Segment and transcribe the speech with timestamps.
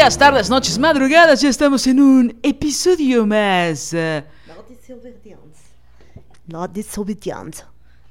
[0.00, 1.42] Días, tardes, noches, madrugadas.
[1.42, 5.58] Ya estamos en un episodio más eh, La desobediente.
[6.46, 7.58] La desobediente.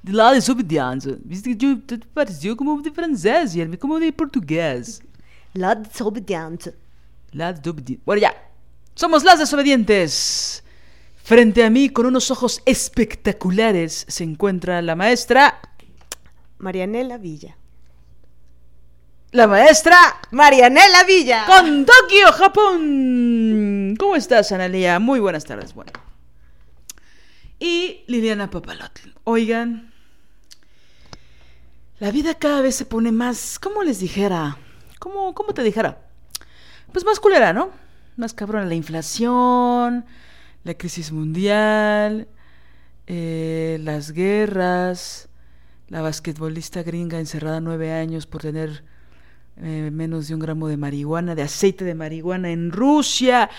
[0.03, 1.17] de La Desobediente.
[1.23, 5.01] Viste que yo te pareció como de francés y como de portugués.
[5.53, 6.75] La desobediente.
[7.31, 8.03] La desobediente.
[8.05, 8.35] Bueno, ya.
[8.93, 10.63] Somos las desobedientes.
[11.23, 15.59] Frente a mí, con unos ojos espectaculares, se encuentra la maestra.
[16.59, 17.58] Marianela Villa.
[19.31, 19.95] La maestra.
[20.31, 21.45] Marianela Villa.
[21.45, 23.95] Con Tokio, Japón.
[23.99, 24.97] ¿Cómo estás, Analia?
[24.97, 25.75] Muy buenas tardes.
[25.75, 25.91] Bueno.
[27.59, 29.09] Y Liliana Papalotl.
[29.25, 29.93] Oigan.
[31.99, 33.59] La vida cada vez se pone más.
[33.59, 34.57] ¿Cómo les dijera?
[34.97, 35.99] ¿Cómo, cómo te dijera?
[36.91, 37.69] Pues más culera, ¿no?
[38.17, 40.05] Más cabrona la inflación,
[40.63, 42.27] la crisis mundial,
[43.05, 45.29] eh, las guerras,
[45.87, 48.83] la basquetbolista gringa encerrada nueve años por tener
[49.61, 53.49] eh, menos de un gramo de marihuana, de aceite de marihuana en Rusia.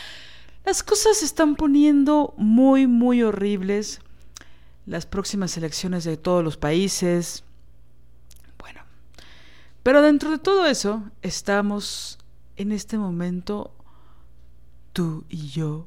[0.65, 4.01] Las cosas se están poniendo muy, muy horribles.
[4.87, 7.45] Las próximas elecciones de todos los países.
[8.59, 8.81] Bueno,
[9.83, 12.19] pero dentro de todo eso estamos
[12.57, 13.73] en este momento
[14.93, 15.87] tú y yo,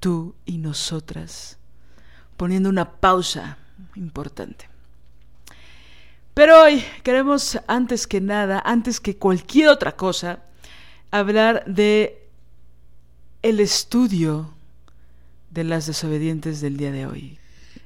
[0.00, 1.58] tú y nosotras,
[2.36, 3.58] poniendo una pausa
[3.94, 4.68] importante.
[6.36, 10.40] Pero hoy queremos, antes que nada, antes que cualquier otra cosa,
[11.10, 12.28] hablar de
[13.40, 14.50] el estudio
[15.50, 17.38] de las desobedientes del día de hoy.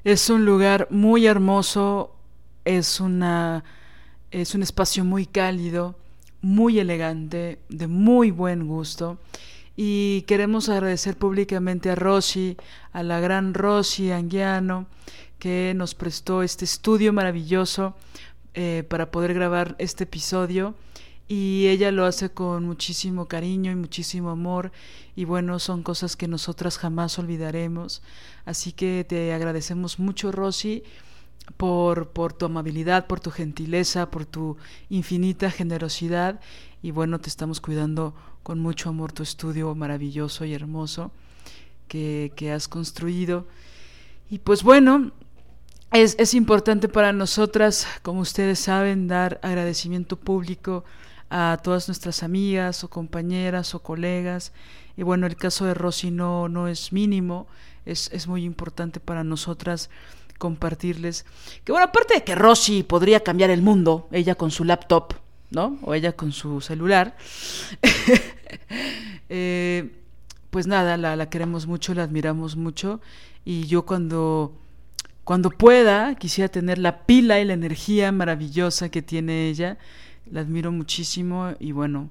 [0.02, 2.16] Es un lugar muy hermoso,
[2.64, 3.62] es una
[4.32, 5.94] es un espacio muy cálido,
[6.42, 9.20] muy elegante, de muy buen gusto.
[9.76, 12.56] Y queremos agradecer públicamente a Rosy,
[12.92, 14.86] a la gran Rosy Anguiano,
[15.38, 17.94] que nos prestó este estudio maravilloso
[18.54, 20.74] eh, para poder grabar este episodio
[21.28, 24.72] y ella lo hace con muchísimo cariño y muchísimo amor
[25.14, 28.02] y bueno, son cosas que nosotras jamás olvidaremos.
[28.44, 30.82] Así que te agradecemos mucho, Rosy,
[31.56, 34.56] por, por tu amabilidad, por tu gentileza, por tu
[34.88, 36.40] infinita generosidad
[36.82, 41.12] y bueno, te estamos cuidando con mucho amor tu estudio maravilloso y hermoso
[41.86, 43.46] que, que has construido.
[44.28, 45.12] Y pues bueno,
[45.92, 50.84] es, es, importante para nosotras, como ustedes saben, dar agradecimiento público
[51.30, 54.52] a todas nuestras amigas o compañeras o colegas.
[54.96, 57.46] Y bueno, el caso de Rosy no, no es mínimo,
[57.86, 59.90] es, es muy importante para nosotras
[60.38, 61.24] compartirles.
[61.64, 65.14] Que bueno, aparte de que Rosy podría cambiar el mundo, ella con su laptop,
[65.50, 65.78] ¿no?
[65.82, 67.16] O ella con su celular.
[69.28, 69.90] eh,
[70.50, 73.00] pues nada, la, la queremos mucho, la admiramos mucho.
[73.44, 74.52] Y yo cuando
[75.30, 79.78] cuando pueda, quisiera tener la pila y la energía maravillosa que tiene ella.
[80.28, 82.10] La admiro muchísimo y bueno,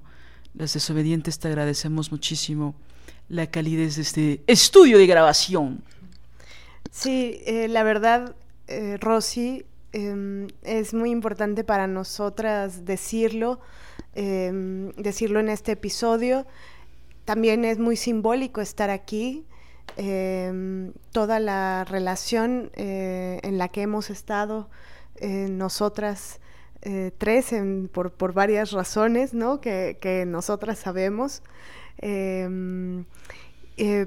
[0.54, 2.74] las desobedientes te agradecemos muchísimo
[3.28, 5.84] la calidez de este estudio de grabación.
[6.90, 8.34] Sí, eh, la verdad,
[8.68, 13.60] eh, Rosy, eh, es muy importante para nosotras decirlo,
[14.14, 16.46] decirlo en este episodio.
[17.26, 19.44] También es muy simbólico estar aquí.
[19.96, 24.68] Eh, toda la relación eh, en la que hemos estado
[25.16, 26.40] eh, nosotras
[27.18, 31.42] tres en, por, por, varias razones que, que nosotras sabemos.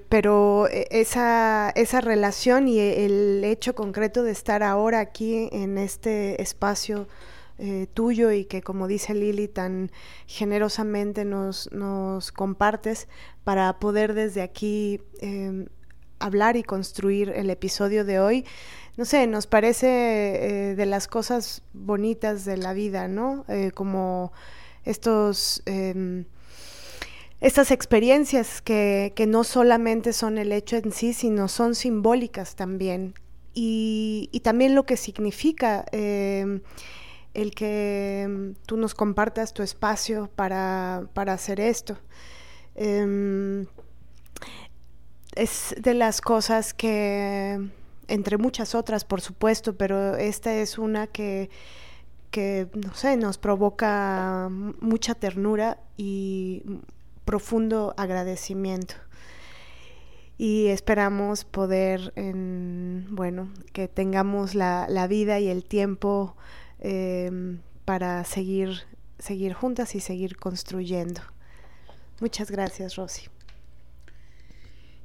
[0.09, 7.07] pero esa, esa relación y el hecho concreto de estar ahora aquí en este espacio
[7.57, 9.91] eh, tuyo y que como dice Lili tan
[10.27, 13.07] generosamente nos, nos compartes
[13.43, 15.65] para poder desde aquí eh,
[16.23, 18.45] hablar y construir el episodio de hoy.
[18.95, 23.43] No sé, nos parece eh, de las cosas bonitas de la vida, ¿no?
[23.47, 24.31] Eh, como
[24.85, 26.25] estos em,
[27.41, 33.15] estas experiencias que, que, no solamente son el hecho en sí, sino son simbólicas también.
[33.53, 36.61] Y, y también lo que significa em,
[37.33, 41.97] el que em, tú nos compartas tu espacio para, para hacer esto.
[42.75, 43.65] Eh,
[45.35, 47.59] es de las cosas que,
[48.07, 51.49] entre muchas otras, por supuesto, pero esta es una que,
[52.31, 56.63] que no sé, nos provoca mucha ternura y
[57.25, 58.95] profundo agradecimiento.
[60.37, 66.35] Y esperamos poder, en, bueno, que tengamos la, la vida y el tiempo
[66.83, 68.83] eh, para seguir,
[69.17, 71.21] seguir juntas y seguir construyendo.
[72.19, 73.23] Muchas gracias, Rosy.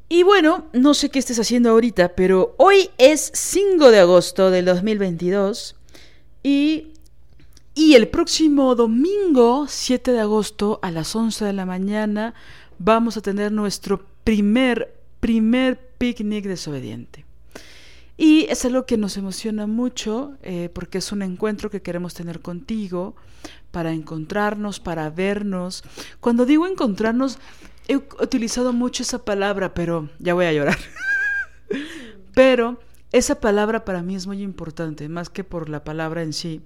[0.09, 4.65] Y bueno, no sé qué estés haciendo ahorita, pero hoy es 5 de agosto del
[4.65, 5.77] 2022
[6.43, 6.95] y,
[7.75, 12.35] y el próximo domingo, 7 de agosto, a las 11 de la mañana,
[12.79, 17.28] vamos a tener nuestro primer, primer picnic desobediente.
[18.21, 22.41] Y es algo que nos emociona mucho eh, porque es un encuentro que queremos tener
[22.41, 23.15] contigo
[23.71, 25.85] para encontrarnos, para vernos.
[26.19, 27.39] Cuando digo encontrarnos,
[27.87, 30.79] he utilizado mucho esa palabra, pero ya voy a llorar.
[32.35, 32.81] pero
[33.13, 36.61] esa palabra para mí es muy importante, más que por la palabra en sí,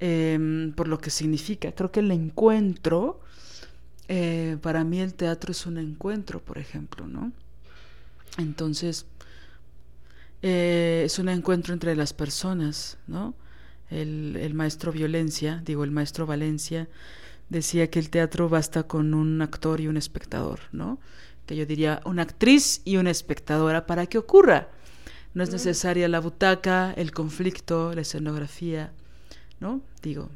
[0.00, 1.70] eh, por lo que significa.
[1.72, 3.20] Creo que el encuentro,
[4.08, 7.30] eh, para mí el teatro es un encuentro, por ejemplo, ¿no?
[8.38, 9.04] Entonces,
[10.42, 13.34] eh, es un encuentro entre las personas, ¿no?
[13.90, 16.88] El, el maestro Violencia, digo, el maestro Valencia,
[17.48, 20.98] decía que el teatro basta con un actor y un espectador, ¿no?
[21.46, 24.68] Que yo diría una actriz y una espectadora para que ocurra.
[25.34, 28.92] No es necesaria la butaca, el conflicto, la escenografía,
[29.60, 29.80] ¿no?
[30.02, 30.30] Digo,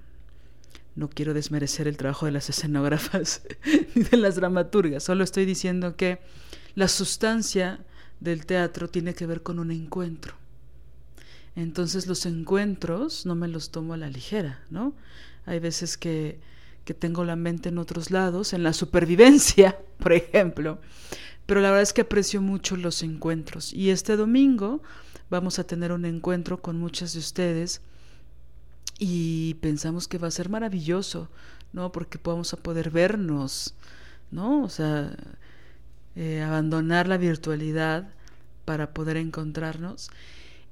[0.94, 3.42] no quiero desmerecer el trabajo de las escenógrafas
[3.94, 6.20] ni de las dramaturgas, solo estoy diciendo que
[6.74, 7.80] la sustancia
[8.22, 10.34] del teatro tiene que ver con un encuentro.
[11.54, 14.94] Entonces los encuentros no me los tomo a la ligera, ¿no?
[15.44, 16.40] Hay veces que
[16.84, 20.78] que tengo la mente en otros lados, en la supervivencia, por ejemplo.
[21.46, 23.72] Pero la verdad es que aprecio mucho los encuentros.
[23.72, 24.82] Y este domingo
[25.30, 27.80] vamos a tener un encuentro con muchas de ustedes
[28.98, 31.28] y pensamos que va a ser maravilloso,
[31.72, 31.90] ¿no?
[31.92, 33.74] Porque vamos a poder vernos,
[34.30, 34.62] ¿no?
[34.62, 35.16] O sea,
[36.16, 38.08] eh, abandonar la virtualidad
[38.64, 40.10] para poder encontrarnos.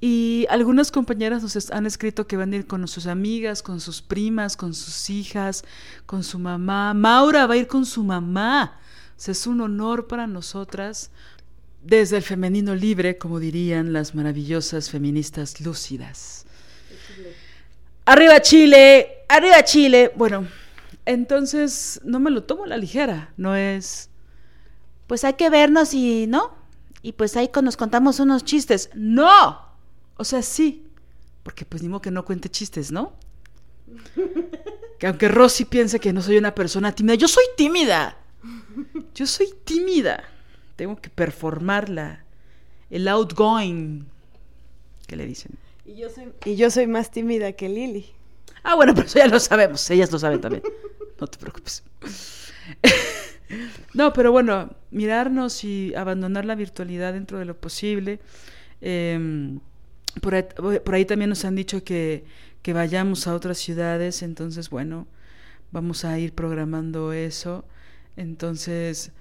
[0.00, 4.00] Y algunas compañeras nos han escrito que van a ir con sus amigas, con sus
[4.00, 5.62] primas, con sus hijas,
[6.06, 6.94] con su mamá.
[6.94, 8.78] Maura va a ir con su mamá.
[9.18, 11.10] O es un honor para nosotras
[11.82, 16.46] desde el femenino libre, como dirían las maravillosas feministas lúcidas.
[18.06, 20.12] Arriba Chile, arriba Chile.
[20.16, 20.46] Bueno,
[21.04, 24.09] entonces no me lo tomo a la ligera, no es...
[25.10, 26.54] Pues hay que vernos y, ¿no?
[27.02, 28.90] Y pues ahí nos contamos unos chistes.
[28.94, 29.58] No,
[30.16, 30.86] o sea, sí,
[31.42, 33.14] porque pues ni modo que no cuente chistes, ¿no?
[35.00, 38.18] Que aunque Rosy piense que no soy una persona tímida, yo soy tímida.
[39.12, 40.22] Yo soy tímida.
[40.76, 42.24] Tengo que performarla.
[42.88, 44.06] El outgoing.
[45.08, 45.58] ¿Qué le dicen?
[45.86, 48.06] Y yo soy, y yo soy más tímida que Lili.
[48.62, 49.90] Ah, bueno, pero eso ya lo sabemos.
[49.90, 50.62] Ellas lo saben también.
[51.20, 51.82] No te preocupes.
[53.94, 58.20] No, pero bueno, mirarnos y abandonar la virtualidad dentro de lo posible.
[58.80, 59.58] Eh,
[60.20, 62.24] por ahí, también nos han dicho que,
[62.62, 65.06] que vayamos a otras ciudades, entonces bueno,
[65.70, 67.64] vamos a ir programando eso.
[68.16, 69.12] Entonces,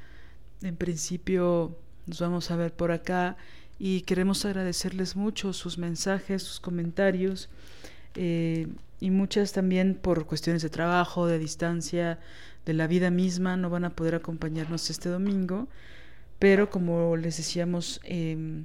[0.61, 3.37] en principio nos vamos a ver por acá
[3.77, 7.49] y queremos agradecerles mucho sus mensajes, sus comentarios
[8.15, 8.67] eh,
[8.99, 12.19] y muchas también por cuestiones de trabajo, de distancia,
[12.65, 15.67] de la vida misma, no van a poder acompañarnos este domingo,
[16.39, 18.63] pero como les decíamos, eh,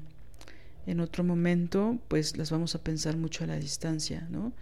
[0.86, 4.52] en otro momento, pues las vamos a pensar mucho a la distancia, ¿no?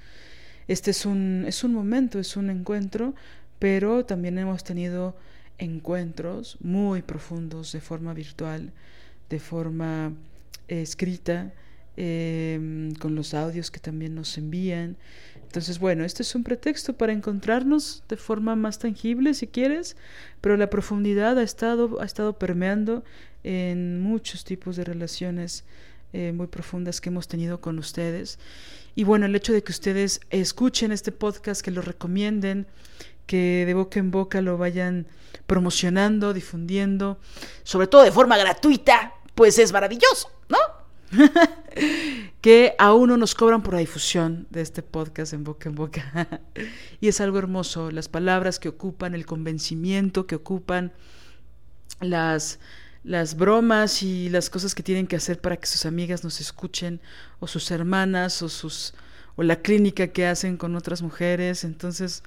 [0.68, 3.14] Este es un, es un momento, es un encuentro,
[3.58, 5.16] pero también hemos tenido
[5.58, 8.72] encuentros muy profundos de forma virtual,
[9.28, 10.12] de forma
[10.68, 11.52] eh, escrita,
[11.96, 14.96] em, con los audios que también nos envían.
[15.42, 19.96] Entonces, bueno, este es un pretexto para encontrarnos de forma más tangible, si quieres,
[20.40, 23.04] pero la profundidad ha estado, ha estado permeando
[23.44, 25.64] en muchos tipos de relaciones
[26.14, 28.38] eh, muy profundas que hemos tenido con ustedes.
[28.94, 32.66] Y bueno, el hecho de que ustedes escuchen este podcast, que lo recomienden,
[33.26, 35.06] que de boca en boca lo vayan
[35.46, 37.18] promocionando, difundiendo,
[37.62, 40.58] sobre todo de forma gratuita, pues es maravilloso, ¿no?
[42.40, 46.40] que aún no nos cobran por la difusión de este podcast en boca en boca.
[47.00, 50.92] y es algo hermoso, las palabras que ocupan, el convencimiento que ocupan,
[52.00, 52.58] las,
[53.04, 57.00] las bromas y las cosas que tienen que hacer para que sus amigas nos escuchen,
[57.40, 58.94] o sus hermanas, o sus
[59.36, 61.64] o la clínica que hacen con otras mujeres.
[61.64, 62.22] Entonces,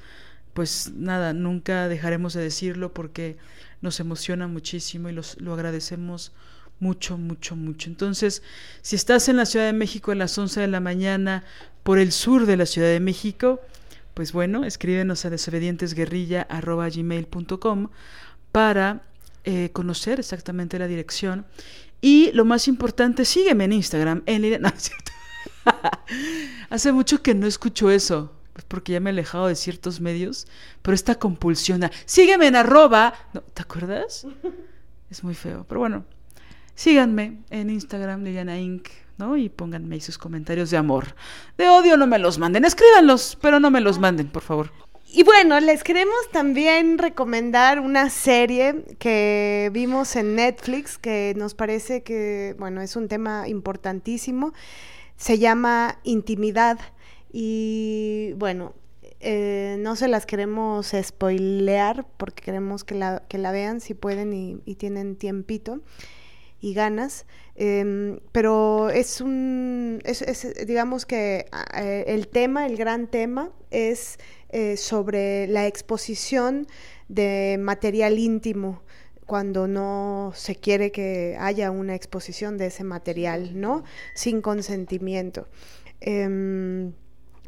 [0.54, 3.38] pues nada, nunca dejaremos de decirlo porque
[3.82, 6.32] nos emociona muchísimo y los, lo agradecemos
[6.79, 7.89] mucho, mucho, mucho.
[7.89, 8.44] Entonces,
[8.82, 11.44] si estás en la Ciudad de México a las 11 de la mañana
[11.84, 13.62] por el sur de la Ciudad de México,
[14.13, 17.89] pues bueno, escríbenos a desobedientesguerrilla.com
[18.51, 19.03] para
[19.44, 21.46] eh, conocer exactamente la dirección.
[22.01, 24.72] Y lo más importante, sígueme en Instagram, en No.
[26.70, 30.48] Hace mucho que no escucho eso, pues porque ya me he alejado de ciertos medios,
[30.82, 33.13] pero esta compulsión sígueme en arroba,
[33.53, 34.27] ¿te acuerdas?
[35.10, 36.05] Es muy feo, pero bueno,
[36.75, 39.38] síganme en Instagram, Liliana Inc., ¿no?
[39.38, 41.15] Y pónganme sus comentarios de amor.
[41.58, 44.72] De odio no me los manden, escríbanlos, pero no me los manden, por favor.
[45.12, 52.03] Y bueno, les queremos también recomendar una serie que vimos en Netflix que nos parece
[52.03, 54.51] que, bueno, es un tema importantísimo.
[55.15, 56.79] Se llama Intimidad
[57.32, 58.74] y, bueno,
[59.22, 64.62] eh, no se las queremos spoilear porque queremos que la, que la vean si pueden
[64.65, 65.79] y tienen tiempito
[66.65, 67.27] y ganas.
[67.55, 71.45] Em, pero es un, es, digamos que
[71.75, 74.17] eh, el tema, el gran tema es
[74.50, 76.65] eh, sobre la exposición
[77.07, 78.81] de material íntimo
[79.27, 83.84] cuando no se quiere que haya una exposición de ese material, ¿no?
[84.15, 85.48] Sin consentimiento.
[86.01, 86.93] Em,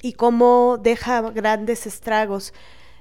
[0.03, 2.53] y cómo deja grandes estragos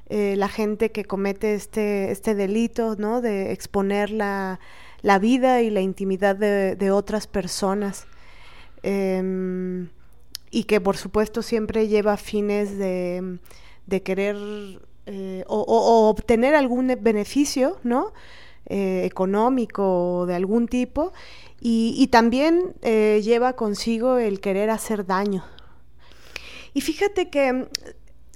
[0.08, 3.20] eh, la gente que comete este, este delito, ¿no?
[3.20, 4.60] De exponer la,
[5.06, 8.08] la vida y la intimidad de, otras personas.
[8.82, 9.88] Em,
[10.50, 13.38] y que por supuesto siempre lleva fines de,
[14.02, 14.36] querer
[15.06, 18.12] eh, o, obtener algún beneficio, ¿no?
[18.66, 21.12] Eh, económico o de algún tipo,
[21.60, 25.44] y, también eh, lleva consigo el querer hacer daño.
[26.74, 27.68] Y fíjate que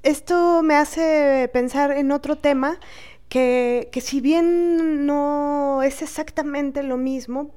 [0.05, 2.79] esto me hace pensar en otro tema
[3.31, 7.55] que, si bien no es exactamente lo mismo,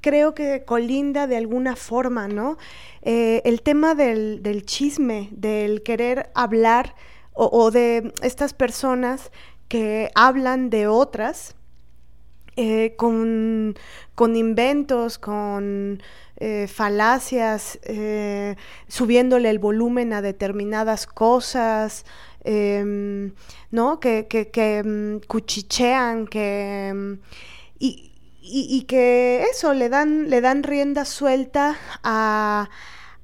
[0.00, 2.58] creo que colinda de alguna forma, ¿no?
[3.02, 6.96] Eh, el tema del, chisme, del querer hablar
[7.32, 9.30] o, de estas personas
[9.68, 11.54] que hablan de otras
[12.56, 13.76] eh, con,
[14.34, 16.02] inventos, con
[16.38, 17.78] eh, falacias,
[18.88, 22.04] subiéndole el volumen a determinadas cosas,
[22.44, 23.34] Em,
[23.70, 24.00] ¿no?
[24.00, 26.92] Que, que, mm, cuchichean, que...
[26.94, 27.14] Mm,
[28.50, 32.70] y, que eso, le dan, le dan rienda suelta a,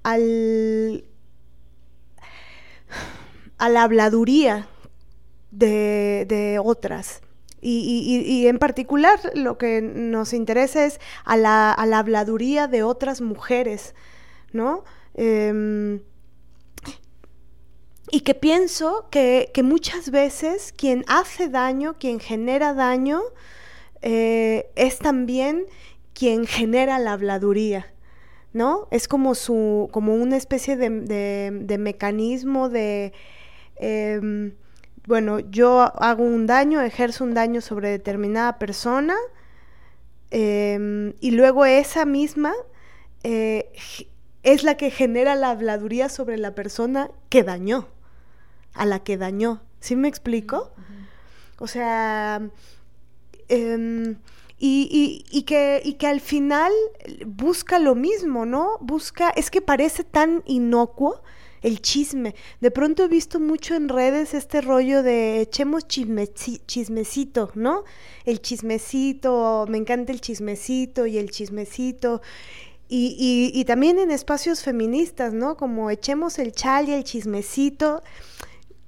[0.02, 1.04] al,
[3.58, 4.68] a la habladuría
[5.50, 7.22] de, otras.
[7.60, 13.22] Y, en particular lo que nos interesa es a la, a la habladuría de otras
[13.22, 13.94] mujeres,
[14.52, 14.84] ¿no?
[15.14, 16.02] Em,
[18.14, 23.20] y que pienso que, muchas veces quien hace daño, quien genera daño,
[24.02, 25.64] eh, es también
[26.12, 27.92] quien genera la habladuría,
[28.52, 28.86] ¿no?
[28.92, 33.12] Es como su, como una especie de, mecanismo de
[33.74, 34.54] em,
[35.08, 39.16] bueno, yo hago un daño, ejerzo un daño sobre determinada persona,
[40.30, 42.52] em, y luego esa misma
[43.24, 43.72] eh,
[44.44, 47.88] es la que genera la habladuría sobre la persona que dañó
[48.74, 49.62] a la que dañó.
[49.80, 50.70] ¿Sí me explico?
[51.58, 52.40] O sea,
[53.48, 54.16] em,
[54.58, 56.72] y, que, y que al final
[57.26, 58.78] busca lo mismo, ¿no?
[58.80, 61.22] Busca, es que parece tan inocuo
[61.62, 62.34] el chisme.
[62.60, 67.84] De pronto he visto mucho en redes este rollo de echemos chismecito, ¿no?
[68.24, 72.22] El chismecito, me encanta el chismecito y el chismecito.
[72.88, 75.56] Y, y, y también en espacios feministas, ¿no?
[75.56, 78.02] Como echemos el chal y el chismecito.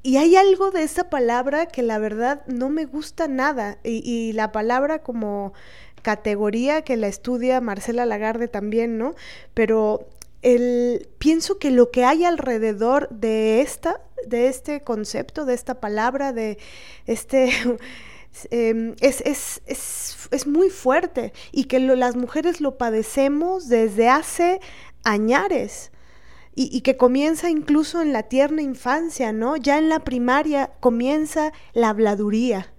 [0.06, 3.78] Y hay algo de esa palabra que la verdad no me gusta nada.
[3.82, 5.52] Y, la palabra como
[6.00, 9.16] categoría que la estudia Marcela Lagarde también, ¿no?
[9.52, 10.06] Pero
[10.42, 16.32] el, pienso que lo que hay alrededor de esta, de este concepto, de esta palabra,
[16.32, 16.58] de
[17.06, 17.50] este
[18.52, 24.60] em, es, es, es, es, muy fuerte y que las mujeres lo padecemos desde hace
[25.02, 25.90] añares
[26.58, 29.56] y, que comienza incluso en la tierna infancia, ¿no?
[29.56, 32.72] Ya en la primaria comienza la habladuría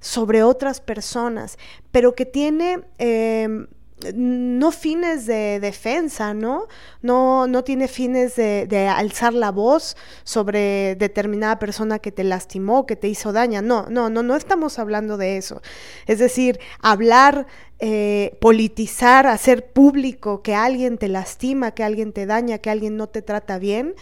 [0.00, 1.56] sobre otras personas,
[1.90, 3.68] pero que tiene em,
[4.14, 6.66] no fines de defensa, ¿no?
[7.00, 12.84] No, no tiene fines de, de, alzar la voz sobre determinada persona que te lastimó,
[12.84, 13.62] que te hizo daño.
[13.62, 15.62] No, no, no, no estamos hablando de eso.
[16.06, 17.46] Es decir, hablar,
[17.78, 23.08] eh, politizar, hacer público que alguien te lastima, que alguien te daña, que alguien no
[23.08, 23.94] te trata bien,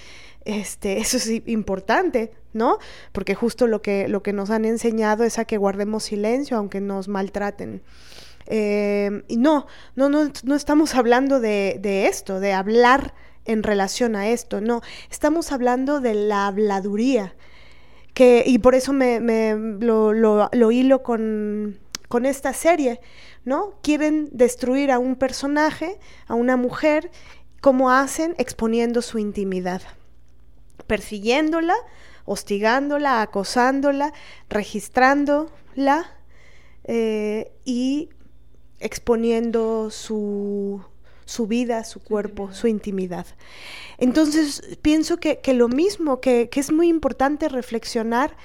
[0.45, 2.79] este, eso es importante, ¿no?
[3.13, 6.81] Porque justo lo que, lo que nos han enseñado es a que guardemos silencio aunque
[6.81, 7.83] nos maltraten.
[8.47, 9.67] Eh, y no,
[9.97, 13.15] no, no, no estamos hablando de, de, esto, de hablar
[13.47, 17.35] en relación a esto, no, estamos hablando de la habladuría,
[18.15, 21.79] que, y por eso me, me lo, lo, lo, hilo con,
[22.09, 23.01] con esta serie,
[23.45, 23.75] ¿no?
[23.83, 27.11] Quieren destruir a un personaje, a una mujer,
[27.61, 29.83] como hacen exponiendo su intimidad,
[30.87, 31.75] persiguiéndola,
[32.25, 34.13] hostigándola, acosándola,
[34.49, 36.11] registrándola
[36.85, 38.11] eh, y
[38.81, 40.83] exponiendo su,
[41.25, 43.27] su vida, su cuerpo, su intimidad.
[43.99, 48.37] Entonces, pienso que, que lo mismo, que, que, es muy importante reflexionar,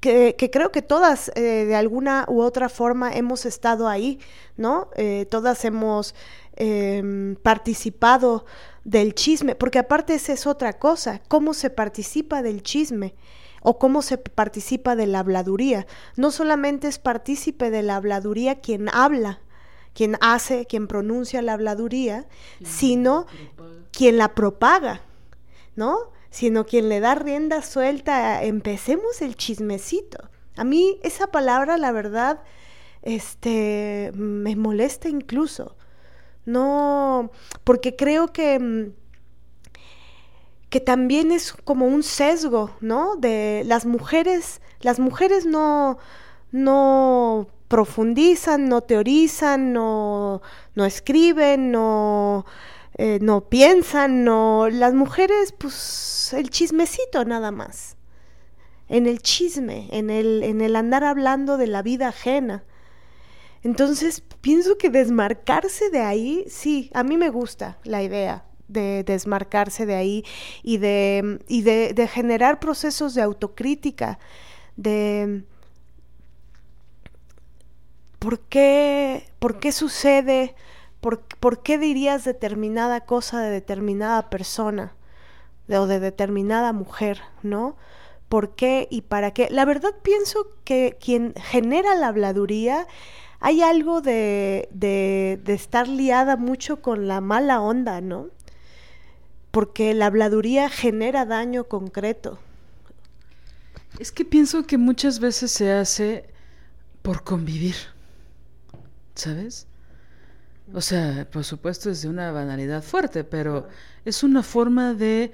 [0.00, 4.18] que, que creo que todas eh, de alguna u otra forma hemos estado ahí,
[4.56, 4.88] ¿no?
[4.96, 6.14] Eh, todas hemos
[6.56, 8.46] eh, participado
[8.84, 13.14] del chisme, porque aparte esa es otra cosa, cómo se participa del chisme
[13.62, 15.86] o cómo se participa de la habladuría.
[16.16, 19.40] No solamente es partícipe de la habladuría quien habla,
[19.92, 22.26] quien hace, quien pronuncia la habladuría,
[22.64, 23.26] sino
[23.92, 25.02] quien la propaga,
[25.76, 26.10] ¿no?
[26.30, 30.30] Sino quien le da rienda suelta, empecemos el chismecito.
[30.56, 32.42] A mí esa palabra, la verdad,
[33.02, 35.76] este, me molesta incluso.
[36.46, 37.30] No,
[37.64, 38.92] porque creo que
[40.70, 43.16] que también es como un sesgo, ¿no?
[43.16, 45.98] De las mujeres, las mujeres no,
[46.52, 50.42] no profundizan, no teorizan, no,
[50.76, 52.46] no escriben, no,
[53.02, 54.68] eh, no piensan, no.
[54.68, 57.96] Las mujeres, pues, el chismecito nada más.
[58.88, 62.62] En el chisme, en el, en el andar hablando de la vida ajena.
[63.62, 69.86] Entonces, pienso que desmarcarse de ahí, sí, a mí me gusta la idea de desmarcarse
[69.86, 70.24] de ahí
[70.62, 74.18] y de, y de, de generar procesos de autocrítica,
[74.76, 75.44] de
[78.18, 80.54] ¿por qué, por qué sucede?
[81.00, 84.94] ¿Por, ¿Por, qué dirías determinada cosa de determinada persona
[85.68, 87.76] o de determinada mujer, no?
[88.28, 89.48] ¿Por qué y para qué?
[89.50, 92.86] La verdad pienso que quien genera la habladuría
[93.40, 98.28] hay algo de, de, de estar liada mucho con la mala onda, ¿no?
[99.50, 102.38] Porque la habladuría genera daño concreto.
[103.98, 106.26] Es que pienso que muchas veces se hace
[107.02, 107.74] por convivir.
[109.20, 109.66] ¿sabes?
[110.72, 113.68] O sea, por supuesto es de una banalidad fuerte, pero
[114.04, 115.32] es una forma de,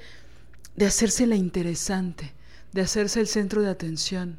[0.77, 2.35] de hacerse la interesante,
[2.73, 4.39] de hacerse el centro de atención,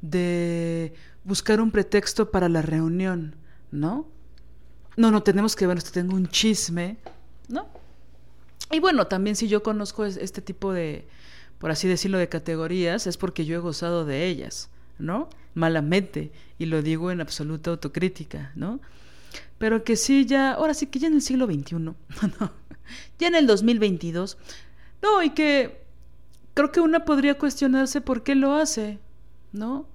[0.00, 0.92] de
[1.24, 3.36] buscar un pretexto para la reunión,
[3.70, 4.06] ¿no?
[4.96, 6.98] No, no tenemos que ver, tengo un chisme,
[7.48, 7.66] ¿no?
[8.70, 11.08] Y bueno, también si yo conozco este tipo de,
[11.58, 15.28] por así decirlo, de categorías, es porque yo he gozado de ellas, ¿no?
[15.58, 18.80] malamente, y lo digo en absoluta autocrítica, ¿no?
[19.58, 21.94] Pero que sí, ya, ahora sí que ya en el siglo XXI, no,
[23.18, 24.38] ya en el 2022,
[25.02, 25.84] no, y que
[26.54, 28.98] creo que una podría cuestionarse por qué lo hace,
[29.52, 29.86] ¿no?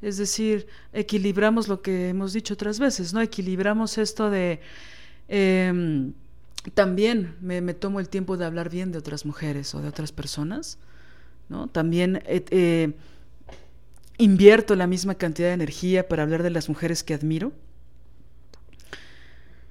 [0.00, 3.20] Es decir, equilibramos lo que hemos dicho otras veces, ¿no?
[3.20, 4.60] Equilibramos esto de...
[5.28, 6.12] Eh,
[6.74, 10.12] también me, me, tomo el tiempo de hablar bien de otras mujeres o de otras
[10.12, 10.78] personas,
[11.48, 11.68] ¿no?
[11.68, 12.92] También eh, eh,
[14.18, 17.52] invierto la misma cantidad de energía para hablar de las mujeres que admiro,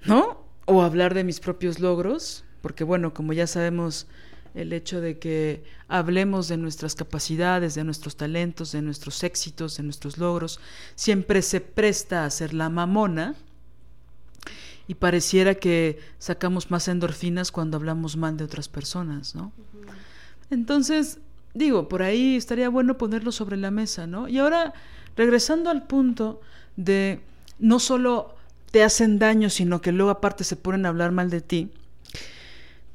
[0.05, 0.43] ¿no?
[0.65, 4.07] O hablar de mis propios logros, porque bueno, como ya sabemos,
[4.53, 9.83] el hecho de que hablemos de nuestras capacidades, de nuestros talentos, de nuestros éxitos, de
[9.83, 10.59] nuestros logros,
[10.95, 13.35] siempre se presta a ser la mamona
[14.87, 19.53] y pareciera que sacamos más endorfinas cuando hablamos mal de otras personas, ¿no?
[20.49, 21.19] Entonces,
[21.53, 24.27] digo, por ahí estaría bueno ponerlo sobre la mesa, ¿no?
[24.27, 24.73] Y ahora,
[25.15, 26.41] regresando al punto
[26.75, 27.21] de
[27.57, 28.35] no solo
[28.71, 31.71] te hacen daño, sino que luego aparte se ponen a hablar mal de ti,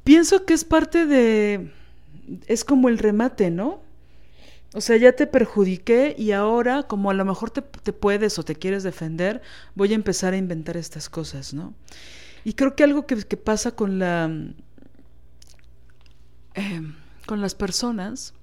[0.03, 1.71] pienso que es parte de...
[2.47, 3.81] es como el remate, ¿no?
[4.73, 8.55] O sea, ya te perjudiqué y ahora, como a lo mejor te, puedes o te
[8.55, 9.41] quieres defender,
[9.75, 11.73] voy a empezar a inventar estas cosas, ¿no?
[12.43, 14.29] Y creo que algo que, pasa con la...
[16.55, 16.81] Eh,
[17.25, 18.33] con las personas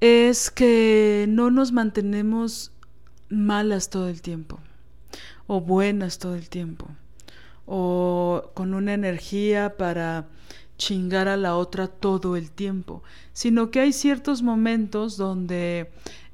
[0.00, 2.72] es que no nos mantenemos
[3.28, 4.60] malas todo el tiempo
[5.46, 6.88] o buenas todo el tiempo
[7.66, 10.26] o con una energía para
[10.76, 15.90] chingar a la otra todo el tiempo, sino que hay ciertos momentos donde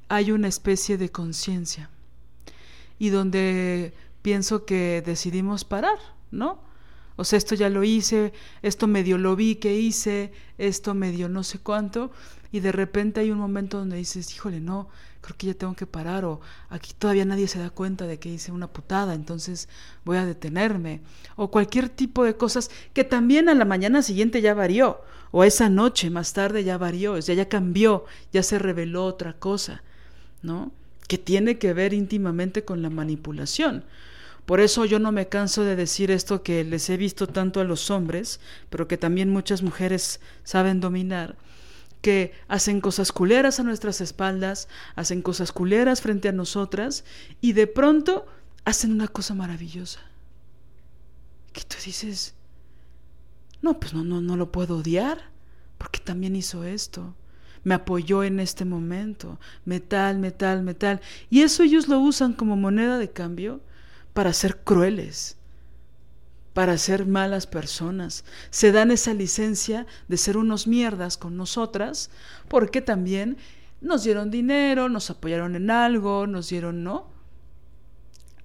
[0.08, 1.90] hay una especie de conciencia
[2.98, 5.98] y donde pienso que decidimos parar,
[6.30, 6.60] ¿no?
[7.16, 11.42] O sea, esto ya lo hice, esto medio lo vi que hice, esto medio no
[11.42, 12.10] sé cuánto,
[12.52, 14.88] y de repente hay un momento donde dices, híjole, no,
[15.20, 18.28] creo que ya tengo que parar, o aquí todavía nadie se da cuenta de que
[18.28, 19.68] hice una putada, entonces
[20.04, 21.00] voy a detenerme,
[21.36, 25.00] o cualquier tipo de cosas que también a la mañana siguiente ya varió,
[25.30, 29.82] o esa noche más tarde ya varió, ya ya cambió, ya se reveló otra cosa,
[30.42, 30.72] ¿no?
[31.06, 33.84] Que tiene que ver íntimamente con la manipulación.
[34.46, 37.64] Por eso yo no me canso de decir esto que les he visto tanto a
[37.64, 41.36] los hombres, pero que también muchas mujeres saben dominar,
[42.00, 47.04] que hacen cosas culeras a nuestras espaldas, hacen cosas culeras frente a nosotras
[47.40, 48.26] y de pronto
[48.64, 50.00] hacen una cosa maravillosa.
[51.52, 52.34] Que tú dices,
[53.62, 55.30] no, pues no, no, no lo puedo odiar,
[55.78, 57.14] porque también hizo esto.
[57.64, 61.00] Me apoyó en este momento, metal, metal, metal.
[61.28, 63.60] Y eso ellos lo usan como moneda de cambio
[64.12, 65.37] para ser crueles,
[66.58, 68.24] para ser malas personas.
[68.50, 72.10] Se dan esa licencia de ser unos mierdas con nosotras
[72.48, 73.36] porque también
[73.80, 77.06] nos dieron dinero, nos apoyaron en algo, nos dieron, ¿no?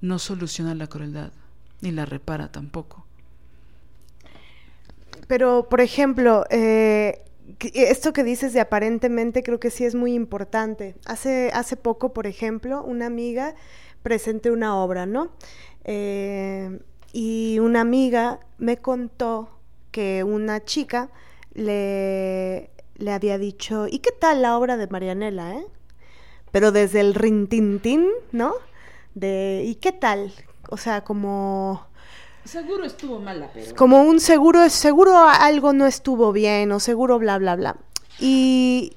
[0.00, 1.30] no soluciona la crueldad,
[1.82, 3.06] ni la repara tampoco.
[5.28, 7.22] Pero, por ejemplo, eh,
[7.74, 10.96] esto que dices de aparentemente creo que sí es muy importante.
[11.06, 13.54] Hace, hace poco, por ejemplo, una amiga
[14.02, 15.30] presenté una obra, ¿no?
[15.84, 16.80] Eh,
[17.14, 19.48] y una amiga me contó
[19.92, 21.10] que una chica
[21.52, 25.64] le, le había dicho, ¿y qué tal la obra de Marianela, eh?
[26.50, 28.54] Pero desde el rintintín, ¿no?
[29.14, 30.32] De, ¿y qué tal?
[30.68, 31.86] O sea, como...
[32.44, 33.76] Seguro estuvo mala, pero...
[33.76, 37.76] Como un seguro, seguro algo no estuvo bien o seguro bla, bla, bla.
[38.18, 38.96] Y,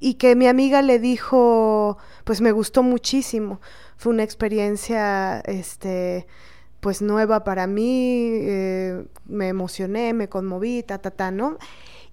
[0.00, 3.60] y que mi amiga le dijo, pues me gustó muchísimo.
[3.98, 6.26] Fue una experiencia, este,
[6.88, 11.58] pues nueva para mí, eh, me emocioné, me conmoví, ta, ta, ta, ¿no?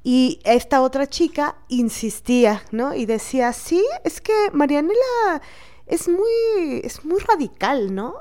[0.03, 2.93] Y esta otra chica insistía, ¿no?
[2.93, 5.41] Y decía, sí, es que Marianela
[5.85, 8.15] es muy, es muy radical, ¿no?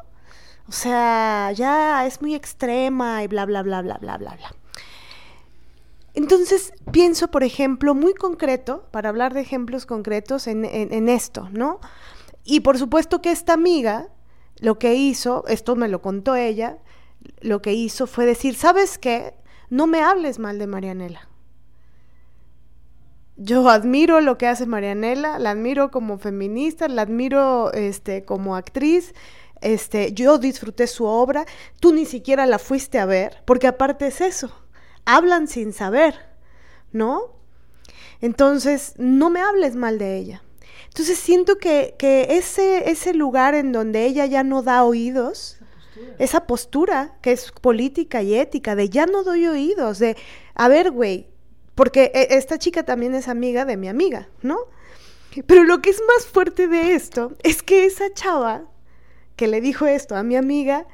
[0.69, 4.55] O sea, ya es muy extrema y bla, bla, bla, bla, bla, bla, bla.
[6.15, 11.81] Entonces, pienso, por ejemplo, muy concreto, para hablar de ejemplos concretos en, en esto, ¿no?
[12.45, 14.09] Y por supuesto que esta amiga
[14.61, 16.79] lo que hizo, esto me lo contó ella,
[17.41, 19.35] lo que hizo fue decir, ¿sabes qué?
[19.71, 21.29] No me hables mal de Marianela.
[23.37, 29.13] Yo admiro lo que hace Marianela, la admiro como feminista, la admiro este, como actriz,
[29.61, 31.45] este, yo disfruté su obra,
[31.81, 34.53] tú ni siquiera la fuiste a ver, porque aparte es eso,
[35.05, 36.15] hablan sin saber,
[36.93, 37.33] ¿no?
[38.21, 40.43] Entonces, no me hables mal de ella.
[40.95, 45.59] Entonces siento que, ese, ese lugar en donde ella ya no da oídos,
[46.21, 50.17] esa postura que es política y ética, de ya no doy oídos, de,
[50.55, 51.27] a ver, güey,
[51.75, 54.57] porque e, esta chica también es amiga de mi amiga, ¿no?
[55.49, 58.63] Pero lo que es más fuerte de esto es que esa chava
[59.35, 60.87] que le dijo esto a mi amiga,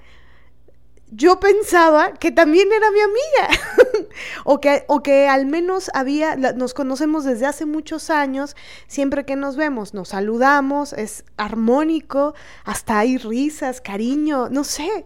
[1.11, 4.09] yo pensaba que también era mi amiga,
[4.45, 8.55] o, que, o que al menos había, nos conocemos desde hace muchos años,
[8.87, 15.05] siempre que nos vemos nos saludamos, es armónico, hasta hay risas, cariño, no sé,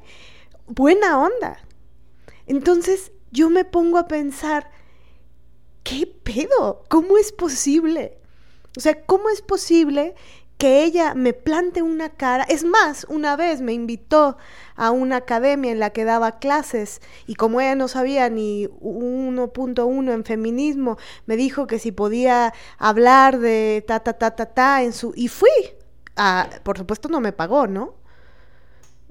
[0.67, 1.59] buena onda.
[2.47, 4.71] Entonces yo me pongo a pensar,
[5.83, 6.85] ¿qué pedo?
[6.89, 8.19] ¿Cómo es posible?
[8.77, 10.15] O sea, ¿cómo es posible
[10.59, 12.45] que ella me plante una cara.
[12.45, 14.37] Es más, una vez me invitó
[14.77, 20.13] a una academia en la que daba clases y como ella no sabía ni 1.1
[20.13, 24.93] en feminismo, me dijo que si podía hablar de ta ta ta ta ta en
[24.93, 25.51] su y fui.
[26.17, 27.95] A, por supuesto no me pagó, ¿no?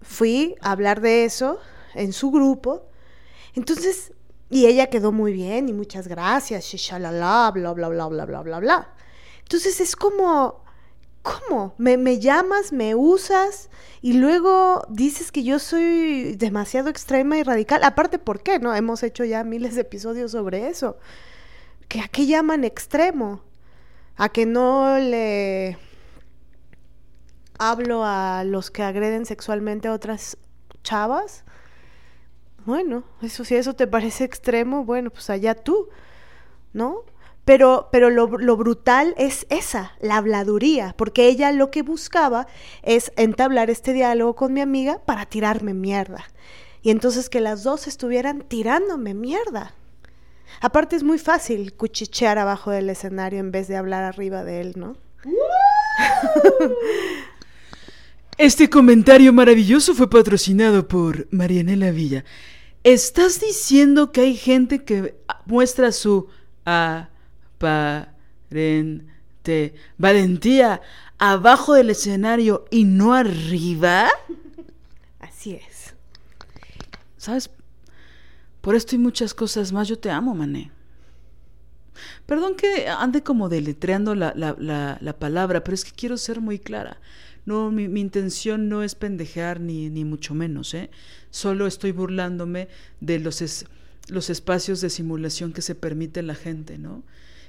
[0.01, 1.59] Fui a hablar de eso
[1.93, 2.87] en su grupo.
[3.55, 4.13] Entonces,
[4.49, 8.59] y ella quedó muy bien y muchas gracias, shishalala, bla bla bla bla bla bla
[8.59, 8.93] bla.
[9.41, 10.62] Entonces es como
[11.23, 11.73] ¿cómo?
[11.77, 13.69] Me, me, llamas, me usas
[14.01, 17.83] y luego dices que yo soy demasiado extrema y radical.
[17.83, 18.59] Aparte, ¿por qué?
[18.59, 20.97] No, hemos hecho ya miles de episodios sobre eso.
[21.87, 23.41] ¿Que ¿A qué llaman extremo?
[24.15, 25.77] ¿A que no le
[27.57, 30.37] hablo a los que agreden sexualmente a otras
[30.83, 31.45] chavas?
[32.65, 35.89] Bueno, eso si eso te parece extremo, bueno, pues allá tú,
[36.71, 37.03] ¿no?
[37.45, 42.47] Pero, pero lo, brutal es esa, la habladuría, porque ella lo que buscaba
[42.83, 46.23] es entablar este diálogo con mi amiga para tirarme mierda.
[46.81, 49.75] Y entonces que las dos estuvieran tirándome mierda.
[50.61, 54.73] Aparte es muy fácil cuchichear abajo del escenario en vez de hablar arriba de él,
[54.77, 54.95] ¿no?
[58.37, 62.25] Este comentario maravilloso fue patrocinado por Marianela Villa.
[62.83, 66.27] ¿Estás diciendo que hay gente que muestra su
[66.65, 67.09] ah,
[68.49, 69.73] transparente.
[69.97, 70.81] Valentía
[71.17, 74.09] abajo del escenario y no arriba.
[75.19, 75.95] Así es.
[77.17, 77.49] ¿Sabes?
[78.61, 80.71] Por esto y muchas cosas más, yo te amo, mané.
[82.25, 86.99] Perdón que ande como deletreando la, la, palabra, pero es que quiero ser muy clara.
[87.45, 90.89] No, mi, intención no es pendejear ni, ni mucho menos, ¿eh?
[91.29, 92.69] Solo estoy burlándome
[93.01, 93.65] de los,
[94.07, 97.03] los espacios de simulación que se permite la gente, ¿no?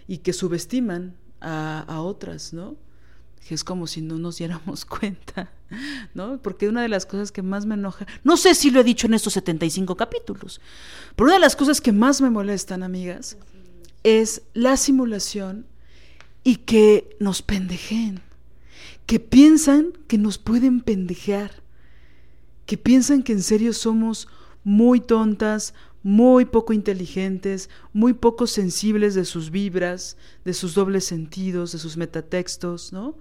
[0.07, 2.77] Y que subestiman a, otras, ¿no?
[3.47, 5.53] Que es como si no nos diéramos cuenta,
[6.15, 6.41] ¿no?
[6.41, 9.07] Porque una de las cosas que más me enoja, no sé si lo he dicho
[9.07, 10.61] en estos 75 capítulos,
[11.15, 13.37] pero una de las cosas que más me molestan, amigas,
[14.03, 15.67] es la simulación
[16.43, 18.21] y que nos pendejen,
[19.07, 21.63] que piensan que nos pueden pendejear,
[22.67, 24.29] que piensan que en serio somos
[24.63, 31.73] muy tontas, muy poco inteligentes, muy poco sensibles de sus vibras, de sus dobles sentidos,
[31.73, 33.17] de sus metatextos, ¿no?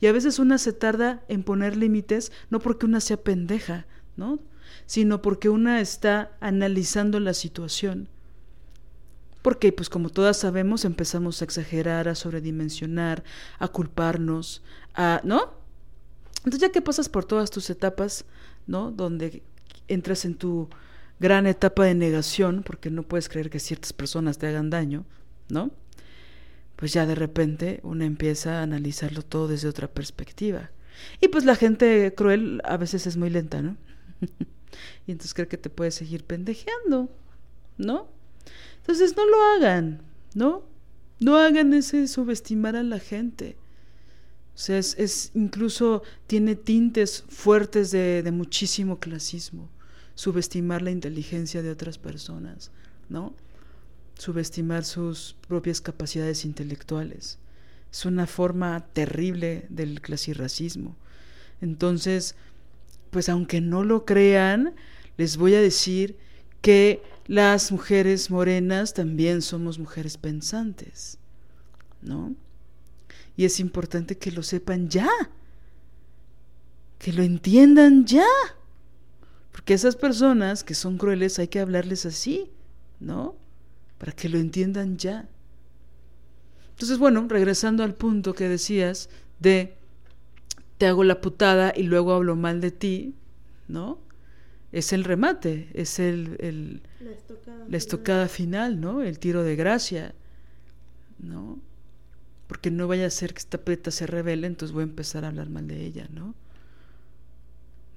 [0.00, 4.38] Y a veces una se tarda en poner límites, no porque una sea pendeja, ¿no?
[4.86, 8.08] Sino porque una está analizando la situación.
[9.42, 13.24] Porque, pues como todas sabemos, empezamos a exagerar, a sobredimensionar,
[13.58, 14.62] a culparnos,
[14.94, 15.54] a, ¿no?
[16.44, 18.24] Entonces ya que pasas por todas tus etapas,
[18.68, 18.92] ¿no?
[18.92, 19.42] Donde
[19.88, 20.68] entras en tu
[21.20, 25.04] gran etapa de negación, porque no puedes creer que ciertas personas te hagan daño,
[25.50, 25.70] ¿no?
[26.76, 30.70] Pues ya de repente uno empieza a analizarlo todo desde otra perspectiva.
[31.20, 33.76] Y pues la gente cruel a veces es muy lenta, ¿no?
[35.06, 37.10] y entonces cree que te puede seguir pendejeando,
[37.76, 38.08] ¿no?
[38.78, 40.00] Entonces no lo hagan,
[40.34, 40.64] ¿no?
[41.18, 43.56] No hagan ese subestimar a la gente.
[44.54, 49.68] O sea, es, incluso tiene tintes fuertes de, de muchísimo clasismo
[50.20, 52.70] subestimar la inteligencia de otras personas,
[53.08, 53.32] ¿no?
[54.18, 57.38] Subestimar sus propias capacidades intelectuales.
[57.90, 60.94] Es una forma terrible del clasirracismo.
[61.62, 62.34] Entonces,
[63.08, 64.74] pues aunque no lo crean,
[65.16, 66.18] les voy a decir
[66.60, 71.16] que las mujeres morenas también somos mujeres pensantes,
[72.02, 72.34] ¿no?
[73.38, 75.08] Y es importante que lo sepan ya,
[76.98, 78.26] que lo entiendan ya.
[79.70, 82.50] Porque esas personas que son crueles hay que hablarles así,
[82.98, 83.36] ¿no?
[83.98, 85.28] Para que lo entiendan ya.
[86.70, 89.76] Entonces, bueno, regresando al punto que decías de
[90.76, 93.14] te hago la putada y luego hablo mal de ti,
[93.68, 94.00] ¿no?
[94.72, 96.82] Es el remate, es el,
[97.68, 99.02] la, estocada, final, ¿no?
[99.02, 100.16] El tiro de gracia,
[101.20, 101.60] ¿no?
[102.48, 105.28] Porque no vaya a ser que esta peta se revele, entonces voy a empezar a
[105.28, 106.34] hablar mal de ella, ¿no?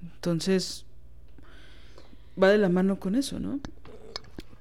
[0.02, 0.86] Entonces,
[2.40, 3.60] va de la mano con eso, ¿no?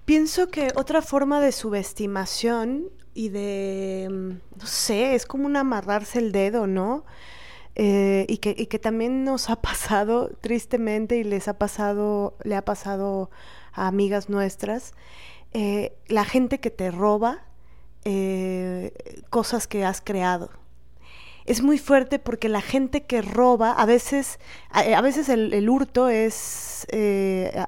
[0.05, 6.19] Pienso que otra forma de subestimación y de, mm, no sé, es como un amarrarse
[6.19, 7.05] el dedo, ¿no?
[7.75, 12.55] eh, y, que, y que también nos ha pasado tristemente y les ha pasado, le
[12.55, 13.29] ha pasado
[13.73, 14.93] a amigas nuestras,
[15.53, 17.43] eh, la gente que te roba
[18.05, 18.93] eh,
[19.29, 20.49] cosas que has creado.
[21.45, 26.87] Es muy fuerte porque la gente que roba, a veces, a, veces el, hurto es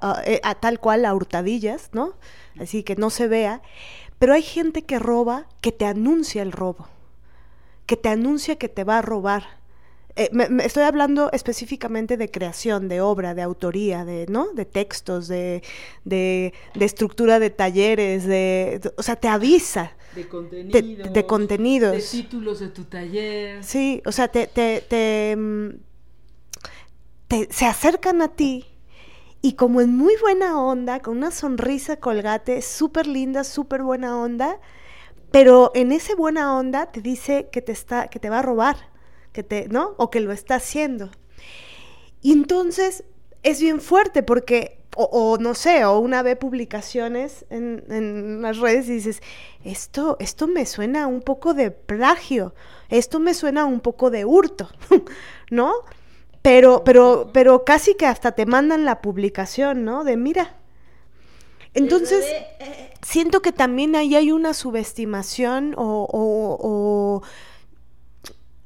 [0.02, 2.14] a, tal cual a hurtadillas, ¿no?
[2.60, 3.62] Así que no se vea.
[4.18, 6.88] Pero hay gente que roba que te anuncia el robo,
[7.86, 9.44] que te anuncia que te va a robar
[10.18, 14.48] eh, me, estoy hablando específicamente de creación, de obra, de autoría, de, ¿no?
[14.54, 15.62] de textos, de,
[16.06, 19.92] de, estructura de talleres, de, o sea, te avisa.
[20.16, 21.14] De contenidos.
[21.14, 21.92] De, contenidos.
[21.92, 23.64] De títulos de tu taller.
[23.64, 25.70] Sí, o sea, te, te, te, mm,
[27.28, 28.66] te, se acercan a ti
[29.42, 34.60] y como en muy buena onda, con una sonrisa colgate, súper linda, súper buena onda,
[35.32, 38.96] pero en esa buena onda te dice que te, está, que te va a robar
[39.36, 39.96] que te, ¿no?
[39.98, 41.12] O que lo está haciendo.
[42.22, 43.04] Y entonces
[43.44, 48.88] es bien fuerte porque, o, no sé, o una ve publicaciones en, en, las redes
[48.88, 49.22] y dices,
[49.64, 52.54] esto, esto me suena un poco de plagio,
[52.90, 54.70] esto me suena un poco de hurto,
[55.52, 55.74] ¿no?
[56.42, 60.04] Pero, pero, pero casi que hasta te mandan la publicación, ¿no?
[60.04, 60.58] De mira.
[61.74, 62.24] Entonces,
[62.60, 67.22] eh, siento que también ahí hay una subestimación o, o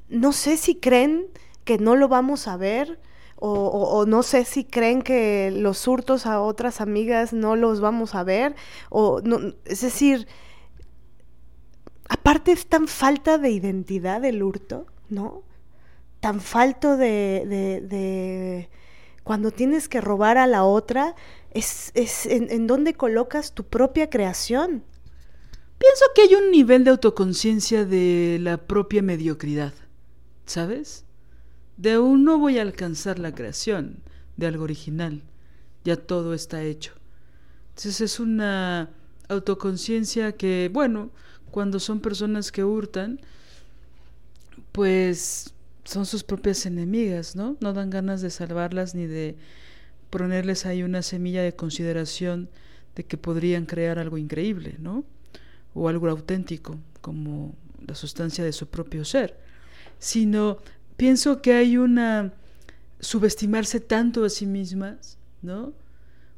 [0.08, 1.26] no sé si creen
[1.64, 3.00] que no lo vamos a ver
[3.40, 8.22] o, no sé si creen que los hurtos a otras amigas no los vamos a
[8.22, 8.54] ver
[8.90, 10.28] o no, es decir,
[12.08, 15.42] aparte es tan falta de identidad el hurto, ¿no?
[16.20, 18.68] Tan falto de,
[19.24, 21.14] cuando tienes que robar a la otra,
[21.50, 24.84] es, es en, en dónde colocas tu propia creación.
[25.78, 29.72] Pienso que hay un nivel de autoconciencia de la propia mediocridad.
[30.50, 31.04] ¿sabes?
[31.80, 34.00] De un no voy a alcanzar la creación
[34.36, 35.22] de algo original,
[35.82, 36.92] ya todo está hecho.
[37.70, 38.90] Entonces es una
[39.30, 41.08] autoconciencia que, bueno,
[41.50, 43.18] cuando son personas que hurtan,
[44.72, 47.56] pues son sus propias enemigas, ¿no?
[47.60, 49.36] No dan ganas de salvarlas ni de
[50.10, 52.50] ponerles ahí una semilla de consideración
[52.94, 55.02] de que podrían crear algo increíble, ¿no?
[55.72, 57.54] O algo auténtico, como
[57.86, 59.34] la sustancia de su propio ser
[60.00, 60.58] sino
[61.00, 62.30] pienso que hay una
[63.00, 65.72] subestimarse tanto a sí mismas, ¿no?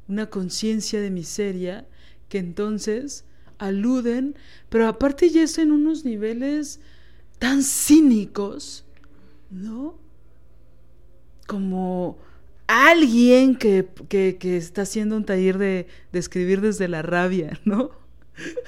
[0.07, 1.85] Una conciencia de miseria
[2.29, 3.25] que entonces
[3.57, 4.37] aluden,
[4.69, 6.79] pero aparte ya es en unos niveles
[7.39, 8.85] tan cínicos,
[9.51, 9.97] ¿no?
[11.45, 12.17] Como
[12.67, 17.91] alguien que, que, está haciendo un taller de, de escribir desde la rabia, ¿no?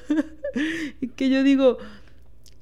[1.16, 1.78] que yo digo,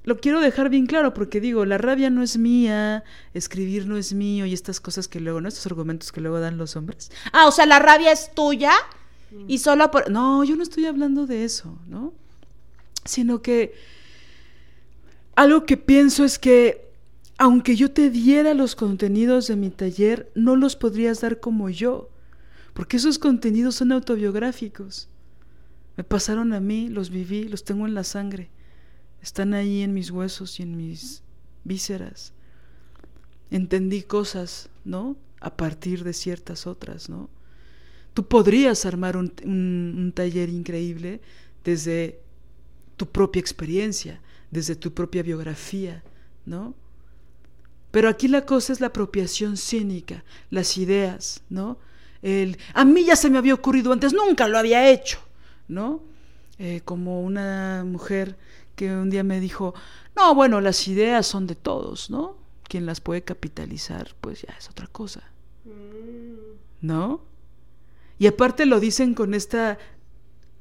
[0.03, 4.13] lo quiero dejar bien claro porque digo, la rabia no es mía, escribir no es
[4.13, 5.47] mío y estas cosas que luego, ¿no?
[5.47, 7.11] Estos argumentos que luego dan los hombres.
[7.31, 8.73] Ah, o sea, la rabia es tuya
[9.47, 10.11] y solo por...
[10.11, 12.13] No, yo no estoy hablando de eso, ¿no?
[13.05, 13.73] Sino que
[15.35, 16.91] algo que pienso es que
[17.37, 22.09] aunque yo te diera los contenidos de mi taller, no los podrías dar como yo,
[22.73, 25.09] porque esos contenidos son autobiográficos.
[25.95, 28.49] Me pasaron a mí, los viví, los tengo en la sangre
[29.23, 31.23] están ahí en mis huesos y en mis
[31.63, 32.33] vísceras.
[33.49, 35.15] Entendí cosas, ¿no?
[35.39, 37.29] A partir de ciertas otras, ¿no?
[38.13, 41.21] Tú podrías armar un, un, taller increíble
[41.63, 42.19] desde
[42.97, 46.03] tu propia experiencia, desde tu propia biografía,
[46.45, 46.75] ¿no?
[47.91, 51.79] Pero aquí la cosa es la apropiación cínica, las ideas, ¿no?
[52.21, 55.19] El, a mí ya se me había ocurrido antes, nunca lo había hecho,
[55.67, 56.03] ¿no?
[56.59, 58.37] Eh, como una mujer
[58.75, 59.73] que un día me dijo,
[60.15, 62.37] no, bueno, las ideas son de todos, ¿no?
[62.63, 65.23] Quien las puede capitalizar, pues ya es otra cosa.
[65.65, 66.33] Mm.
[66.81, 67.21] ¿No?
[68.19, 69.77] Y aparte lo dicen con esta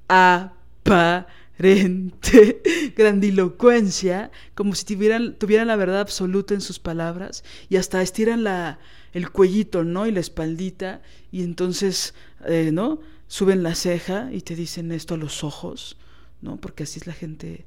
[0.09, 1.33] aparente
[2.97, 8.79] grandilocuencia, como si tuvieran, tuvieran la verdad absoluta en sus palabras, y hasta estiran la,
[9.13, 10.07] el cuellito, ¿no?
[10.07, 12.15] Y la espaldita, y entonces,
[12.47, 13.01] eh, ¿no?
[13.27, 15.97] Suben la ceja y te dicen esto a los ojos,
[16.41, 16.57] ¿no?
[16.57, 17.65] Porque así es la gente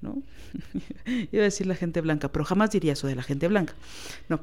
[0.00, 0.22] ¿no?
[1.32, 3.74] Iba a decir la gente blanca, pero jamás diría eso de la gente blanca,
[4.28, 4.40] no.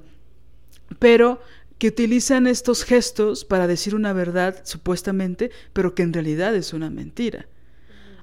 [0.99, 1.41] Pero
[1.77, 6.89] que utilizan estos gestos para decir una verdad, supuestamente, pero que en realidad es una
[6.89, 7.47] mentira.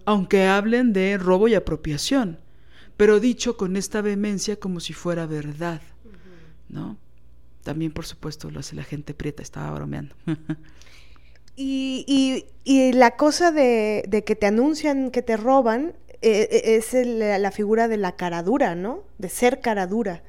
[0.05, 2.39] Aunque hablen de robo y apropiación,
[2.97, 5.82] pero dicho con esta vehemencia como si fuera verdad,
[6.68, 6.99] ¿no?
[7.62, 10.14] También, por supuesto, lo hace la gente prieta, estaba bromeando.
[11.57, 15.95] y, y, la cosa de, de, que te anuncian que te roban
[16.25, 16.93] eh, eh, es
[17.41, 19.03] la figura de la caradura, ¿no?
[19.18, 20.22] De ser caradura.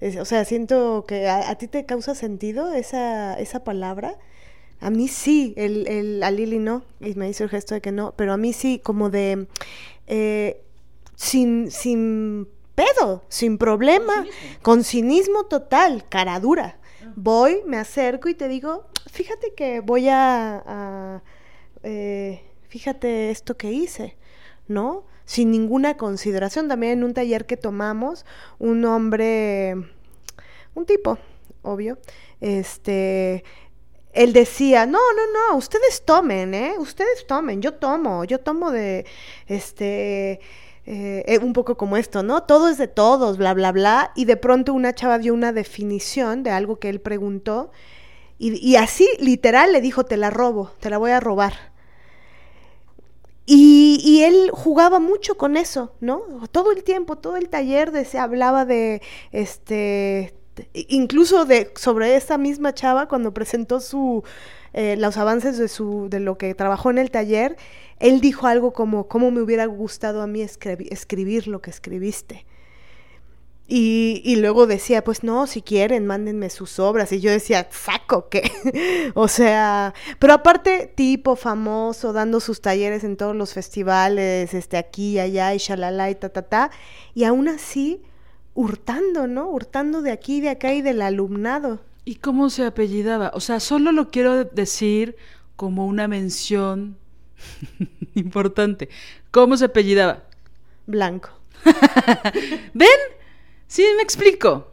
[0.00, 4.16] Es- o sea, siento que a, a ti te causa sentido esa, esa palabra.
[4.80, 7.90] A mí sí, el, el, a Lili no, y me hizo el gesto de que
[7.90, 9.48] no, pero a mí sí, como de
[10.06, 10.62] eh,
[11.16, 14.24] sin, sin pedo, sin problema,
[14.62, 16.78] con cinismo total, cara dura.
[17.16, 21.22] Voy, me acerco y te digo, fíjate que voy a, a,
[21.82, 24.16] eh, fíjate esto que hice,
[24.68, 25.04] ¿no?
[25.28, 26.68] Sin ninguna consideración.
[26.68, 28.24] También en un taller que tomamos,
[28.58, 29.74] un hombre,
[30.74, 31.18] un tipo,
[31.60, 31.98] obvio,
[32.40, 33.44] este,
[34.14, 36.76] él decía, no, no, no, ustedes tomen, ¿eh?
[36.78, 39.04] Ustedes tomen, yo tomo, yo tomo de,
[39.46, 40.40] este,
[40.86, 42.44] eh, eh, un poco como esto, ¿no?
[42.44, 44.12] Todo es de todos, bla, bla, bla.
[44.16, 47.70] Y de pronto una chava dio una definición de algo que él preguntó
[48.38, 51.67] y, y así, literal, le dijo, te la robo, te la voy a robar.
[53.50, 56.20] Y, y él jugaba mucho con eso, ¿no?
[56.52, 59.00] Todo el tiempo, todo el taller de, se hablaba de,
[59.32, 60.34] este,
[60.74, 64.22] incluso de sobre esta misma chava cuando presentó su
[64.74, 67.56] eh, los avances de su de lo que trabajó en el taller
[68.00, 72.44] él dijo algo como cómo me hubiera gustado a mí escribi- escribir lo que escribiste
[73.70, 77.12] y, y luego decía, pues no, si quieren, mándenme sus obras.
[77.12, 78.50] Y yo decía, saco, ¿qué?
[79.14, 85.12] o sea, pero aparte, tipo famoso, dando sus talleres en todos los festivales, este, aquí
[85.12, 86.70] y allá, y shalala, y ta, ta, ta.
[87.12, 88.00] Y aún así,
[88.54, 89.50] hurtando, ¿no?
[89.50, 91.80] Hurtando de aquí, de acá y del alumnado.
[92.06, 93.32] ¿Y cómo se apellidaba?
[93.34, 95.14] O sea, solo lo quiero decir
[95.56, 96.96] como una mención
[98.14, 98.88] importante.
[99.30, 100.22] ¿Cómo se apellidaba?
[100.86, 101.28] Blanco.
[102.72, 103.17] ¿Ven?
[103.68, 104.72] Sí, me explico.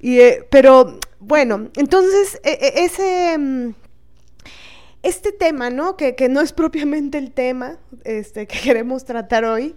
[0.00, 3.74] Y, eh, pero bueno, entonces e- e- ese mm,
[5.02, 5.96] este tema, ¿no?
[5.96, 9.76] Que, que no es propiamente el tema este, que queremos tratar hoy,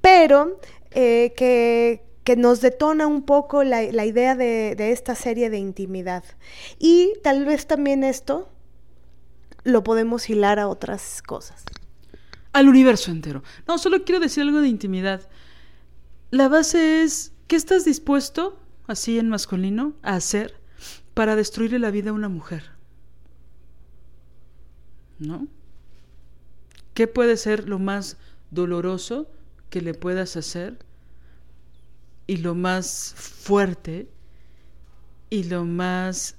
[0.00, 0.58] pero
[0.90, 5.58] eh, que, que nos detona un poco la, la idea de, de esta serie de
[5.58, 6.24] intimidad.
[6.78, 8.48] Y tal vez también esto
[9.62, 11.64] lo podemos hilar a otras cosas.
[12.52, 13.42] Al universo entero.
[13.66, 15.28] No, solo quiero decir algo de intimidad.
[16.34, 18.58] La base es, ¿qué estás dispuesto,
[18.88, 20.60] así en masculino, a hacer
[21.14, 22.72] para destruirle la vida a una mujer?
[25.20, 25.46] ¿No?
[26.92, 28.16] ¿Qué puede ser lo más
[28.50, 29.30] doloroso
[29.70, 30.84] que le puedas hacer
[32.26, 34.10] y lo más fuerte
[35.30, 36.34] y lo más...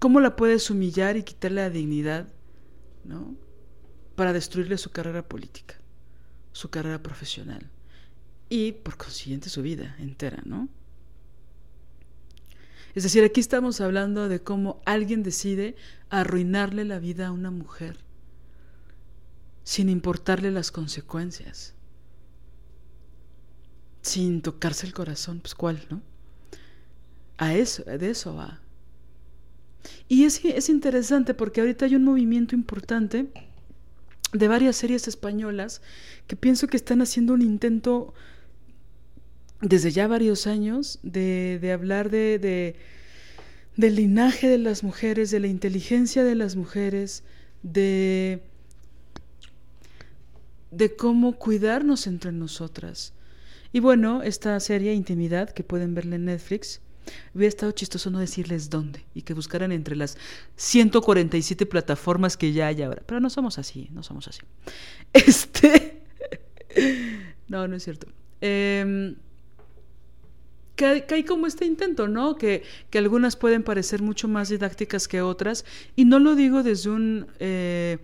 [0.00, 2.26] ¿Cómo la puedes humillar y quitarle la dignidad?
[3.04, 3.36] ¿No?
[4.16, 5.76] Para destruirle su carrera política,
[6.50, 7.70] su carrera profesional
[8.48, 10.68] y por consiguiente su vida entera, ¿no?
[12.94, 15.76] Es decir, aquí estamos hablando de cómo alguien decide
[16.10, 17.98] arruinarle la vida a una mujer
[19.62, 21.74] sin importarle las consecuencias,
[24.00, 26.00] sin tocarse el corazón, pues cuál, ¿no?
[27.36, 28.60] A eso, de eso va.
[30.08, 33.30] Y es, es interesante porque ahorita hay un movimiento importante
[34.32, 35.82] de varias series españolas
[36.26, 38.14] que pienso que están haciendo un intento
[39.60, 42.76] desde ya varios años de, de hablar de, de,
[43.76, 47.24] del linaje de las mujeres, de la inteligencia de las mujeres,
[47.62, 48.42] de,
[50.70, 53.12] de cómo cuidarnos entre nosotras.
[53.72, 56.80] Y bueno, esta serie Intimidad, que pueden verla en Netflix,
[57.34, 60.16] hubiera estado chistoso no decirles dónde y que buscaran entre las
[60.56, 63.02] 147 plataformas que ya hay ahora.
[63.04, 64.40] Pero no somos así, no somos así.
[65.12, 66.02] Este.
[67.48, 68.06] no, no es cierto.
[68.40, 69.14] Eh,
[70.78, 72.36] que, hay, que, hay, como este intento, ¿no?
[72.36, 75.64] Que, que, algunas pueden parecer mucho más didácticas que otras.
[75.96, 77.98] Y no lo digo desde un, eh,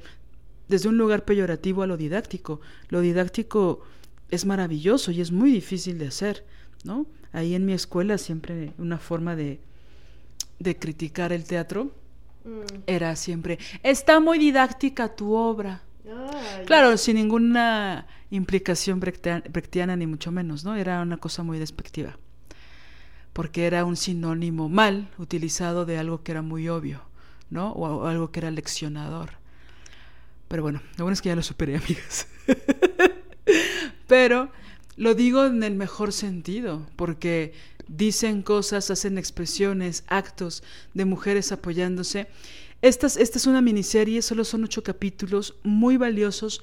[0.69, 2.61] desde un lugar peyorativo a lo didáctico.
[2.89, 3.81] Lo didáctico
[4.29, 6.45] es maravilloso y es muy difícil de hacer,
[6.83, 7.07] ¿no?
[7.33, 9.61] Ahí en mi escuela siempre una forma de,
[10.59, 11.93] de criticar el teatro
[12.45, 12.83] mm.
[12.89, 15.83] era siempre, está muy didáctica tu obra.
[16.07, 20.75] Ay, claro, sin ninguna implicación brechtiana ni mucho menos, ¿no?
[20.75, 22.19] Era una cosa muy despectiva
[23.35, 27.03] porque era un sinónimo mal utilizado de algo que era muy obvio,
[27.51, 27.73] ¿no?
[27.73, 29.31] O algo que era leccionador.
[30.49, 32.29] Pero bueno, lo bueno es que ya lo superé, amigas.
[34.07, 34.51] Pero
[34.97, 37.53] lo digo en el mejor sentido, porque
[37.89, 40.63] dicen cosas, hacen expresiones, actos
[40.95, 42.29] de mujeres apoyándose.
[42.83, 46.63] Esta, esta es una miniserie, solo son ocho capítulos, muy valiosos.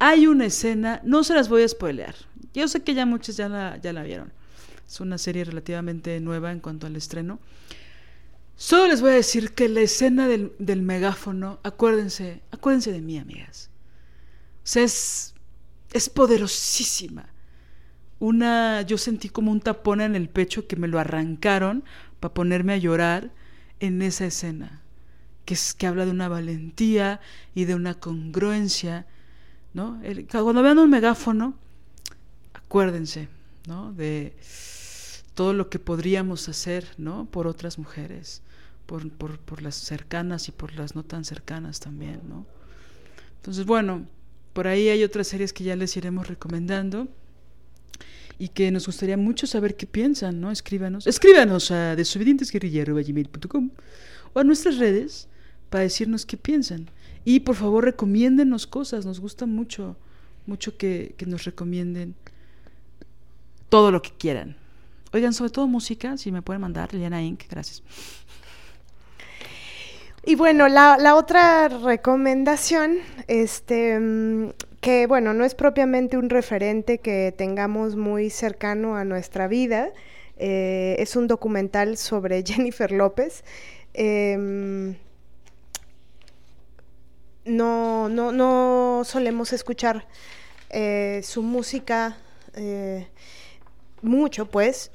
[0.00, 2.16] Hay una escena, no se las voy a spoilear.
[2.54, 4.32] Yo sé que ya muchos ya la, ya la vieron.
[4.88, 7.38] Es una serie relativamente nueva en cuanto al estreno.
[8.56, 13.18] Solo les voy a decir que la escena del, del megáfono, acuérdense, acuérdense de mí,
[13.18, 13.70] amigas.
[14.64, 15.34] O sea, es,
[15.92, 17.28] es poderosísima.
[18.18, 21.84] una, yo sentí como un tapón en el pecho que me lo arrancaron
[22.18, 23.30] para ponerme a llorar
[23.80, 24.82] en esa escena,
[25.44, 27.20] que, es, que habla de una valentía
[27.54, 29.06] y de una congruencia,
[29.72, 30.00] ¿no?
[30.30, 31.54] cuando vean un megáfono,
[32.54, 33.28] acuérdense,
[33.66, 33.92] ¿no?
[33.92, 34.34] De
[35.38, 37.26] todo lo que podríamos hacer, ¿no?
[37.30, 38.42] Por otras mujeres,
[38.86, 42.44] por, por, por las cercanas y por las no tan cercanas también, ¿no?
[43.36, 44.04] Entonces, bueno,
[44.52, 47.06] por ahí hay otras series que ya les iremos recomendando
[48.36, 50.50] y que nos gustaría mucho saber qué piensan, ¿no?
[50.50, 51.06] Escríbanos.
[51.06, 53.70] Escríbanos a desobedientesguerrilla.com
[54.32, 55.28] o a nuestras redes
[55.70, 56.90] para decirnos qué piensan.
[57.24, 59.96] Y por favor recomiéndenos cosas, nos gusta mucho,
[60.46, 62.16] mucho que, que nos recomienden
[63.68, 64.56] todo lo que quieran.
[65.12, 67.82] Oigan, sobre todo música, si me pueden mandar, Liliana Inc., gracias.
[70.24, 72.98] Y bueno, la, la, otra recomendación,
[73.28, 73.98] este,
[74.80, 79.90] que bueno, no es propiamente un referente que tengamos muy cercano a nuestra vida,
[80.36, 83.44] eh, es un documental sobre Jennifer López.
[83.94, 84.94] Eh,
[87.48, 90.06] no, no, no solemos escuchar
[90.70, 92.18] eh, su música
[92.54, 93.08] eh,
[94.02, 94.90] mucho, pues,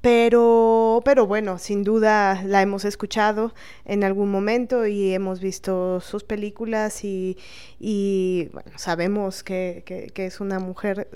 [0.00, 6.24] pero, pero bueno, sin duda la hemos escuchado en algún momento y hemos visto sus
[6.24, 7.36] películas y,
[7.80, 9.82] y bueno, sabemos que,
[10.14, 11.08] que, es una mujer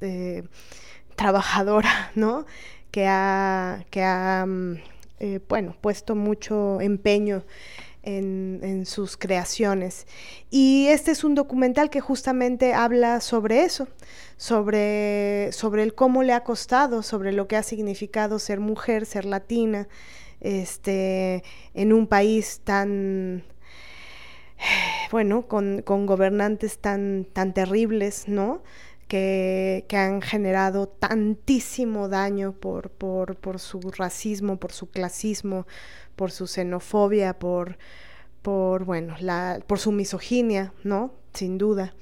[0.00, 0.44] eh,
[1.16, 2.46] trabajadora, ¿no?
[2.90, 4.76] Que ha, que ha mm,
[5.20, 7.42] eh, bueno, puesto mucho empeño
[8.16, 10.06] en, sus creaciones.
[10.50, 13.88] Y este es un documental que justamente habla sobre eso,
[14.36, 19.24] sobre, sobre el cómo le ha costado, sobre lo que ha significado ser mujer, ser
[19.24, 19.88] latina,
[20.40, 21.42] este,
[21.74, 23.44] en un país tan,
[25.10, 28.62] bueno, con, con gobernantes tan, tan terribles, ¿no?
[29.08, 35.66] Que, han generado tantísimo daño por, por, su racismo, por su clasismo,
[36.14, 37.78] por su xenofobia, por,
[38.42, 41.12] por bueno, la, por su misoginia, ¿no?
[41.32, 41.94] Sin duda.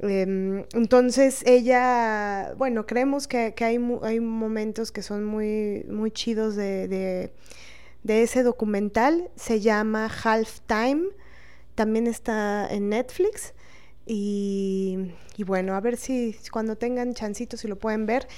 [0.00, 6.56] Eh, entonces ella, bueno, creemos que, que hay, hay, momentos que son muy, muy chidos
[6.56, 7.32] de, de,
[8.02, 9.30] de, ese documental.
[9.36, 11.04] Se llama Half Time,
[11.74, 13.54] también está en Netflix.
[14.06, 14.98] Y,
[15.38, 18.28] bueno, a ver si cuando tengan chancitos si lo pueden ver.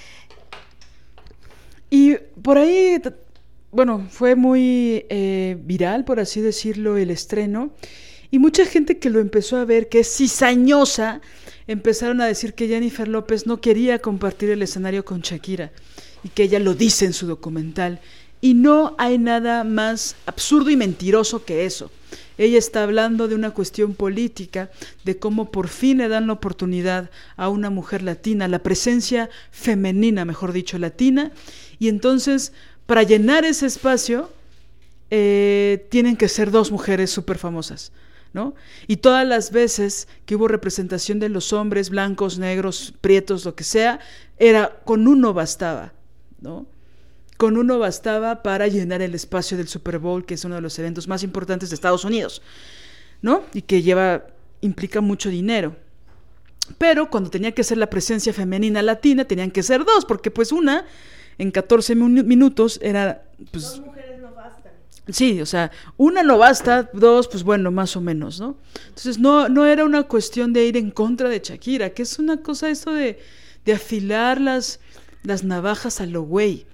[1.91, 3.01] Y por ahí
[3.77, 7.73] bueno, fue muy eh, viral, por así decirlo, el estreno.
[8.31, 11.21] Y mucha gente que lo empezó a ver, que es cizañosa,
[11.67, 15.73] empezaron a decir que Jennifer López no quería compartir el escenario con Shakira
[16.25, 18.01] y que ella lo dice en su documental.
[18.41, 21.91] Y no hay nada más absurdo y mentiroso que eso.
[22.39, 24.71] Ella está hablando de una cuestión política,
[25.05, 30.25] de cómo por fin le dan la oportunidad a una mujer latina, la presencia femenina,
[30.25, 31.33] mejor dicho, latina,
[31.79, 32.53] y entonces
[32.87, 34.31] para llenar ese espacio
[35.11, 37.93] eh, tienen que ser dos mujeres súper famosas.
[38.33, 38.55] ¿no?
[38.87, 43.65] Y todas las veces que hubo representación de los hombres, blancos, negros, prietos, lo que
[43.65, 43.99] sea,
[44.39, 45.95] era con uno bastaba,
[46.43, 46.67] ¿no?
[47.37, 50.79] Con uno bastaba para llenar el espacio del Super Bowl, que es uno de los
[50.79, 52.43] eventos más importantes de Estados Unidos,
[53.23, 53.45] ¿no?
[53.53, 54.27] Y que lleva,
[54.61, 55.77] implica mucho dinero.
[56.79, 60.53] Pero cuando tenía que ser la presencia femenina latina, tenían que ser dos, porque pues
[60.53, 60.87] una
[61.39, 63.25] en 14 minutos era...
[63.53, 64.73] Pues, Dos mujeres no bastan.
[65.09, 68.57] Sí, o sea, una no basta, dos, pues bueno, más o menos, ¿no?
[68.89, 72.39] Entonces no, no era una cuestión de ir en contra de Shakira, que es una
[72.39, 73.21] cosa esto de,
[73.65, 74.81] de afilar las,
[75.23, 76.67] las navajas a lo güey.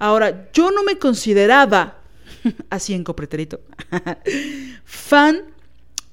[0.00, 1.98] Ahora, yo no me consideraba,
[2.70, 3.60] así en copreterito,
[4.84, 5.42] fan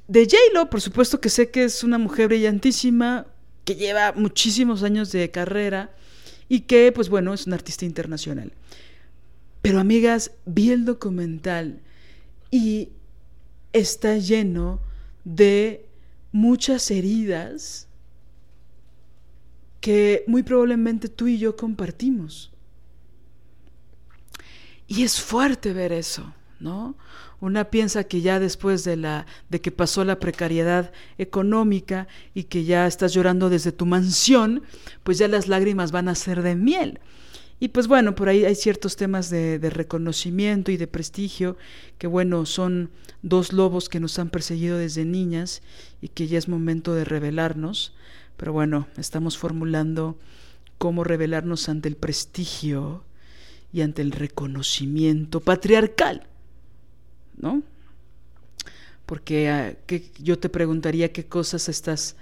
[0.09, 3.27] de J-Lo, por supuesto que sé que es una mujer brillantísima,
[3.63, 5.95] que lleva muchísimos años de carrera,
[6.49, 8.51] y que, pues bueno, es un artista internacional.
[9.61, 11.79] Pero amigas, vi el documental
[12.51, 12.89] y
[13.71, 14.81] está lleno
[15.23, 15.85] de
[16.33, 17.87] muchas heridas
[19.79, 22.51] que muy probablemente tú y yo compartimos.
[24.87, 26.95] Y es fuerte ver eso, ¿no?
[27.39, 32.63] Una piensa que ya después de la de que pasó la precariedad económica y que
[32.63, 34.63] ya estás llorando desde tu mansión,
[35.03, 36.99] pues ya las lágrimas van a ser de miel.
[37.59, 41.57] Y pues bueno, por ahí hay ciertos temas de, de, reconocimiento y de prestigio,
[41.97, 42.91] que bueno, son
[43.23, 45.63] dos lobos que nos han perseguido desde niñas
[45.99, 47.95] y que ya es momento de revelarnos.
[48.37, 50.17] Pero bueno, estamos formulando
[50.77, 53.03] cómo revelarnos ante el prestigio
[53.71, 56.27] y ante el reconocimiento patriarcal.
[57.37, 57.63] ¿no?
[59.05, 62.15] Porque uh, que yo te preguntaría qué cosas estás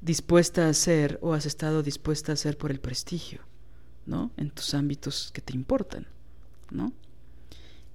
[0.00, 3.40] dispuesta a hacer o has estado dispuesta a hacer por el prestigio,
[4.04, 4.32] ¿no?
[4.36, 6.06] En tus ámbitos que te importan,
[6.70, 6.92] ¿no?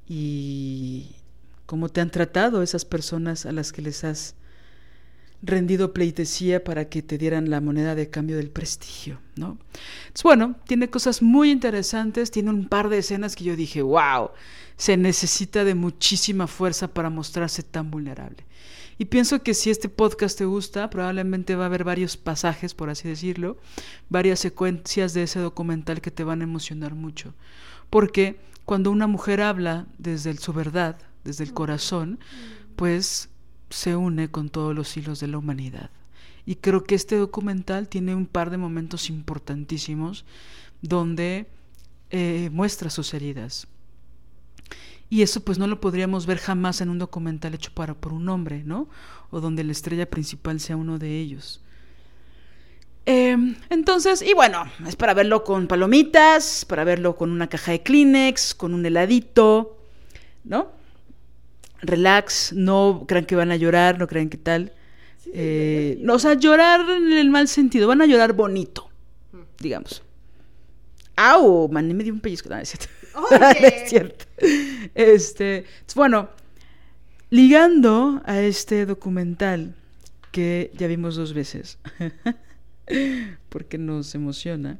[0.08, 1.16] Y
[1.66, 4.36] cómo te han tratado esas personas a las que les has
[5.42, 9.58] rendido pleitesía para que te dieran la moneda de cambio del prestigio, ¿no?
[10.02, 14.32] Entonces, bueno, tiene cosas muy interesantes, tiene un par de escenas que yo dije, wow,
[14.76, 18.46] se necesita de muchísima fuerza para mostrarse tan vulnerable.
[18.98, 22.90] Y pienso que si este podcast te gusta, probablemente va a haber varios pasajes, por
[22.90, 23.58] así decirlo,
[24.10, 27.34] varias secuencias de ese documental que te van a emocionar mucho.
[27.90, 32.20] Porque cuando una mujer habla desde su verdad, desde el corazón,
[32.76, 33.29] pues
[33.70, 35.89] se une con todos los hilos de la humanidad.
[36.45, 40.26] Y creo que este documental tiene un par de momentos importantísimos
[40.82, 41.47] donde
[42.09, 43.67] eh, muestra sus heridas.
[45.09, 48.30] Y eso pues no lo podríamos ver jamás en un documental hecho para, por un
[48.30, 48.88] hombre, ¿no?
[49.32, 51.61] O donde la estrella principal sea uno de ellos.
[53.05, 57.82] Em, entonces, y bueno, es para verlo con palomitas, para verlo con una caja de
[57.82, 59.78] Kleenex, con un heladito,
[60.43, 60.79] ¿no?
[61.82, 64.74] Relax, no crean que van a llorar, no crean que tal.
[65.34, 68.90] Eh, no, o sea, llorar en el mal sentido, van a llorar bonito,
[69.60, 70.04] digamos.
[71.16, 71.68] ¡Au!
[71.70, 72.50] Man, me dio un pellizco.
[72.50, 72.88] No, es cierto.
[73.60, 74.26] es cierto.
[74.96, 75.66] Este,
[75.96, 76.30] bueno,
[77.30, 79.76] ligando a este documental
[80.32, 81.78] que ya vimos dos veces,
[83.50, 84.80] porque nos emociona,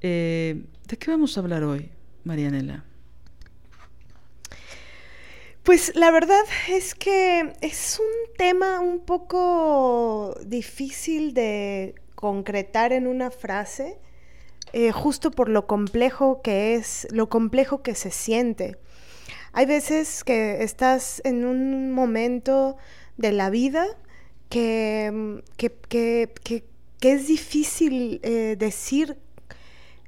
[0.00, 1.90] eh, ¿de qué vamos a hablar hoy,
[2.24, 2.84] Marianela?
[5.64, 13.30] Pues la verdad es que es un tema un poco difícil de concretar en una
[13.30, 13.98] frase
[14.74, 18.76] eh, justo por lo complejo que es, lo complejo que se siente.
[19.54, 22.76] Hay veces que estás en un momento
[23.16, 23.86] de la vida
[24.50, 26.64] que, que,
[27.00, 29.16] es difícil eh, decir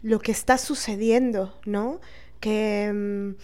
[0.03, 2.01] lo que está sucediendo, ¿no?
[2.41, 3.35] Que,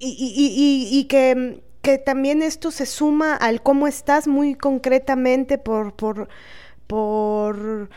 [0.00, 6.28] mm, y, que, que, también esto se suma al cómo estás muy concretamente por, por,
[6.86, 7.88] por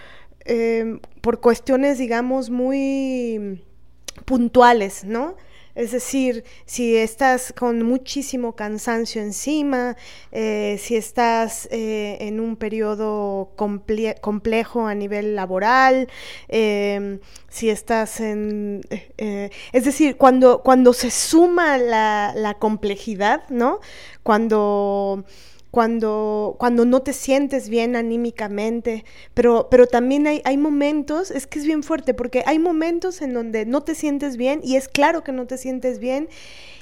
[0.51, 3.61] Em, por cuestiones, digamos, muy
[4.25, 5.35] puntuales, ¿no?
[5.75, 9.95] Es decir, si estás con muchísimo cansancio encima,
[10.31, 16.09] eh, si estás eh, en un periodo complejo a nivel laboral,
[16.47, 18.81] em, si estás en...
[18.89, 23.79] Eh, es decir, cuando, cuando se suma la, la complejidad, ¿no?
[24.23, 25.25] Cuando
[25.71, 31.59] cuando, cuando no te sientes bien anímicamente, pero, pero también hay, hay momentos, es que
[31.59, 35.23] es bien fuerte, porque hay momentos en donde no te sientes bien y es claro
[35.23, 36.29] que no te sientes bien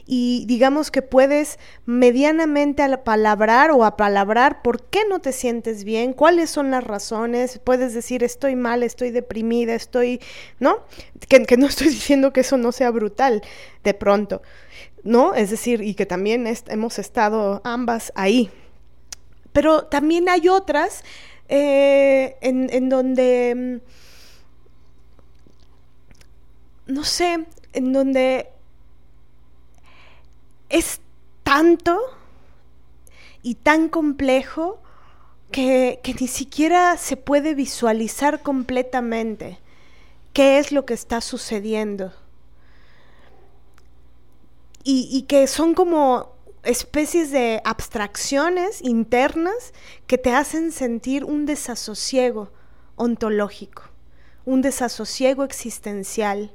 [0.07, 6.49] y digamos que puedes medianamente palabrar o apalabrar por qué no te sientes bien, cuáles
[6.49, 10.21] son las razones, puedes decir estoy mal, estoy deprimida, estoy,
[10.59, 10.85] ¿no?
[11.27, 13.41] Que no estoy diciendo que eso no sea brutal
[13.83, 14.41] de pronto,
[15.03, 15.35] ¿no?
[15.35, 18.49] Es decir, y que también hemos estado ambas ahí,
[19.57, 21.03] pero también hay otras
[21.49, 23.81] eh, en, donde,
[26.85, 28.51] mm, no sé, en donde
[30.69, 31.01] es
[31.41, 31.99] tanto
[33.41, 34.79] y tan complejo
[35.49, 39.57] que, que, ni siquiera se puede visualizar completamente
[40.33, 42.13] qué es lo que está sucediendo.
[44.83, 46.36] Y, y que son como
[46.67, 49.73] especies de abstracciones internas
[50.05, 52.51] que te hacen sentir un desasosiego
[52.95, 53.83] ontológico,
[54.45, 56.53] un desasosiego existencial.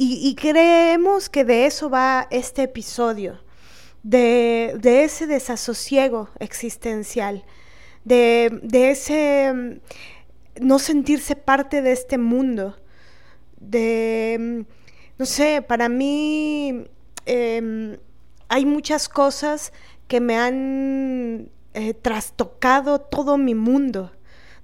[0.00, 3.40] Y, creemos que de eso va este episodio,
[4.04, 7.44] de, ese desasosiego existencial,
[8.04, 12.76] de, ese mm, no sentirse parte de este mundo,
[13.58, 14.60] de, mm,
[15.18, 16.86] no sé, para mí...
[17.26, 17.98] Em,
[18.48, 19.72] hay muchas cosas
[20.08, 24.12] que me han eh, trastocado todo mi mundo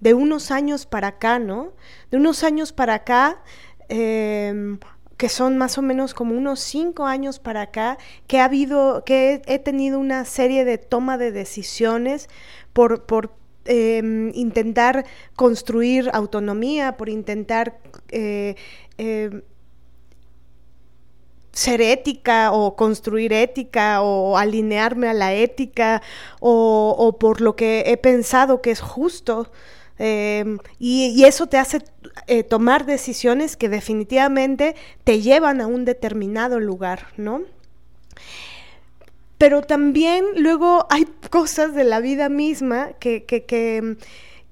[0.00, 1.72] de unos años para acá, ¿no?
[2.10, 3.42] De unos años para acá,
[3.88, 4.78] em,
[5.16, 9.42] que son más o menos como unos cinco años para acá, que ha habido, que
[9.46, 12.28] he, tenido una serie de toma de decisiones
[12.72, 13.34] por, por
[13.66, 15.06] em, intentar
[15.36, 17.78] construir autonomía, por intentar
[18.10, 18.56] eh,
[18.98, 19.42] em,
[21.54, 26.02] ser ética o construir ética o alinearme a la ética
[26.40, 29.50] o, por lo que he pensado que es justo.
[29.98, 31.78] Em, y, eso te hace
[32.26, 34.74] eh, tomar decisiones que definitivamente
[35.04, 37.42] te llevan a un determinado lugar, ¿no?
[39.38, 43.96] Pero también luego hay cosas de la vida misma que, que,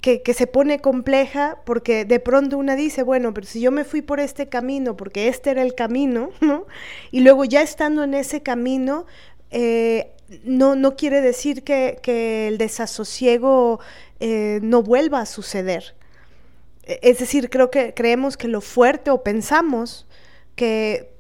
[0.02, 4.02] que, se pone compleja porque de pronto una dice, bueno, pero si yo me fui
[4.02, 6.66] por este camino, porque este era el camino, ¿no?
[7.12, 9.06] Y luego ya estando en ese camino,
[9.52, 10.10] eh,
[10.42, 13.78] no, no quiere decir que, que el desasosiego
[14.18, 15.94] eh, no vuelva a suceder.
[16.82, 20.08] E, es decir, creo que creemos que lo fuerte o pensamos
[20.56, 21.14] que,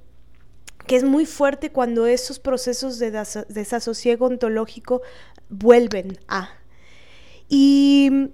[0.88, 3.12] que es muy fuerte cuando esos procesos de
[3.48, 5.02] desasosiego ontológico
[5.48, 6.50] vuelven a.
[7.48, 8.32] Y,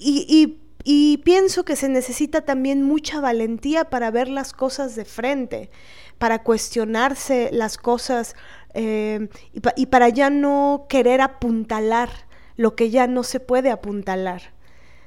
[0.00, 5.70] y, y, pienso que se necesita también mucha valentía para ver las cosas de frente,
[6.18, 8.34] para cuestionarse las cosas
[8.74, 9.28] eh,
[9.76, 12.10] y, para ya no querer apuntalar
[12.56, 14.52] lo que ya no se puede apuntalar,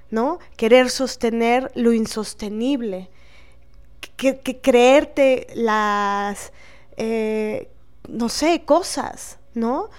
[0.10, 0.40] ¿no?
[0.58, 3.10] Querer sostener lo insostenible,
[4.18, 6.52] que, creerte las,
[6.98, 7.70] eh,
[8.08, 9.90] no sé, cosas, ¿no?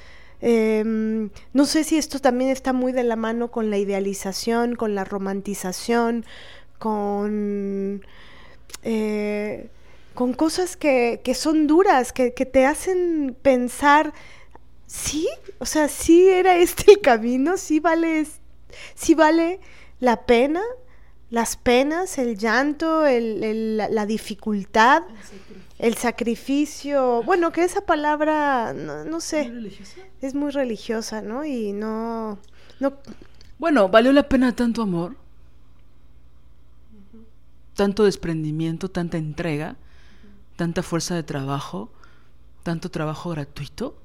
[0.47, 4.95] Em, no sé si esto también está muy de la mano con la idealización, con
[4.95, 6.26] la romantización,
[6.78, 8.03] con,
[8.82, 9.70] eh,
[10.12, 14.12] con cosas que, que son duras, que, que, te hacen pensar
[14.86, 15.26] sí,
[15.61, 18.26] o sea, sí era este el camino, sí vale,
[18.95, 19.61] sí vale
[19.99, 20.61] la pena,
[21.30, 25.05] las penas, el llanto, el, la, dificultad,
[25.85, 27.22] el sacrificio.
[27.24, 29.53] Bueno, que esa palabra, no, sé,
[30.22, 31.45] es muy religiosa, ¿no?
[31.45, 32.39] Y no,
[32.80, 32.95] no...
[33.59, 35.14] Bueno, ¿valió la pena tanto amor?
[37.74, 39.76] Tanto desprendimiento, tanta entrega,
[40.57, 41.93] tanta fuerza de trabajo,
[42.62, 44.01] tanto trabajo gratuito.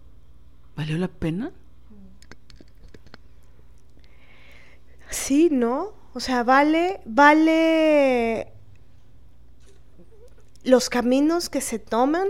[0.75, 1.53] ¿Valió la pena?
[5.09, 5.93] Sí, ¿no?
[6.13, 8.59] O sea, vale, vale
[10.70, 12.28] los caminos que se toman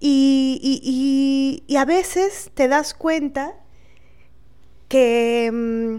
[0.00, 3.54] y, y, y, a veces te das cuenta
[4.88, 5.96] que mm,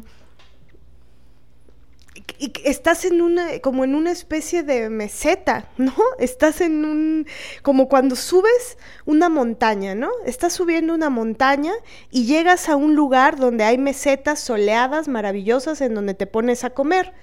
[2.37, 5.93] y estás en una, como en una especie de meseta, ¿no?
[6.19, 7.27] Estás en un,
[7.61, 10.09] como cuando subes una montaña, ¿no?
[10.25, 11.73] Estás subiendo una montaña
[12.11, 16.71] y llegas a un lugar donde hay mesetas soleadas, maravillosas, en donde te pones a
[16.71, 17.13] comer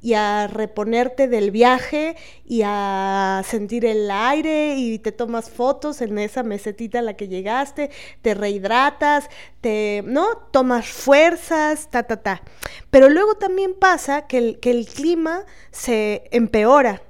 [0.00, 6.18] y a reponerte del viaje y a sentir el aire y te tomas fotos en
[6.18, 7.90] esa mesetita a la que llegaste,
[8.22, 9.28] te rehidratas,
[9.60, 10.36] te, ¿no?
[10.50, 12.42] Tomas fuerzas, ta, ta, ta.
[12.90, 17.02] Pero luego también pasa que el, que el clima se empeora.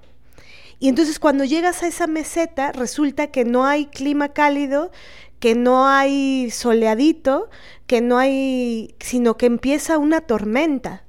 [0.78, 4.90] Y entonces cuando llegas a esa meseta resulta que no hay clima cálido,
[5.40, 7.48] que no hay soleadito,
[7.86, 11.05] que no hay, sino que empieza una tormenta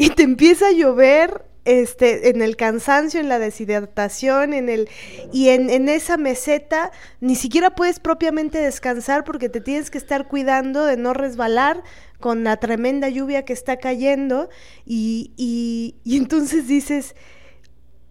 [0.00, 4.88] y te empieza a llover este, en el cansancio, en la deshidratación, en el,
[5.30, 6.90] y en, esa meseta
[7.20, 11.82] ni siquiera puedes propiamente descansar porque te tienes que estar cuidando de no resbalar
[12.18, 14.48] con la tremenda lluvia que está cayendo
[14.86, 17.14] y, y, y entonces dices,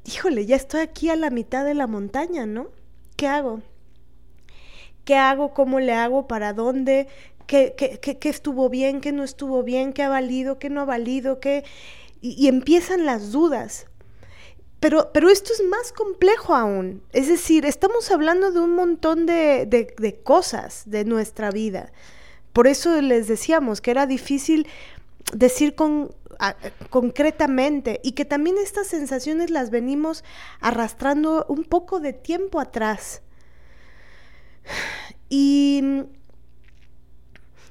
[0.06, 2.68] híjole, ya estoy aquí a la mitad de la montaña, ¿no?
[3.16, 3.64] ¿Qué hago?
[5.06, 5.56] ¿Qué hago?
[5.56, 6.28] ¿Cómo le hago?
[6.28, 7.08] ¿Para dónde?
[7.50, 11.66] Qué, estuvo bien, qué no estuvo bien, qué ha valido, qué no ha valido, qué...
[12.22, 13.88] Y, empiezan las dudas.
[14.80, 17.02] Pero, pero, esto es más complejo aún.
[17.12, 21.92] Es decir, estamos hablando de un montón de, de, cosas de nuestra vida.
[22.54, 24.68] Por eso les decíamos que era difícil
[25.34, 26.14] decir con,
[26.90, 30.24] concretamente y que también estas sensaciones las venimos
[30.60, 33.22] arrastrando un poco de tiempo atrás.
[35.30, 36.04] Y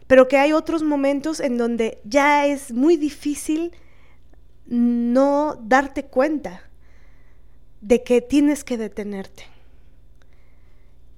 [0.09, 3.73] pero que hay otros momentos en donde ya es muy difícil
[4.67, 6.63] no darte cuenta
[7.83, 9.45] de que tienes que detenerte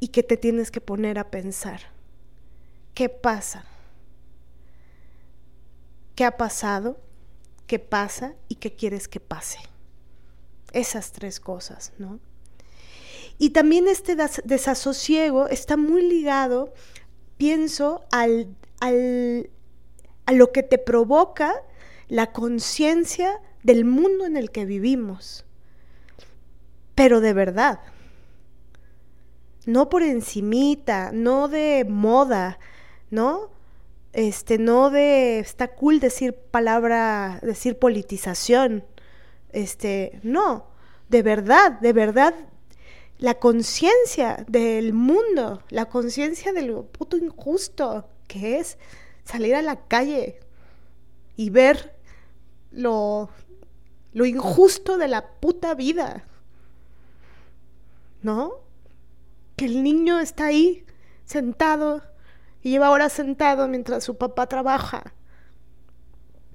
[0.01, 1.81] y que te tienes que poner a pensar,
[2.95, 3.65] ¿qué pasa?
[6.17, 7.01] ¿Qué ha pasado?
[7.67, 8.35] ¿Qué pasa?
[8.49, 9.59] ¿Y qué quieres que pase?
[10.73, 12.19] Esas tres cosas, ¿no?
[13.39, 16.75] Y también este desasosiego está muy ligado,
[17.39, 21.55] pienso, al a lo que te provoca
[22.09, 25.45] la conciencia del mundo en el que vivimos.
[26.95, 27.81] Pero de verdad.
[29.67, 32.59] No por encimita, no de moda,
[33.11, 33.51] ¿no?
[34.13, 38.85] Este, no de está cool decir palabra, decir politización.
[39.53, 40.67] Este, no,
[41.09, 42.35] de verdad, de verdad
[43.21, 48.79] la conciencia del mundo, la conciencia de lo puto injusto que es
[49.25, 50.39] salir a la calle
[51.35, 51.97] y ver
[52.71, 53.29] lo,
[54.13, 56.25] lo injusto de la puta vida.
[58.23, 58.53] ¿No?
[59.57, 60.87] Que el niño está ahí,
[61.25, 62.03] sentado,
[62.63, 65.13] y lleva horas sentado mientras su papá trabaja.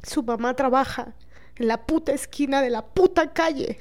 [0.03, 1.15] su mamá trabaja
[1.57, 3.79] en la puta esquina de la puta calle.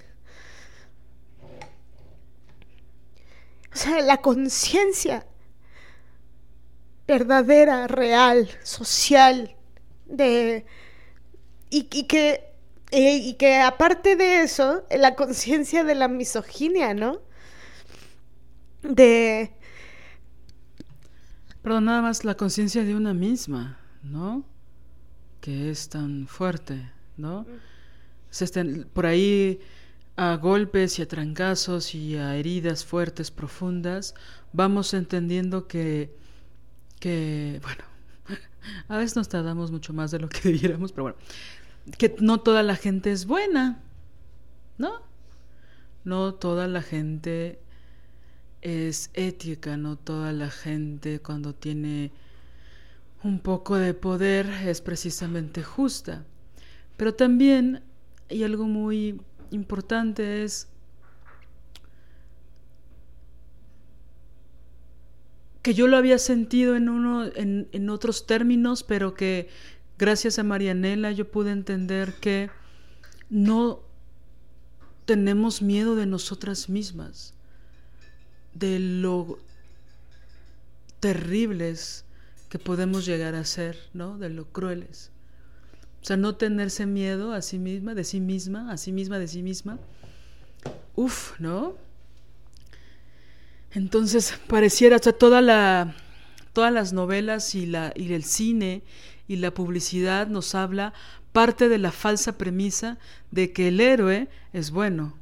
[3.72, 5.26] O sea, la conciencia
[7.06, 9.54] verdadera, real, social,
[10.06, 10.64] de...
[11.70, 12.44] Y, y que,
[12.92, 17.20] eh, y que aparte de eso, la conciencia de la misoginia, ¿no?
[18.82, 19.50] De...
[21.62, 24.44] Perdón, nada más la conciencia de una misma, ¿no?
[25.40, 27.46] Que es tan fuerte, ¿no?
[28.30, 29.60] Se estén- por ahí
[30.16, 34.14] a golpes y a trancazos y a heridas fuertes, profundas,
[34.52, 36.14] vamos entendiendo que,
[37.04, 37.84] que, bueno,
[38.88, 41.18] a veces nos tardamos mucho más de lo que debiéramos, pero bueno,
[41.98, 43.82] que no toda la gente es buena,
[44.78, 45.02] ¿no?
[46.04, 47.60] No toda la gente
[48.62, 52.10] es ética, no toda la gente cuando tiene
[53.22, 56.24] un poco de poder es precisamente justa.
[56.96, 57.82] Pero también
[58.30, 60.68] hay algo muy importante es
[65.64, 69.48] que yo lo había sentido en uno en, en otros términos, pero que
[69.96, 72.50] gracias a Marianela yo pude entender que
[73.30, 73.80] no
[75.06, 77.32] tenemos miedo de nosotras mismas,
[78.52, 79.38] de lo
[81.00, 82.04] terribles
[82.50, 84.18] que podemos llegar a ser, ¿no?
[84.18, 85.12] De lo crueles.
[86.02, 89.28] O sea, no tenerse miedo a sí misma, de sí misma, a sí misma, de
[89.28, 89.78] sí misma.
[90.94, 91.74] Uf, ¿no?
[93.74, 95.94] Entonces, pareciera, o sea, toda la,
[96.52, 98.82] todas las novelas y, la, y el cine
[99.26, 100.94] y la publicidad nos habla
[101.32, 102.98] parte de la falsa premisa
[103.32, 105.16] de que el héroe es bueno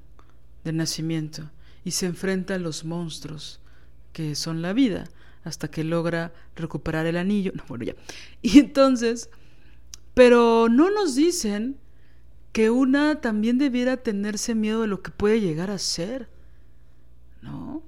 [0.64, 1.50] de nacimiento
[1.84, 3.60] y se enfrenta a los monstruos
[4.12, 5.08] que son la vida
[5.44, 7.52] hasta que logra recuperar el anillo.
[7.56, 7.94] No, bueno, ya.
[8.42, 9.30] Y entonces,
[10.12, 11.78] pero no nos dicen
[12.52, 16.28] que una también debiera tenerse miedo de lo que puede llegar a ser,
[17.40, 17.82] ¿no?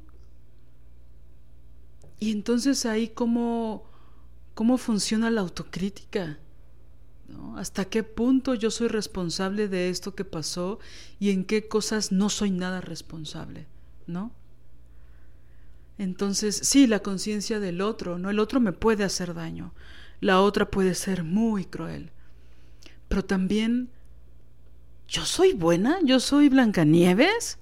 [2.20, 3.84] Y entonces ahí cómo,
[4.54, 6.38] cómo funciona la autocrítica,
[7.28, 7.58] ¿no?
[7.58, 10.78] ¿Hasta qué punto yo soy responsable de esto que pasó
[11.18, 13.66] y en qué cosas no soy nada responsable,
[14.06, 14.32] ¿no?
[15.98, 18.30] Entonces, sí, la conciencia del otro, ¿no?
[18.30, 19.72] El otro me puede hacer daño,
[20.20, 22.10] la otra puede ser muy cruel,
[23.08, 23.90] pero también
[25.06, 27.58] yo soy buena, yo soy Blancanieves,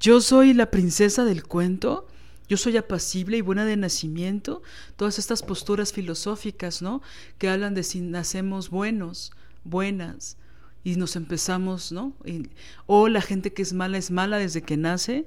[0.00, 2.06] yo soy la princesa del cuento,
[2.48, 4.62] yo soy apacible y buena de nacimiento,
[4.96, 7.02] todas estas posturas filosóficas, ¿no?
[7.38, 9.32] Que hablan de si nacemos buenos,
[9.64, 10.36] buenas,
[10.84, 12.12] y nos empezamos, ¿no?
[12.24, 12.48] Y-
[12.86, 15.26] o la gente que es mala es mala desde que nace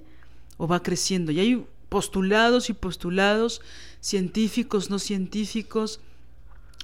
[0.57, 1.34] o va creciendo.
[1.34, 3.61] Y hay postulados y postulados,
[3.99, 5.99] científicos, no científicos,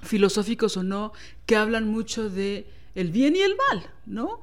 [0.03, 1.13] filosóficos o no,
[1.45, 4.41] que hablan mucho de el bien y el mal, ¿no?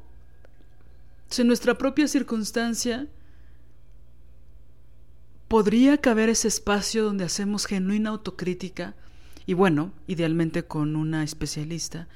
[1.36, 3.06] En nuestra propia circunstancia
[5.52, 8.94] podría caber ese espacio donde hacemos genuina autocrítica
[9.44, 12.08] y bueno, idealmente con una especialista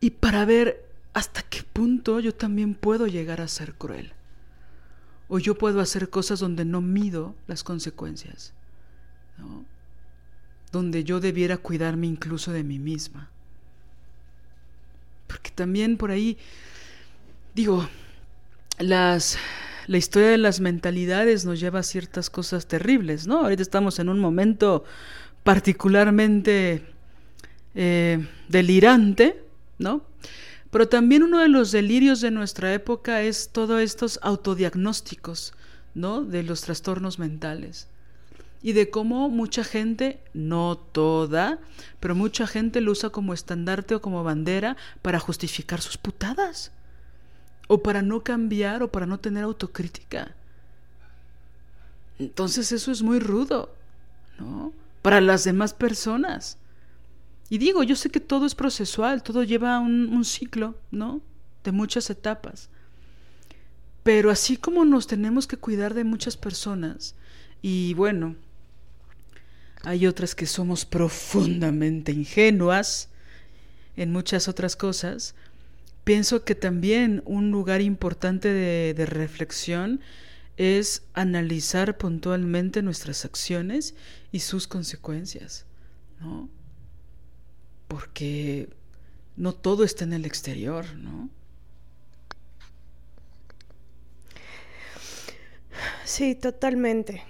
[0.00, 0.82] y para ver
[1.12, 4.14] hasta qué punto yo también puedo llegar a ser cruel
[5.28, 8.54] o yo puedo hacer cosas donde no mido las consecuencias,
[10.72, 13.28] donde yo debiera cuidarme incluso de mí misma.
[15.26, 16.38] Porque también por ahí,
[17.54, 17.86] digo,
[18.78, 19.36] las,
[19.88, 23.40] la historia de las mentalidades nos lleva a ciertas cosas terribles, ¿no?
[23.40, 24.84] Ahorita estamos en un momento
[25.42, 26.84] particularmente
[27.74, 29.42] eh, delirante,
[29.78, 30.02] ¿no?
[30.70, 35.54] Pero también uno de los delirios de nuestra época es todos estos autodiagnósticos,
[35.94, 36.22] ¿no?
[36.22, 37.88] De los trastornos mentales.
[38.60, 41.60] Y de cómo mucha gente, no toda,
[41.98, 46.72] pero mucha gente lo usa como estandarte o como bandera para justificar sus putadas.
[47.68, 50.34] O para no cambiar o para no tener autocrítica.
[52.18, 53.72] Entonces eso es muy rudo,
[54.38, 54.72] ¿no?
[55.02, 56.58] Para las demás personas.
[57.48, 61.20] Y digo, yo sé que todo es procesual, todo lleva un, un ciclo, ¿no?
[61.62, 62.68] De muchas etapas.
[64.02, 67.14] Pero así como nos tenemos que cuidar de muchas personas,
[67.62, 68.36] y bueno,
[69.82, 73.08] hay otras que somos profundamente ingenuas
[73.96, 75.34] en muchas otras cosas,
[76.08, 80.00] pienso que también un lugar importante de, reflexión
[80.56, 83.94] es analizar puntualmente nuestras acciones
[84.32, 85.66] y sus consecuencias,
[86.18, 86.48] ¿no?
[87.88, 88.70] Porque
[89.36, 91.28] no todo está en el exterior, ¿no?
[96.06, 97.22] Sí, totalmente.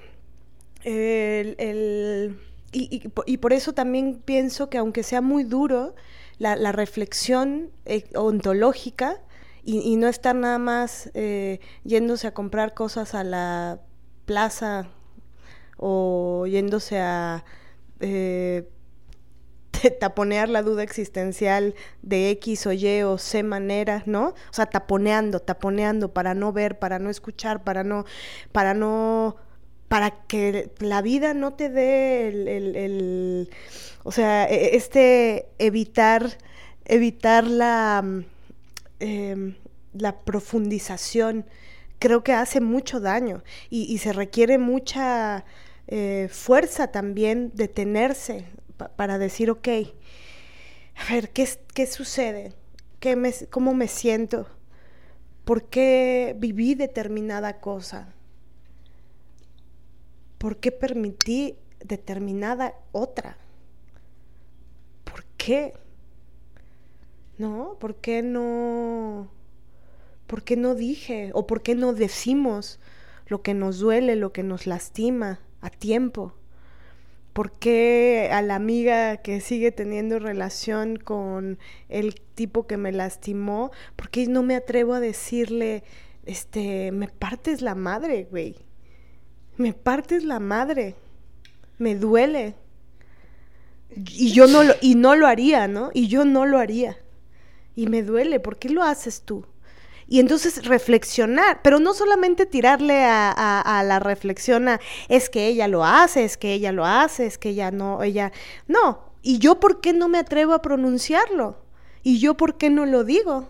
[0.84, 5.96] El- el- y, y por eso también pienso que aunque sea muy duro,
[6.38, 9.20] la, reflexión eh, ontológica
[9.64, 13.80] y, no estar nada más eh, yéndose a comprar cosas a la
[14.24, 14.88] plaza
[15.76, 17.44] o yéndose a
[18.00, 18.66] eh,
[20.00, 24.28] taponear la duda existencial de X o Y o C manera, ¿no?
[24.28, 28.04] O sea, taponeando, taponeando para no ver, para no escuchar, para no,
[28.52, 29.36] para no,
[29.88, 33.50] para que la vida no te dé el,
[34.08, 36.38] o sea, e, este evitar,
[36.86, 38.02] evitar la,
[39.00, 39.54] em,
[39.92, 41.44] la profundización,
[41.98, 45.44] creo que hace mucho daño y, se requiere mucha
[45.88, 48.46] eh, fuerza también detenerse,
[48.96, 49.68] para decir, ok,
[50.96, 52.54] a ver, ¿qué, qué sucede?
[53.00, 53.12] ¿Qué
[53.50, 54.48] ¿Cómo me siento?
[55.44, 58.14] ¿Por qué viví determinada cosa?
[60.38, 63.36] ¿Por qué permití determinada otra?
[65.48, 65.72] ¿Por qué?
[67.38, 67.78] ¿No?
[67.80, 69.30] ¿Por qué no?
[70.26, 71.30] ¿Por qué no dije?
[71.32, 72.78] ¿O por qué no decimos
[73.28, 76.34] lo que nos duele, lo que nos lastima a tiempo?
[77.32, 83.70] ¿Por qué a la amiga que sigue teniendo relación con el tipo que me lastimó,
[83.96, 85.82] por qué no me atrevo a decirle,
[86.26, 88.54] este, me partes la madre, güey?
[89.56, 90.94] Me partes la madre.
[91.78, 92.54] Me duele.
[93.90, 95.90] Y yo no lo, y no lo haría, ¿no?
[95.94, 96.98] Y yo no lo haría.
[97.74, 99.44] Y me duele, ¿por qué lo haces tú?
[100.08, 105.84] y entonces reflexionar, pero no solamente tirarle a, la reflexión a es que ella lo
[105.84, 108.32] hace, es que ella lo hace, es que ella no, ella,
[108.66, 111.58] no, y yo por qué no me atrevo a pronunciarlo,
[112.02, 113.48] y yo por qué no lo digo.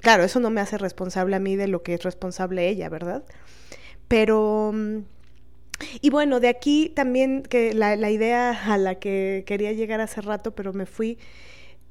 [0.00, 3.24] Claro, eso no me hace responsable a mí de lo que es responsable ella, ¿verdad?
[4.06, 4.72] Pero...
[6.00, 10.20] Y bueno, de aquí también que la, la idea a la que quería llegar hace
[10.20, 11.18] rato, pero me fui,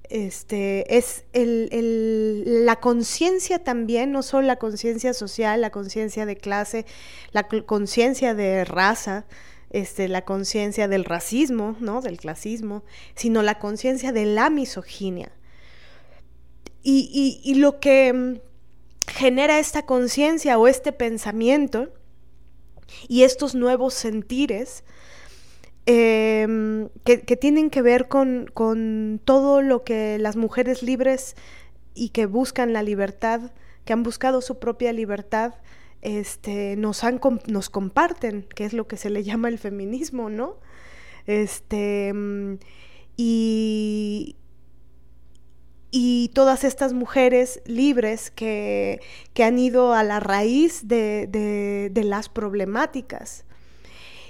[0.09, 6.85] este, es el, la conciencia también, no solo la conciencia social, la conciencia de clase,
[7.31, 9.25] la conciencia de raza,
[9.71, 12.01] este, la conciencia del racismo, ¿no?
[12.01, 12.83] del clasismo,
[13.15, 15.31] sino la conciencia de la misoginia.
[16.87, 18.35] Y, y lo que mm,
[19.07, 21.91] genera esta conciencia o este pensamiento
[23.07, 24.83] y estos nuevos sentires
[25.87, 31.35] Em, que, tienen que ver con, todo lo que las mujeres libres
[31.93, 33.51] y que buscan la libertad,
[33.85, 35.53] que han buscado su propia libertad,
[36.01, 40.57] este, nos, han, nos comparten, que es lo que se le llama el feminismo, ¿no?
[41.27, 42.13] Este,
[43.15, 44.35] y,
[45.97, 48.99] y todas estas mujeres libres que,
[49.41, 53.45] han ido a la raíz de las problemáticas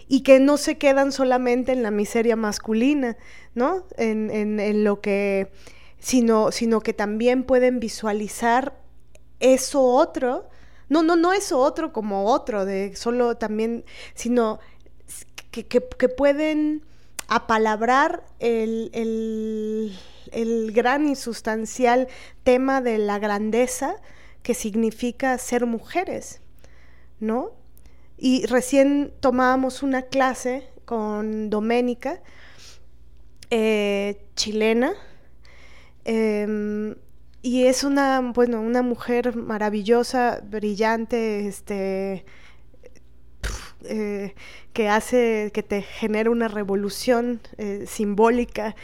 [0.08, 3.18] y que no se quedan solamente en la miseria masculina,
[3.56, 3.86] ¿no?
[3.98, 5.52] En, en, lo que,
[6.00, 8.78] sino, sino que también pueden visualizar
[9.40, 10.48] eso otro,
[10.88, 14.60] no, no, no eso otro como otro, de solo también, sino
[15.50, 16.84] que, que, pueden
[17.28, 19.98] apalabrar el, el,
[20.32, 22.08] el gran y sustancial
[22.44, 23.96] tema de la grandeza
[24.44, 26.42] que significa ser mujeres,
[27.20, 27.52] ¿no?
[28.18, 32.22] Y recién tomábamos una clase con Doménica,
[33.50, 34.94] eh, chilena,
[36.06, 36.96] em,
[37.42, 42.26] y es una, bueno, una mujer maravillosa, brillante, este,
[43.84, 44.36] eh,
[44.76, 48.76] que hace, que te genera una revolución eh, simbólica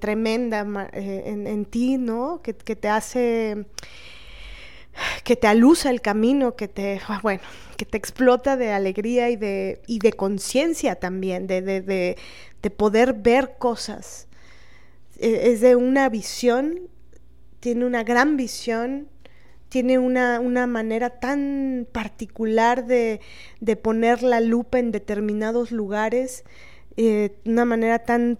[0.00, 2.42] tremenda en, en, ti, ¿no?
[2.42, 3.64] Que, que te hace
[5.24, 7.42] que te alusa el camino, que te, ah, bueno,
[7.76, 11.80] que te explota de alegría y de, y de conciencia también, de, de,
[12.62, 14.28] de, poder ver cosas.
[15.18, 16.88] E, es de una visión,
[17.60, 19.08] tiene una gran visión,
[19.72, 23.22] tiene una, una manera tan particular de,
[23.60, 26.44] de, poner la lupa en determinados lugares,
[26.98, 28.38] eh, una manera tan,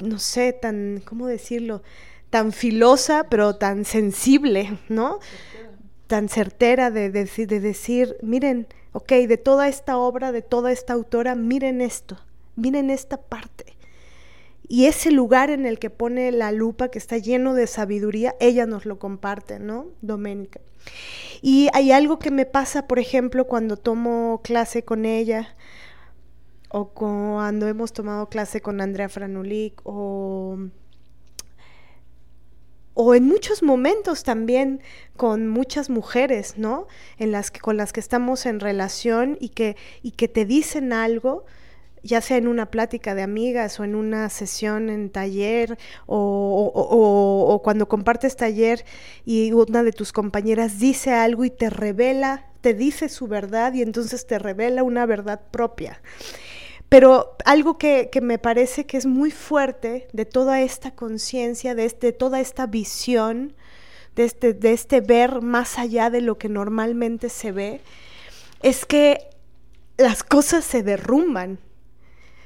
[0.00, 1.82] no sé, tan, ¿cómo decirlo?
[2.28, 5.20] tan filosa, pero tan sensible, ¿no?
[6.08, 11.36] tan certera de, de, decir, miren, ok, de toda esta obra, de toda esta autora,
[11.36, 12.18] miren esto,
[12.56, 13.67] miren esta parte.
[14.68, 18.66] Y ese lugar en el que pone la lupa, que está lleno de sabiduría, ella
[18.66, 19.86] nos lo comparte, ¿no?
[20.02, 20.60] Doménica.
[21.40, 25.56] Y hay algo que me pasa, por ejemplo, cuando tomo clase con ella,
[26.68, 30.58] o cuando hemos tomado clase con Andrea Franulik, o
[33.00, 34.82] o en muchos momentos también
[35.16, 36.88] con muchas mujeres, ¿no?
[37.16, 40.92] En las que con las que estamos en relación y que y que te dicen
[40.92, 41.44] algo
[42.02, 47.88] ya sea en una plática de amigas o en una sesión en taller o, cuando
[47.88, 48.84] compartes taller
[49.24, 53.82] y una de tus compañeras dice algo y te revela, te dice su verdad y
[53.82, 56.00] entonces te revela una verdad propia.
[56.88, 61.84] Pero algo que, que, me parece que es muy fuerte de toda esta conciencia, de,
[61.84, 63.54] este, de, toda esta visión,
[64.16, 67.82] de este, de este ver más allá de lo que normalmente se ve,
[68.62, 69.28] es que
[69.98, 71.58] las cosas se derrumban.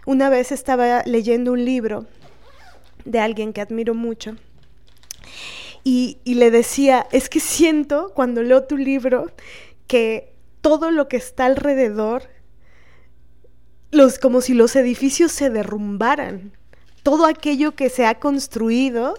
[0.05, 2.07] Una vez estaba leyendo un libro
[3.05, 4.37] de alguien que admiro mucho
[5.85, 9.31] y, le decía, es que siento cuando leo tu libro
[9.87, 12.25] que todo lo que está alrededor
[13.91, 16.53] los, como si los edificios se derrumbaran.
[17.03, 19.19] Todo aquello que se ha construido,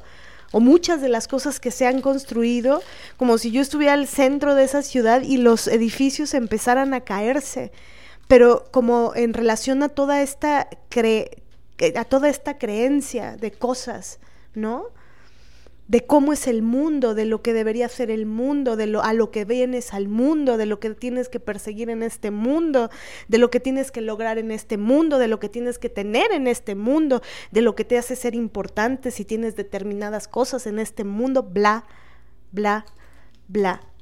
[0.52, 2.82] o muchas de las cosas que se han construido,
[3.18, 7.72] como si yo estuviera al centro de esa ciudad y los edificios empezaran a caerse.
[8.34, 11.44] Pero como en relación a toda esta cre
[11.96, 14.20] a toda esta creencia de cosas,
[14.56, 14.88] ¿no?
[15.88, 19.14] de cómo es el mundo, de lo que debería ser el mundo, de lo, a
[19.14, 22.90] lo que vienes al mundo, de lo que tienes que perseguir en este mundo,
[23.28, 26.32] de lo que tienes que lograr en este mundo, de lo que tienes que tener
[26.32, 27.22] en este mundo,
[27.52, 31.86] de lo que te hace ser importante si tienes determinadas cosas en este mundo, bla,
[32.52, 32.84] bla,
[33.48, 33.93] bla.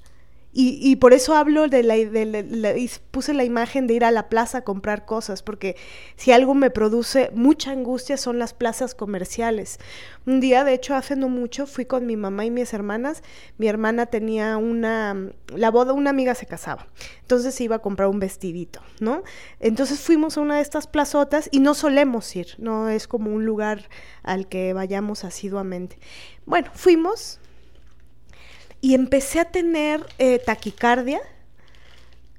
[0.53, 4.59] Y, por eso hablo de la, de puse la imagen de ir a la plaza
[4.59, 5.77] a comprar cosas, porque
[6.17, 9.79] si algo me produce mucha angustia son las plazas comerciales.
[10.25, 13.23] Un día, de hecho, hace no mucho, fui con mi mamá y mis hermanas.
[13.57, 16.87] Mi hermana tenía una, la boda, una amiga se casaba,
[17.21, 19.23] entonces iba a comprar un vestidito, ¿no?
[19.61, 23.45] Entonces fuimos a una de estas plazotas y no solemos ir, no es como un
[23.45, 23.89] lugar
[24.21, 25.97] al que vayamos asiduamente.
[26.45, 27.39] Bueno, fuimos,
[28.81, 31.21] y empecé a tener eh, taquicardia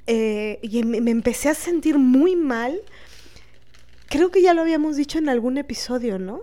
[0.09, 2.81] eh, y me, empecé a sentir muy mal.
[4.09, 6.43] Creo que ya lo habíamos dicho en algún episodio, ¿no?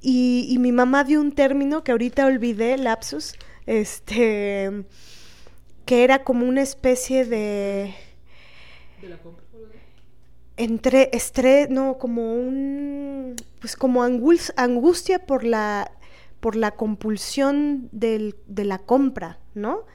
[0.00, 3.34] Y, mi mamá dio un término que ahorita olvidé, lapsus,
[3.66, 4.84] este,
[5.84, 7.94] que era como una especie de...
[9.00, 9.44] ¿De la compra?
[10.56, 15.90] Entre estrés, no, como un, pues como angustia por la
[16.42, 19.86] por la compulsión del, de la compra, ¿no?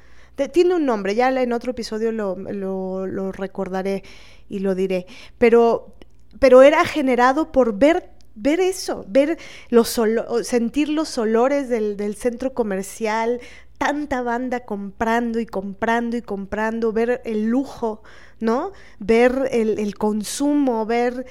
[0.46, 4.04] tiene un nombre, ya en otro episodio lo, lo, recordaré
[4.48, 5.96] y lo diré, pero,
[6.40, 9.40] pero era generado por ver ver eso, ver
[9.70, 10.00] los
[10.44, 13.42] sentir los olores del, del, centro comercial,
[13.80, 18.04] tanta banda comprando y comprando y comprando, ver el lujo,
[18.40, 18.72] ¿no?
[19.00, 21.26] Ver el, el consumo, ver...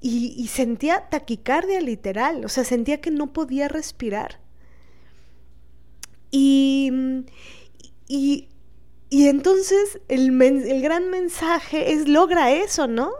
[0.00, 4.38] Y, y, sentía taquicardia literal, o sea, sentía que no podía respirar.
[6.30, 6.90] Y,
[8.08, 8.48] y,
[9.10, 13.12] entonces el, el gran mensaje es logra eso, ¿no?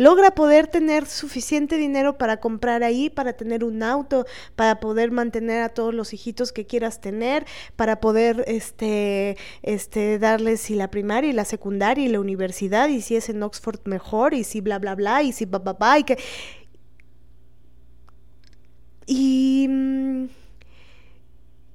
[0.00, 4.24] logra poder tener suficiente dinero para comprar ahí, para tener un auto,
[4.56, 7.44] para poder mantener a todos los hijitos que quieras tener,
[7.76, 13.02] para poder este, este, darles y la primaria y la secundaria y la universidad, y
[13.02, 15.98] si es en Oxford mejor, y si bla bla bla, y si ba ba ba,
[15.98, 16.16] y que.
[19.06, 19.68] Y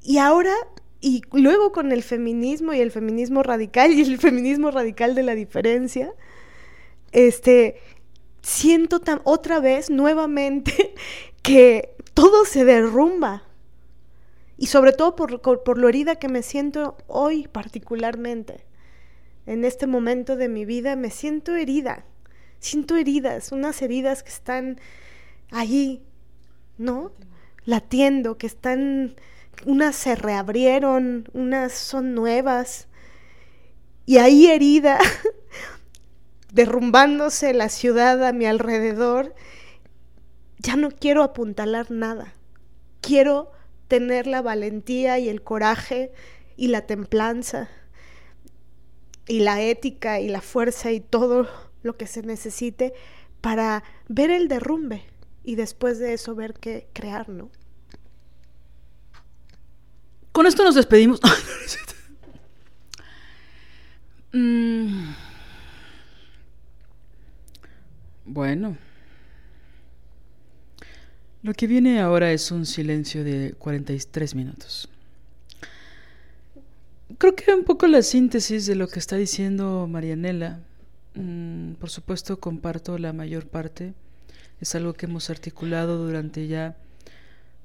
[0.06, 0.54] y ahora,
[1.02, 5.34] y luego con el feminismo y el feminismo radical y el feminismo radical de la
[5.34, 6.14] diferencia,
[7.12, 7.82] este,
[8.44, 10.94] siento otra vez, nuevamente,
[11.42, 13.44] que todo se derrumba.
[14.58, 18.64] Y sobre todo por, por lo herida que me siento hoy particularmente.
[19.48, 22.06] En este momento de mi vida me siento herida.
[22.60, 24.80] Siento heridas, unas heridas que están
[25.50, 26.04] allí,
[26.78, 27.12] ¿no?
[27.66, 29.16] Latiendo, que están
[29.66, 32.88] unas se reabrieron, unas son nuevas.
[34.06, 35.00] Y ahí herida,
[36.52, 39.34] derrumbándose la ciudad a mi alrededor,
[40.60, 42.34] ya no quiero apuntalar nada.
[43.02, 43.52] Quiero
[43.88, 46.12] tener la valentía y el coraje
[46.58, 47.70] y la templanza
[49.28, 51.48] y la ética y la fuerza y todo
[51.84, 52.94] lo que se necesite
[53.42, 55.04] para ver el derrumbe
[55.44, 57.50] y después de eso ver qué crear, ¿no?
[60.36, 61.22] Con esto nos despedimos.
[64.38, 65.14] Mm.
[68.26, 68.76] Bueno.
[71.42, 74.90] Lo que viene ahora es un silencio de 43 minutos.
[77.18, 80.60] Creo que un poco la síntesis de lo que está diciendo Marianela.
[81.14, 83.94] Mm, por supuesto, comparto la mayor parte.
[84.60, 86.76] Es algo que hemos articulado durante ya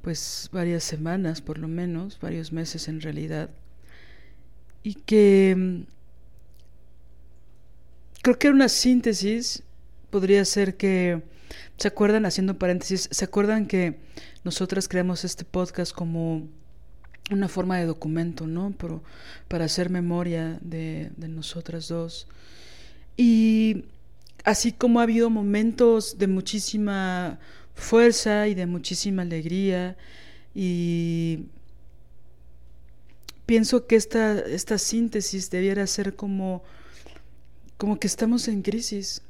[0.02, 3.50] pues varias semanas por lo menos, varios meses en realidad,
[4.82, 5.82] y que mm,
[8.22, 9.62] creo que era una síntesis
[10.10, 11.22] podría ser que,
[11.76, 14.00] ¿se acuerdan, haciendo paréntesis, ¿se acuerdan que
[14.44, 16.48] nosotras creamos este podcast como
[17.30, 18.74] una forma de documento, ¿no?
[18.76, 19.02] Pero
[19.48, 22.26] para hacer memoria de, de nosotras dos.
[23.16, 23.84] Y
[24.44, 27.38] así como ha habido momentos de muchísima
[27.80, 29.96] fuerza y de muchísima alegría
[30.54, 31.46] y
[33.46, 36.62] pienso que esta, esta síntesis debiera ser como,
[37.76, 39.22] como que estamos en crisis,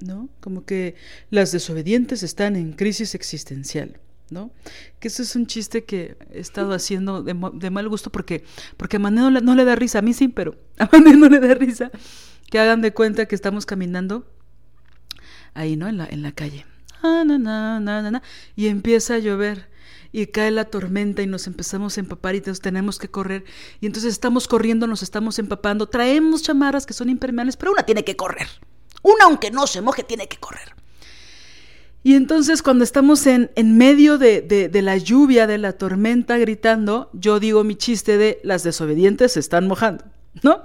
[0.00, 0.28] ¿no?
[0.40, 0.96] Como que
[1.30, 3.98] las desobedientes están en crisis existencial.
[4.30, 4.50] ¿no?
[4.98, 8.44] Que eso es un chiste que he estado haciendo de, de mal gusto porque,
[8.76, 11.16] porque a Mané no le, no le, da risa, a mí sí, pero a Mané
[11.16, 11.90] no le da risa.
[12.50, 14.26] Que hagan de cuenta que estamos caminando
[15.54, 15.88] ahí, ¿no?
[15.88, 16.66] En la, en la calle.
[18.56, 19.68] Y empieza a llover
[20.12, 23.44] y cae la tormenta y nos empezamos a empapar y tenemos que correr.
[23.80, 28.04] Y entonces estamos corriendo, nos estamos empapando, traemos chamarras que son impermeables, pero una tiene
[28.04, 28.46] que correr.
[29.02, 30.74] Una, aunque no se moje, tiene que correr.
[32.04, 36.36] Y entonces cuando estamos en, en medio de, de, de, la lluvia, de la tormenta,
[36.36, 40.04] gritando, yo digo mi chiste de las desobedientes se están mojando,
[40.42, 40.62] ¿no?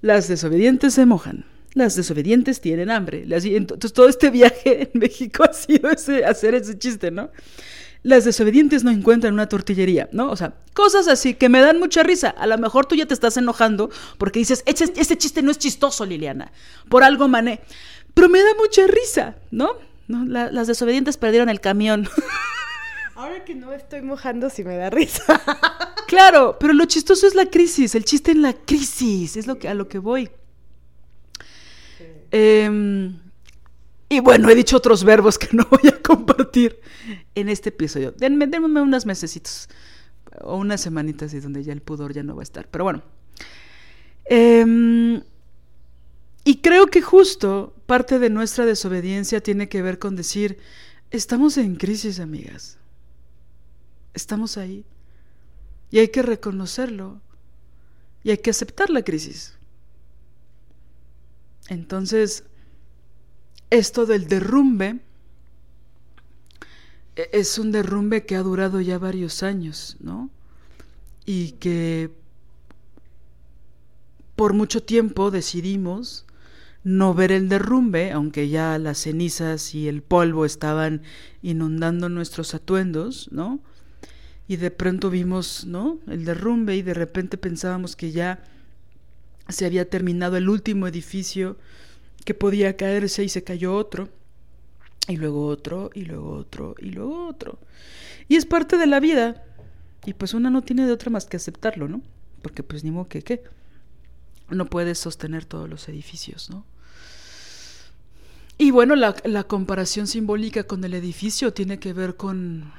[0.00, 3.24] Las desobedientes se mojan, las desobedientes tienen hambre.
[3.28, 7.30] Entonces todo este viaje en México ha sido ese, hacer ese chiste, ¿no?
[8.04, 10.30] Las desobedientes no encuentran una tortillería, ¿no?
[10.30, 12.30] O sea, cosas así que me dan mucha risa.
[12.30, 15.58] A lo mejor tú ya te estás enojando porque dices, ese, ese chiste no es
[15.58, 16.50] chistoso, Liliana.
[16.88, 17.60] Por algo mané.
[18.12, 19.76] Pero me da mucha risa, ¿no?
[20.08, 20.24] ¿no?
[20.24, 22.08] La, las desobedientes perdieron el camión.
[23.14, 25.40] Ahora que no estoy mojando, sí me da risa.
[26.08, 29.68] claro, pero lo chistoso es la crisis, el chiste en la crisis, es lo que,
[29.68, 30.28] a lo que voy.
[32.32, 33.12] Eh,
[34.08, 36.80] y bueno, he dicho otros verbos que no voy a compartir
[37.34, 38.12] en este episodio.
[38.12, 39.68] Denme, denme unas mesecitos
[40.42, 42.68] o unas semanitas y donde ya el pudor ya no va a estar.
[42.68, 43.02] Pero bueno.
[44.26, 45.22] Eh,
[46.44, 50.58] y creo que justo parte de nuestra desobediencia tiene que ver con decir,
[51.10, 52.78] estamos en crisis, amigas.
[54.12, 54.84] Estamos ahí.
[55.90, 57.20] Y hay que reconocerlo.
[58.24, 59.56] Y hay que aceptar la crisis.
[61.72, 62.44] Entonces,
[63.70, 65.00] esto del derrumbe
[67.16, 70.28] es un derrumbe que ha durado ya varios años, ¿no?
[71.24, 72.10] Y que
[74.36, 76.26] por mucho tiempo decidimos
[76.84, 81.02] no ver el derrumbe, aunque ya las cenizas y el polvo estaban
[81.40, 83.60] inundando nuestros atuendos, ¿no?
[84.46, 86.00] Y de pronto vimos, ¿no?
[86.06, 88.42] El derrumbe y de repente pensábamos que ya
[89.48, 91.56] se había terminado el último edificio
[92.24, 94.08] que podía caerse y se cayó otro,
[95.08, 97.58] y luego otro, y luego otro, y luego otro.
[98.28, 99.44] Y es parte de la vida,
[100.04, 102.02] y pues una no tiene de otra más que aceptarlo, ¿no?
[102.42, 103.42] Porque pues ni modo que qué.
[104.50, 106.64] No puedes sostener todos los edificios, ¿no?
[108.58, 112.70] Y bueno, la, la, comparación simbólica con el edificio tiene que ver con,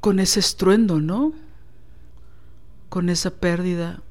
[0.00, 1.32] con ese estruendo, ¿no?
[2.94, 4.02] Con esa pérdida,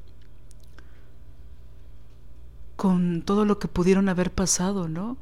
[2.75, 5.15] con todo lo que pudieron haber pasado, ¿no?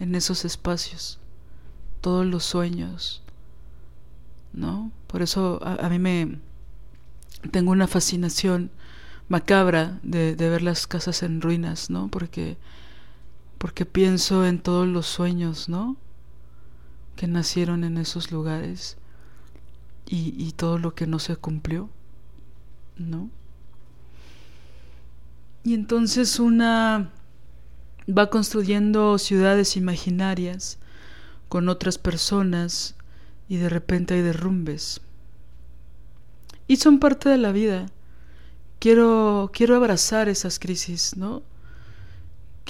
[0.00, 1.18] En esos espacios,
[2.02, 3.22] todos los sueños,
[4.52, 4.92] ¿no?
[5.06, 6.40] Por eso a, mí me
[7.50, 8.70] tengo una fascinación
[9.30, 12.08] macabra de, ver las casas en ruinas, ¿no?
[12.08, 12.58] Porque
[13.56, 15.96] porque pienso en todos los sueños, ¿no?
[17.16, 18.98] Que nacieron en esos lugares
[20.04, 21.88] y todo lo que no se cumplió,
[23.00, 23.30] ¿no?
[25.64, 27.10] Y entonces una
[28.08, 30.78] va construyendo ciudades imaginarias
[31.48, 32.94] con otras personas
[33.48, 35.00] y de repente hay derrumbes.
[36.66, 37.86] Y son parte de la vida.
[38.78, 41.42] Quiero, quiero abrazar esas crisis, ¿no?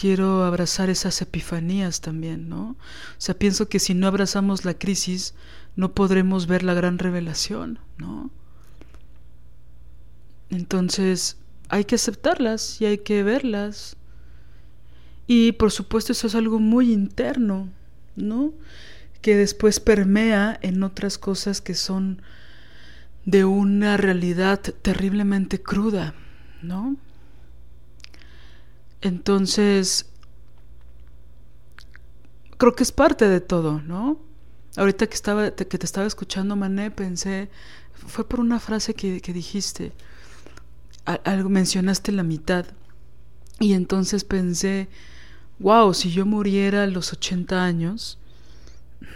[0.00, 2.70] quiero abrazar esas epifanías también, ¿no?
[2.70, 2.76] O
[3.18, 5.34] sea, pienso que si no abrazamos la crisis,
[5.76, 8.30] no podremos ver la gran revelación, ¿no?
[10.50, 11.36] Entonces,
[11.68, 13.96] hay que aceptarlas y hay que verlas.
[15.26, 17.68] Y por supuesto eso es algo muy interno,
[18.16, 18.52] ¿no?
[19.22, 22.20] Que después permea en otras cosas que son
[23.24, 26.14] de una realidad terriblemente cruda,
[26.62, 26.96] ¿no?
[29.02, 30.06] Entonces,
[32.58, 34.18] creo que es parte de todo, ¿no?
[34.76, 37.50] Ahorita que, estaba, que te estaba escuchando, Mané, pensé,
[37.92, 39.92] fue por una frase que, que dijiste,
[41.14, 42.66] algo mencionaste la mitad,
[43.58, 44.88] y entonces pensé,
[45.58, 48.18] wow, si yo muriera a los 80 años,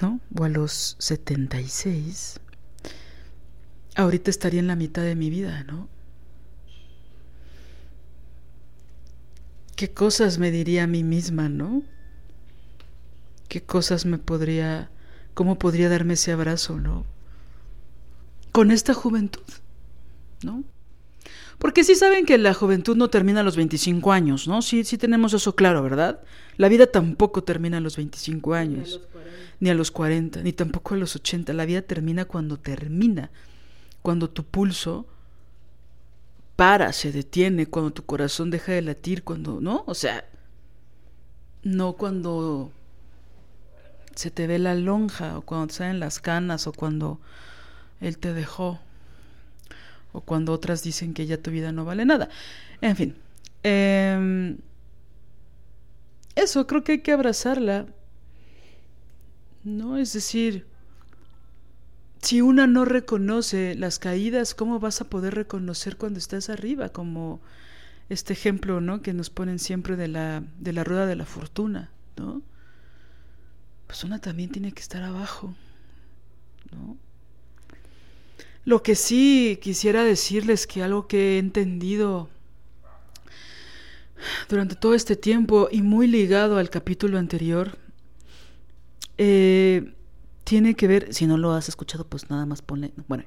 [0.00, 0.20] ¿no?
[0.38, 2.40] O a los 76,
[3.96, 5.88] ahorita estaría en la mitad de mi vida, ¿no?
[9.76, 11.82] ¿Qué cosas me diría a mí misma, no?
[13.48, 14.90] ¿Qué cosas me podría...
[15.34, 17.04] ¿Cómo podría darme ese abrazo, no?
[18.52, 19.42] Con esta juventud,
[20.44, 20.62] ¿no?
[21.64, 24.60] Porque sí saben que la juventud no termina a los 25 años, ¿no?
[24.60, 26.20] Sí, sí tenemos eso claro, ¿verdad?
[26.58, 29.00] La vida tampoco termina a los 25 años,
[29.60, 31.54] ni a los 40, ni tampoco a los 80.
[31.54, 33.30] La vida termina cuando termina,
[34.02, 35.06] cuando tu pulso
[36.54, 39.84] para, se detiene, cuando tu corazón deja de latir, cuando, ¿no?
[39.86, 40.28] O sea,
[41.62, 42.72] no cuando
[44.14, 47.20] se te ve la lonja, o cuando te salen las canas, o cuando
[48.02, 48.80] él te dejó,
[50.14, 52.28] o cuando otras dicen que ya tu vida no vale nada.
[52.80, 53.16] En fin,
[53.64, 54.58] em,
[56.36, 57.86] eso creo que hay que abrazarla,
[59.64, 59.98] ¿no?
[59.98, 60.66] Es decir,
[62.22, 66.90] si una no reconoce las caídas, ¿cómo vas a poder reconocer cuando estás arriba?
[66.90, 67.40] Como
[68.08, 69.02] este ejemplo, ¿no?
[69.02, 72.40] Que nos ponen siempre de la, de la rueda de la fortuna, ¿no?
[73.88, 75.54] Pues una también tiene que estar abajo,
[76.70, 76.96] ¿no?
[78.64, 82.30] Lo que sí quisiera decirles que algo que he entendido
[84.48, 87.76] durante todo este tiempo y muy ligado al capítulo anterior,
[89.18, 89.94] eh,
[90.44, 93.24] tiene que ver, si no lo has escuchado, pues nada más ponle, bueno,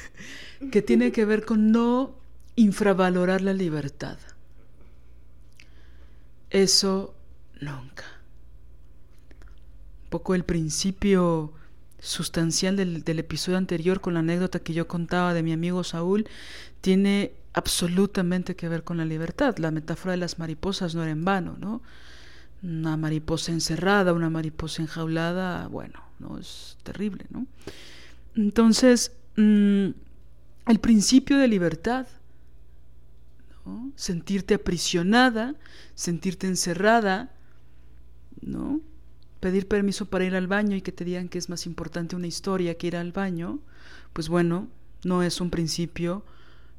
[0.72, 2.16] que tiene que ver con no
[2.56, 4.18] infravalorar la libertad.
[6.50, 7.14] Eso
[7.60, 8.04] nunca.
[10.04, 11.52] Un poco el principio
[12.04, 16.28] sustancial del, del, episodio anterior con la anécdota que yo contaba de mi amigo Saúl
[16.80, 19.56] tiene absolutamente que ver con la libertad.
[19.58, 21.80] La metáfora de las mariposas no era en vano, ¿no?
[22.62, 26.38] Una mariposa encerrada, una mariposa enjaulada, bueno, ¿no?
[26.38, 27.46] Es terrible, ¿no?
[28.36, 29.88] Entonces, mmm,
[30.66, 32.06] el principio de libertad,
[33.64, 33.92] ¿no?
[33.94, 35.54] Sentirte aprisionada,
[35.94, 37.30] sentirte encerrada,
[38.42, 38.80] ¿no?
[39.44, 42.26] Pedir permiso para ir al baño y que te digan que es más importante una
[42.26, 43.58] historia que ir al baño,
[44.14, 44.68] pues bueno,
[45.04, 46.24] no es un principio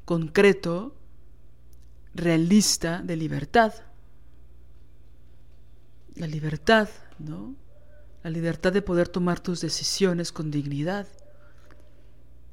[0.04, 0.96] concreto,
[2.12, 3.72] realista de libertad.
[6.16, 6.88] La libertad,
[7.20, 7.54] ¿no?
[8.24, 11.06] la libertad de poder tomar tus decisiones con dignidad.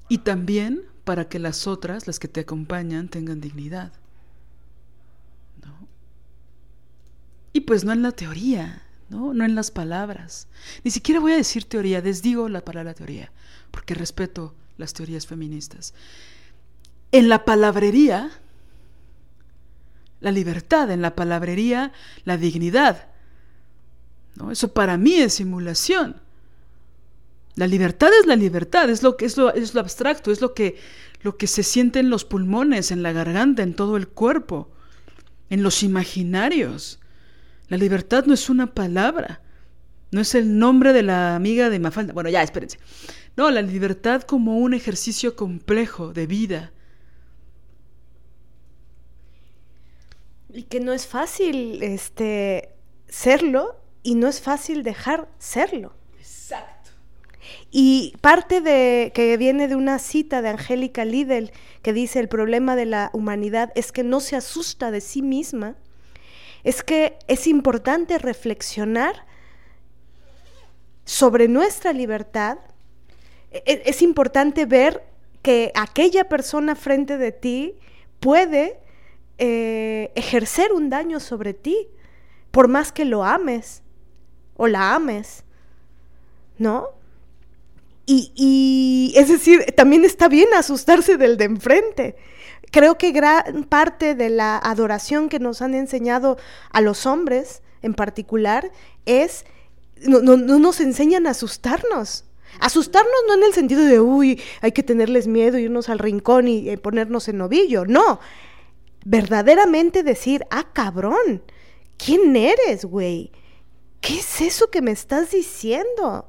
[0.10, 3.94] Y también para que las otras, las que te acompañan, tengan dignidad.
[5.65, 5.88] ¿No?
[7.52, 8.84] Y pues no en la teoría,
[9.14, 9.45] ¿no?
[9.45, 10.48] En las palabras.
[10.84, 13.31] Ni siquiera voy a decir teoría, desdigo la palabra teoría,
[13.72, 15.94] porque respeto las teorías feministas.
[17.11, 18.31] En la palabrería,
[20.19, 21.91] la libertad, en la palabrería,
[22.26, 23.07] la dignidad,
[24.35, 24.52] ¿no?
[24.52, 26.15] Eso para mí es simulación.
[27.56, 30.56] La libertad es la libertad, es lo que es lo, es lo abstracto, es lo
[30.56, 30.80] que,
[31.22, 34.72] lo que se siente en los pulmones, en la garganta, en todo el cuerpo,
[35.52, 36.99] en los imaginarios.
[37.74, 39.41] La libertad no es una palabra,
[40.12, 42.14] no es el nombre de la amiga de Mafalda.
[42.14, 42.78] Bueno, ya, espérense.
[43.36, 46.72] No, la libertad como un ejercicio complejo de vida.
[50.54, 52.76] Y que no es fácil este
[53.08, 55.95] serlo y no es fácil dejar serlo.
[56.20, 56.91] Exacto.
[57.72, 61.52] Y parte de que viene de una cita de Angélica Lidl
[61.82, 65.76] que dice el problema de la humanidad es que no se asusta de sí misma,
[66.64, 69.26] es que es importante reflexionar
[71.06, 72.57] sobre nuestra libertad,
[73.52, 75.03] es, es importante ver
[75.41, 77.76] que aquella persona frente de ti
[78.19, 78.80] puede
[79.38, 81.90] eh, ejercer un daño sobre ti,
[82.52, 83.81] por más que lo ames
[84.56, 85.44] o la ames,
[86.57, 86.90] ¿no?
[88.06, 92.15] Y, es decir, también está bien asustarse del de enfrente.
[92.74, 96.38] Creo que gran parte de la adoración que nos han enseñado
[96.72, 98.72] a los hombres en particular
[99.06, 99.45] es,
[100.02, 102.26] no, no, no nos enseñan a asustarnos.
[102.60, 106.70] Asustarnos no en el sentido de, uy, hay que tenerles miedo, irnos al rincón y,
[106.70, 108.20] y ponernos en novillo, no.
[109.06, 111.44] Verdaderamente decir, ah, cabrón,
[111.98, 113.32] ¿quién eres, güey?
[114.04, 116.28] ¿qué es eso que me estás diciendo?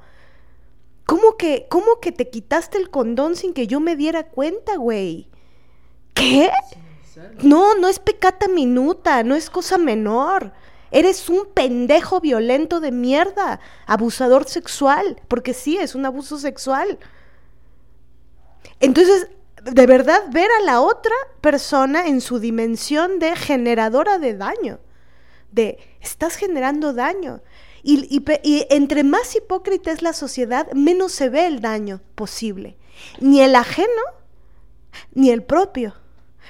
[1.05, 5.29] ¿Cómo que, cómo que te quitaste el condón sin que yo me diera cuenta, güey?
[6.15, 6.49] ¿Qué?
[7.43, 10.51] No, no es pecata minuta, no es cosa menor.
[10.89, 16.97] Eres un pendejo violento de mierda, abusador sexual, porque sí, es un abuso sexual.
[18.79, 19.27] Entonces,
[19.63, 24.79] de verdad, ver a la otra persona en su dimensión de generadora de daño,
[25.51, 27.41] de estás generando daño.
[27.83, 28.23] Y,
[28.69, 32.77] entre más hipócrita es la sociedad, menos se ve el daño posible.
[33.19, 34.01] Ni el ajeno,
[35.13, 35.93] ni el propio.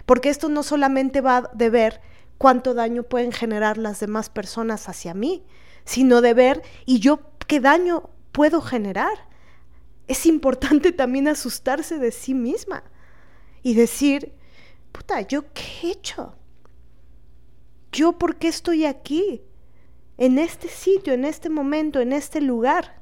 [0.05, 2.01] Porque esto no solamente va de ver
[2.37, 5.43] cuánto daño pueden generar las demás personas hacia mí,
[5.83, 9.29] sino de ver y yo qué daño puedo generar.
[10.07, 12.83] Es importante también asustarse de sí misma
[13.63, 14.33] y decir,
[14.91, 16.35] puta, ¿yo qué he hecho?
[17.91, 19.41] ¿Yo por qué estoy aquí?
[20.17, 23.01] En este sitio, en este momento, en este lugar.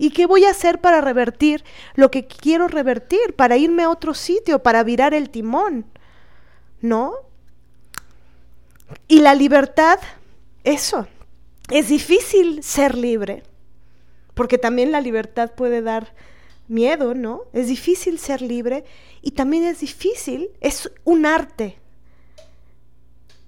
[0.00, 1.62] ¿Y qué voy a hacer para revertir
[1.94, 3.36] lo que quiero revertir?
[3.36, 5.84] Para irme a otro sitio, para virar el timón.
[6.80, 7.12] ¿No?
[9.08, 9.98] Y la libertad,
[10.64, 11.06] eso.
[11.68, 13.42] Es difícil ser libre,
[14.32, 16.14] porque también la libertad puede dar
[16.66, 17.42] miedo, ¿no?
[17.52, 18.86] Es difícil ser libre
[19.20, 21.76] y también es difícil, es un arte,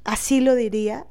[0.05, 1.07] así lo diría,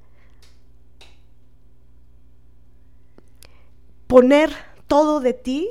[4.06, 5.70] poner todo de ti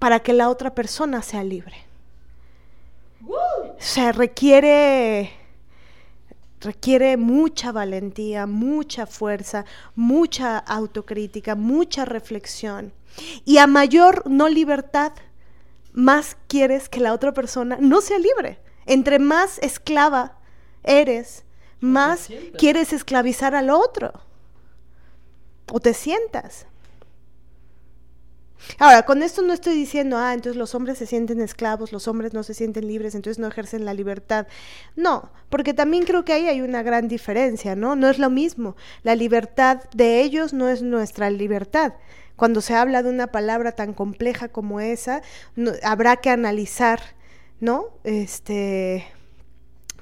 [0.00, 1.76] para que la otra persona sea libre.
[3.24, 5.30] O sea, requiere
[6.60, 9.64] requiere mucha valentía, mucha fuerza,
[9.94, 12.92] mucha autocrítica, mucha reflexión.
[13.44, 15.12] Y a mayor no libertad,
[15.92, 18.58] más quieres que la otra persona no sea libre.
[18.86, 20.36] Entre más esclava
[20.82, 21.44] eres,
[21.78, 22.28] más
[22.58, 24.12] quieres esclavizar al otro.
[25.70, 26.66] O te sientas.
[28.78, 32.32] Ahora, con esto no estoy diciendo, ah, entonces los hombres se sienten esclavos, los hombres
[32.34, 34.46] no se sienten libres, entonces no ejercen la libertad.
[34.96, 37.96] No, porque también creo que ahí hay una gran diferencia, ¿no?
[37.96, 38.76] No es lo mismo.
[39.02, 41.94] La libertad de ellos no es nuestra libertad.
[42.36, 45.22] Cuando se habla de una palabra tan compleja como esa,
[45.82, 47.00] habrá que analizar,
[47.60, 47.86] ¿no?
[48.04, 49.06] Este,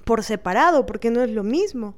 [0.05, 1.95] por separado, porque no es lo mismo.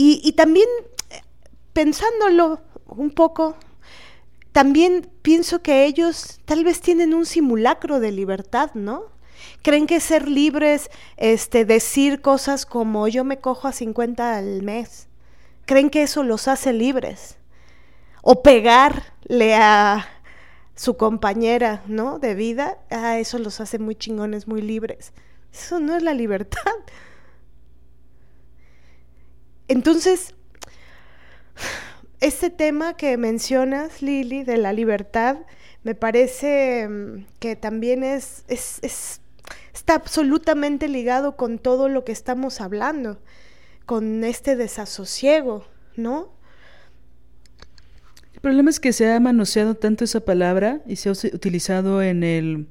[0.00, 0.68] Y, también,
[1.72, 3.56] pensándolo un poco,
[4.52, 9.06] también pienso que ellos tal vez tienen un simulacro de libertad, ¿no?
[9.62, 15.08] Creen que ser libres, este, decir cosas como yo me cojo a 50 al mes,
[15.64, 17.36] creen que eso los hace libres.
[18.22, 20.06] O pegarle a
[20.76, 22.20] su compañera, ¿no?
[22.20, 25.12] De vida, ah, eso los hace muy chingones, muy libres.
[25.52, 26.72] Eso no es la libertad.
[29.68, 30.34] Entonces,
[32.20, 35.36] este tema que mencionas, Lili, de la libertad,
[35.84, 43.20] me parece mm, que también es, está absolutamente ligado con todo lo que estamos hablando,
[43.86, 45.66] con este desasosiego,
[45.96, 46.32] ¿no?
[48.34, 52.22] El problema es que se ha manoseado tanto esa palabra y se ha utilizado en
[52.22, 52.66] el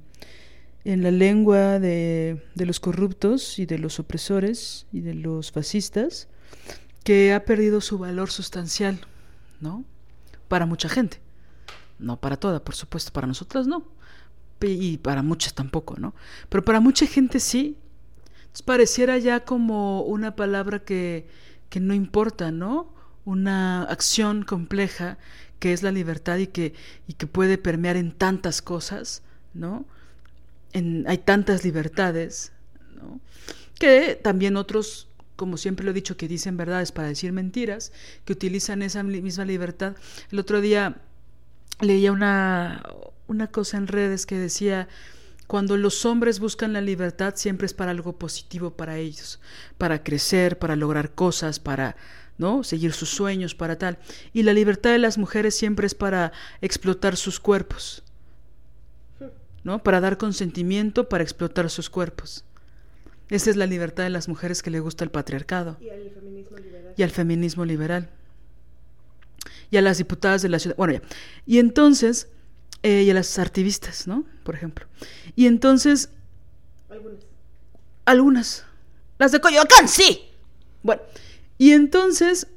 [0.85, 6.29] en la lengua de, de los corruptos y de los opresores y de los fascistas
[7.07, 8.99] que ha perdido su valor sustancial,
[9.61, 9.85] ¿no?
[10.49, 11.21] Para mucha gente.
[11.99, 13.85] No para toda, por supuesto, para nosotras no.
[14.59, 16.13] Y para muchas tampoco, ¿no?
[16.49, 17.77] Pero para mucha gente sí.
[18.39, 21.29] Entonces pareciera ya como una palabra que,
[21.69, 22.93] que no importa, ¿no?
[23.23, 25.17] Una acción compleja
[25.59, 26.73] que es la libertad y que,
[27.07, 29.23] y que puede permear en tantas cosas,
[29.53, 29.85] ¿no?
[30.73, 32.51] En, hay tantas libertades,
[32.97, 33.21] ¿no?
[33.79, 35.06] Que también otros
[35.37, 37.93] como siempre lo he dicho, que dicen verdades para decir mentiras,
[38.25, 39.95] que utilizan esa misma libertad.
[40.31, 40.97] El otro día
[41.79, 42.83] leía una,
[43.27, 44.89] una cosa en redes que decía,
[45.45, 49.39] cuando los hombres buscan la libertad siempre es para algo positivo para ellos,
[49.77, 51.95] para crecer, para lograr cosas, para
[52.37, 52.63] ¿no?
[52.63, 53.97] seguir sus sueños, para tal.
[54.33, 58.03] Y la libertad de las mujeres siempre es para explotar sus cuerpos,
[59.63, 59.83] ¿no?
[59.83, 62.43] Para dar consentimiento, para explotar sus cuerpos.
[63.29, 65.77] Esa es la libertad de las mujeres que le gusta el patriarcado.
[65.81, 66.93] Y al feminismo liberal.
[66.95, 68.09] Y al feminismo liberal.
[69.69, 70.77] Y a las diputadas de la ciudad.
[70.77, 71.01] Bueno, ya.
[71.45, 72.29] Y entonces,
[72.83, 74.25] eh, y a las activistas, ¿no?
[74.43, 74.87] Por ejemplo.
[75.35, 76.09] Y entonces.
[76.89, 77.25] Algunas.
[78.05, 78.65] Algunas.
[79.19, 80.21] Las de Coyoacán, sí.
[80.83, 81.01] Bueno.
[81.57, 82.47] Y entonces.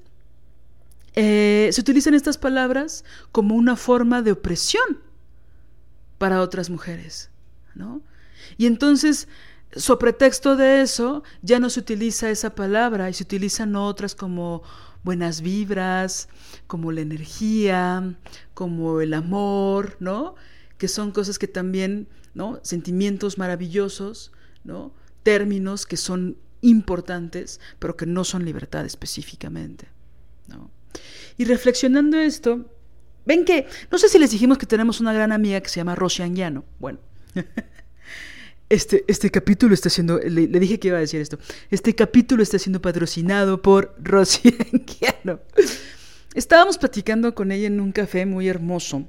[1.17, 5.01] Eh, se utilizan estas palabras como una forma de opresión
[6.19, 7.31] para otras mujeres,
[7.75, 8.01] ¿no?
[8.57, 9.27] Y entonces
[9.77, 14.63] So pretexto de eso, ya no se utiliza esa palabra y se utilizan otras como
[15.05, 16.29] buenas vibras,
[16.67, 18.17] como la energía,
[18.53, 20.35] como el amor, ¿no?
[20.77, 22.59] Que son cosas que también, ¿no?
[22.63, 24.33] Sentimientos maravillosos,
[24.65, 24.93] ¿no?
[25.23, 29.89] Términos que son importantes, pero que no son libertad específicamente,
[30.49, 30.71] ¿no?
[31.39, 32.67] Y reflexionando esto,
[33.25, 35.95] ven que, no sé si les dijimos que tenemos una gran amiga que se llama
[35.95, 36.65] Rosy Anguiano.
[36.79, 36.99] Bueno.
[38.71, 41.41] Este, este capítulo está siendo, le, dije que iba a decir esto,
[41.73, 45.41] este capítulo está siendo patrocinado por Rosy Anguiano.
[46.35, 49.09] Estábamos platicando con ella en un café muy hermoso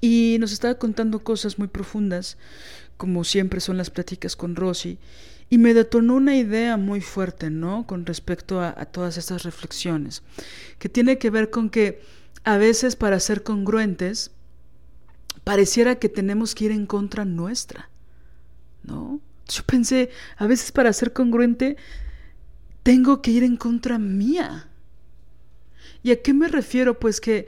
[0.00, 2.36] Y nos estaba contando cosas muy profundas,
[2.96, 4.98] como siempre son las pláticas con Rosy,
[5.48, 7.86] y me detonó una idea muy fuerte, ¿no?
[7.86, 10.24] Con respecto a, a todas estas reflexiones,
[10.80, 12.00] que tiene que ver con que
[12.42, 14.32] a veces para ser congruentes,
[15.44, 17.88] pareciera que tenemos que ir en contra nuestra,
[18.84, 19.20] ¿no?
[19.48, 21.76] Yo pensé, a veces para ser congruente,
[22.82, 24.68] tengo que ir en contra mía.
[26.02, 26.98] ¿Y a qué me refiero?
[26.98, 27.46] Pues que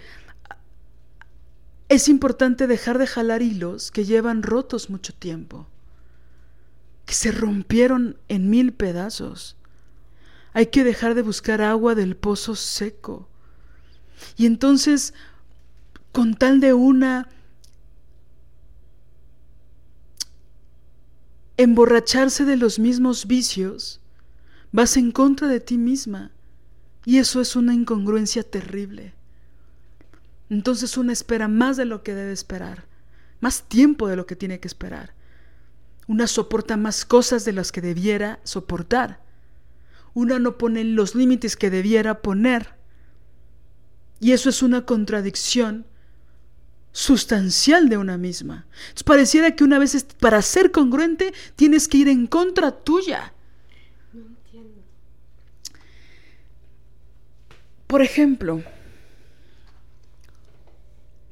[1.89, 5.67] es importante dejar de jalar hilos que llevan rotos mucho tiempo,
[7.05, 9.57] que se rompieron en mil pedazos.
[10.53, 13.29] Hay que dejar de buscar agua del pozo seco.
[14.37, 15.13] Y entonces,
[16.13, 17.29] con tal de una
[21.57, 24.01] emborracharse de los mismos vicios,
[24.73, 26.33] vas en contra de ti misma.
[27.05, 29.15] Y eso es una incongruencia terrible.
[30.51, 32.85] Entonces una espera más de lo que debe esperar,
[33.41, 35.15] más tiempo de lo que tiene que esperar.
[36.07, 39.20] Una soporta más cosas de las que debiera soportar.
[40.15, 42.74] Una no pone los límites que debiera poner.
[44.20, 45.87] Y eso es una contradicción
[46.97, 48.64] sustancial de una misma.
[48.73, 53.35] Entonces, pareciera que una vez para ser congruente tienes que ir en contra tuya.
[54.14, 54.81] No entiendo.
[57.86, 58.62] Por ejemplo,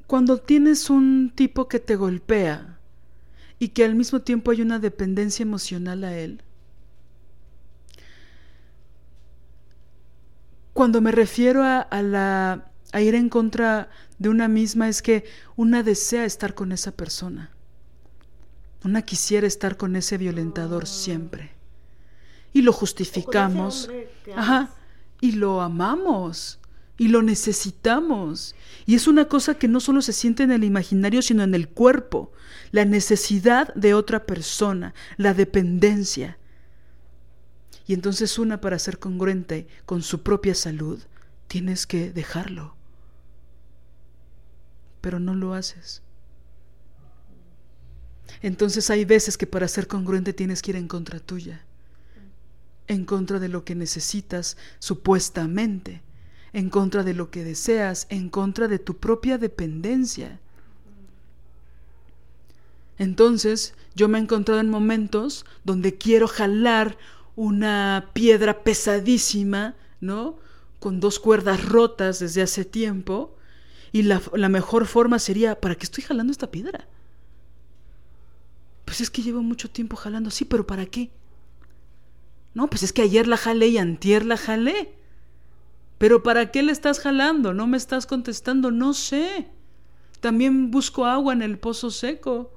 [0.05, 2.77] cuando tienes un tipo que te golpea
[3.57, 6.43] y que al mismo tiempo hay una dependencia emocional a él,
[10.73, 15.25] cuando me refiero a, a la a ir en contra de una misma es que
[15.55, 17.51] una desea estar con esa persona.
[18.83, 21.51] Una quisiera estar con ese violentador siempre.
[22.53, 23.89] Y lo justificamos.
[24.35, 24.69] Ajá.
[25.19, 26.59] Y lo amamos.
[26.97, 28.55] Y lo necesitamos.
[28.85, 31.67] Y es una cosa que no solo se siente en el imaginario, sino en el
[31.67, 32.31] cuerpo.
[32.71, 36.37] La necesidad de otra persona, la dependencia.
[37.85, 41.01] Y entonces una para ser congruente con su propia salud,
[41.47, 42.74] tienes que dejarlo
[45.05, 46.01] pero no lo haces.
[48.41, 51.63] Entonces hay veces que para ser congruente tienes que ir en contra tuya,
[52.87, 56.01] en contra de lo que necesitas supuestamente,
[56.53, 60.39] en contra de lo que deseas, en contra de tu propia dependencia.
[62.97, 66.97] Entonces yo me he encontrado en momentos donde quiero jalar
[67.35, 70.39] una piedra pesadísima, ¿no?
[70.79, 73.35] Con dos cuerdas rotas desde hace tiempo,
[73.95, 76.85] y la, mejor forma sería, ¿para qué estoy jalando esta piedra?
[78.83, 81.11] Pues es que llevo mucho tiempo jalando, sí, pero ¿para qué?
[82.53, 84.93] No, pues es que ayer la jalé y antier la jalé.
[85.97, 87.53] Pero ¿para qué le estás jalando?
[87.53, 89.47] No me estás contestando, no sé.
[90.19, 92.51] También busco agua en el pozo seco.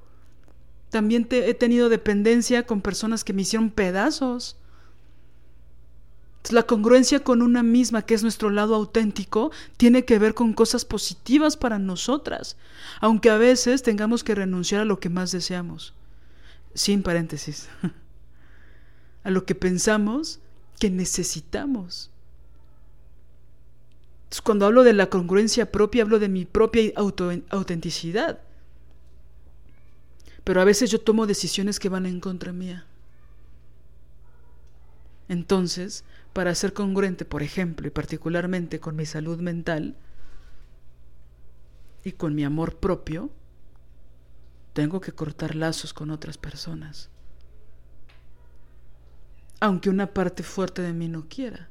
[0.89, 4.57] También he tenido dependencia con personas que me hicieron pedazos.
[6.51, 10.83] La congruencia con una misma, que es nuestro lado auténtico, tiene que ver con cosas
[10.83, 12.57] positivas para nosotras,
[13.01, 15.93] aunque a veces tengamos que renunciar a lo que más deseamos.
[16.73, 17.69] Sin paréntesis.
[19.23, 20.39] A lo que pensamos
[20.79, 22.09] que necesitamos.
[24.43, 28.39] cuando hablo de la congruencia propia, hablo de mi propia autenticidad.
[30.45, 32.85] Pero a veces yo tomo decisiones que van en contra mía.
[35.29, 36.03] Entonces,
[36.33, 39.95] para ser congruente, por ejemplo, y particularmente con mi salud mental
[42.03, 43.29] y con mi amor propio,
[44.73, 47.09] tengo que cortar lazos con otras personas.
[49.59, 51.69] Aunque una parte fuerte de mí no quiera.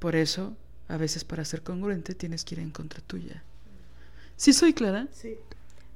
[0.00, 0.56] Por eso,
[0.88, 3.44] a veces para ser congruente tienes que ir en contra tuya.
[4.36, 5.06] ¿Sí soy clara?
[5.12, 5.36] Sí.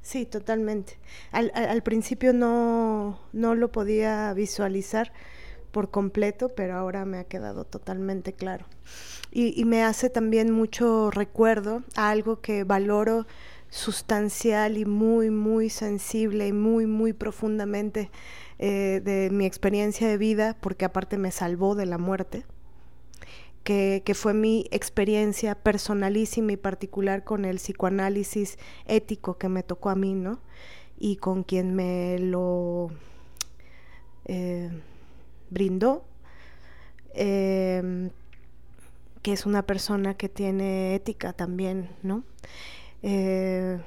[0.03, 0.99] Sí, totalmente.
[1.31, 5.13] Al, al, principio no, no lo podía visualizar
[5.71, 8.67] por completo, pero ahora me ha quedado totalmente claro.
[9.31, 13.27] Y, me hace también mucho recuerdo a algo que valoro
[13.71, 18.11] sustancial y muy, muy sensible y muy, muy profundamente
[18.59, 22.45] eh, de mi experiencia de vida, porque aparte me salvó de la muerte,
[23.65, 29.91] que, que, fue mi experiencia personalísima y particular con el psicoanálisis ético que me tocó
[29.91, 30.41] a mí, ¿no?
[30.99, 32.91] Y con quien me lo...
[34.25, 34.71] Eh,
[35.53, 36.05] brindó,
[37.15, 38.11] em,
[39.23, 42.25] que es una persona que tiene ética también, ¿no?
[43.03, 43.79] Eh,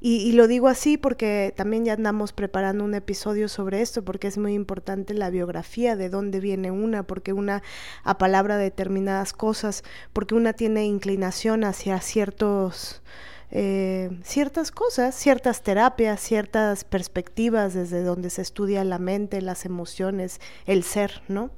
[0.00, 4.38] y, lo digo así porque también ya andamos preparando un episodio sobre esto, porque es
[4.38, 7.62] muy importante la biografía, de dónde viene una, porque una
[8.04, 13.02] a palabra determinadas cosas, porque una tiene inclinación hacia ciertos
[13.50, 20.38] eh, ciertas cosas, ciertas terapias, ciertas perspectivas desde donde se estudia la mente, las emociones,
[20.66, 21.50] el ser, ¿no?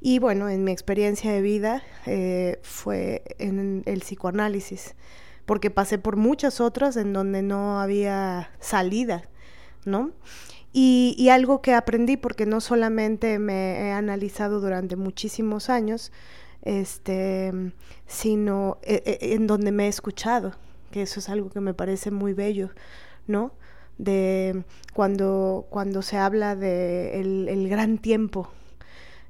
[0.00, 4.94] Y bueno, en mi experiencia de vida eh, fue en el psicoanálisis,
[5.52, 9.28] porque pasé por muchas otras en donde no había salida,
[9.84, 10.12] ¿no?
[10.72, 16.10] Y, algo que aprendí, porque no solamente me he analizado durante muchísimos años,
[16.62, 17.52] este,
[18.06, 20.54] sino eh, eh, en donde me he escuchado,
[20.90, 22.70] que eso es algo que me parece muy bello,
[23.26, 23.52] ¿no?
[23.98, 24.64] De
[24.94, 28.48] cuando, cuando se habla de el gran tiempo,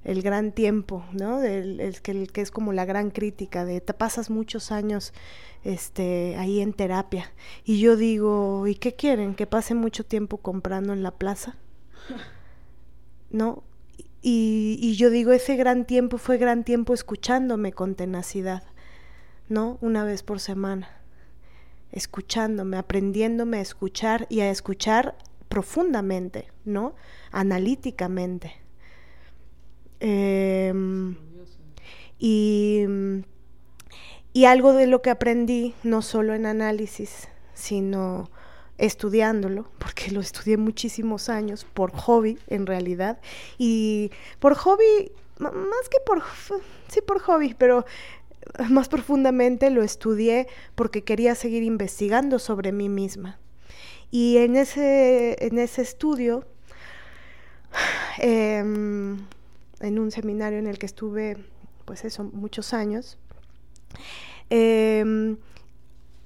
[0.05, 1.43] el gran tiempo, ¿no?
[1.43, 5.12] El, el, que, el, que es como la gran crítica de te pasas muchos años
[5.65, 7.33] este, ahí en terapia.
[7.65, 9.35] Y yo digo, ¿y qué quieren?
[9.35, 11.57] ¿Que pase mucho tiempo comprando en la plaza?
[13.31, 13.62] ¿No?
[14.20, 18.62] Y, y yo digo, ese gran tiempo fue gran tiempo escuchándome con tenacidad,
[19.49, 19.79] ¿no?
[19.81, 21.01] Una vez por semana,
[21.91, 25.16] escuchándome, aprendiéndome a escuchar y a escuchar
[25.49, 26.95] profundamente, ¿no?
[27.33, 28.61] Analíticamente.
[30.05, 30.73] Eh,
[32.19, 32.87] y
[34.35, 38.31] y algo de lo que aprendí, no solo en análisis, sino
[38.79, 43.20] estudiándolo, porque lo estudié muchísimos años, por hobby en realidad,
[43.59, 46.23] y por hobby, más que por,
[46.89, 47.85] sí por hobby, pero
[48.70, 53.39] más profundamente lo estudié porque quería seguir investigando sobre mí misma.
[54.11, 56.47] Y en ese, en ese estudio,
[58.19, 58.65] eh,
[59.82, 61.36] en un seminario en el que estuve,
[61.84, 63.18] pues eso, muchos años,
[64.50, 65.36] eh,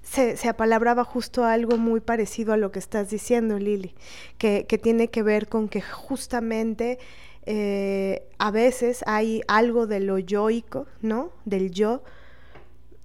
[0.02, 3.94] se, apalabraba justo algo muy parecido a lo que estás diciendo, Lili,
[4.38, 6.98] que, tiene que ver con que justamente
[7.44, 11.32] eh, a veces hay algo de lo yoico, ¿no?
[11.44, 12.04] Del yo,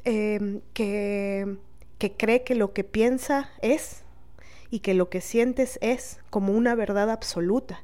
[0.04, 1.58] que,
[1.98, 4.04] que cree que lo que piensa es
[4.72, 7.84] y que lo que sientes es como una verdad absoluta.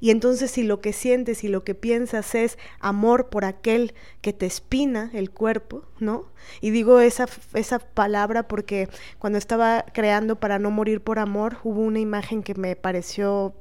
[0.00, 4.32] Y entonces si lo que sientes y lo que piensas es amor por aquel que
[4.32, 6.26] te espina el cuerpo, ¿no?
[6.60, 8.88] Y digo esa, esa palabra porque
[9.18, 13.54] cuando estaba creando para no morir por amor, hubo una imagen que me pareció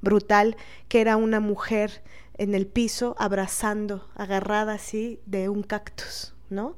[0.00, 0.56] brutal,
[0.88, 2.02] que era una mujer
[2.38, 6.76] en el piso abrazando, agarrada así de un cactus, ¿no?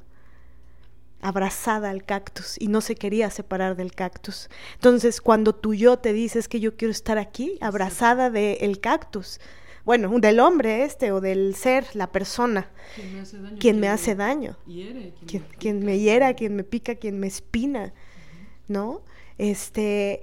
[1.20, 4.48] Abrazada al cactus y no se quería separar del cactus.
[4.74, 9.40] Entonces, cuando tu yo te dices que yo quiero estar aquí, abrazada del el cactus,
[9.84, 13.88] bueno, del hombre este o del ser, la persona, quien me hace daño, quien me,
[13.88, 14.56] hace daño.
[14.66, 18.46] Hiere, quien, quien, me, quien me hiera, quien me pica, quien me espina, uh -huh.
[18.68, 19.02] ¿no?
[19.38, 20.20] Este,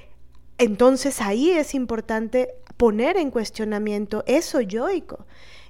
[0.57, 5.25] entonces ahí es importante poner en cuestionamiento eso yoico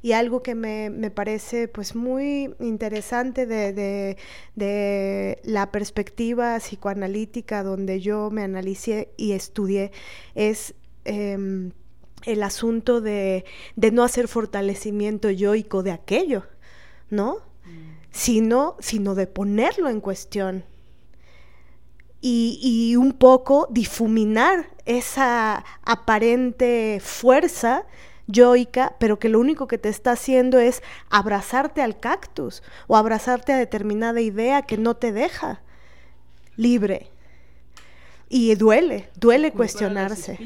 [0.08, 4.18] y algo que me, me parece pues muy interesante de, de,
[4.56, 9.92] de, la perspectiva psicoanalítica donde yo me analicé y estudié
[10.34, 11.72] es eh,
[12.24, 13.44] el asunto de,
[13.76, 16.44] de, no hacer fortalecimiento yoico de aquello,
[17.10, 17.40] ¿no?
[17.66, 17.98] Mm.
[18.12, 20.64] Sino, sino de ponerlo en cuestión.
[22.22, 27.86] Y, y, un poco difuminar esa aparente fuerza
[28.28, 33.54] yoica, pero que lo único que te está haciendo es abrazarte al cactus o abrazarte
[33.54, 35.62] a determinada idea que no te deja
[36.56, 37.10] libre.
[38.30, 40.38] Y duele, duele cuestionarse.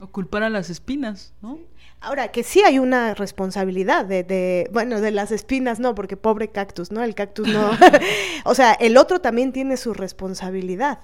[0.00, 1.58] O culpar a las espinas, ¿no?
[2.00, 6.48] Ahora, que sí hay una responsabilidad de, de, bueno, de las espinas no, porque pobre
[6.48, 7.02] cactus, ¿no?
[7.02, 7.70] El cactus no.
[8.44, 10.98] o sea, el otro también tiene su responsabilidad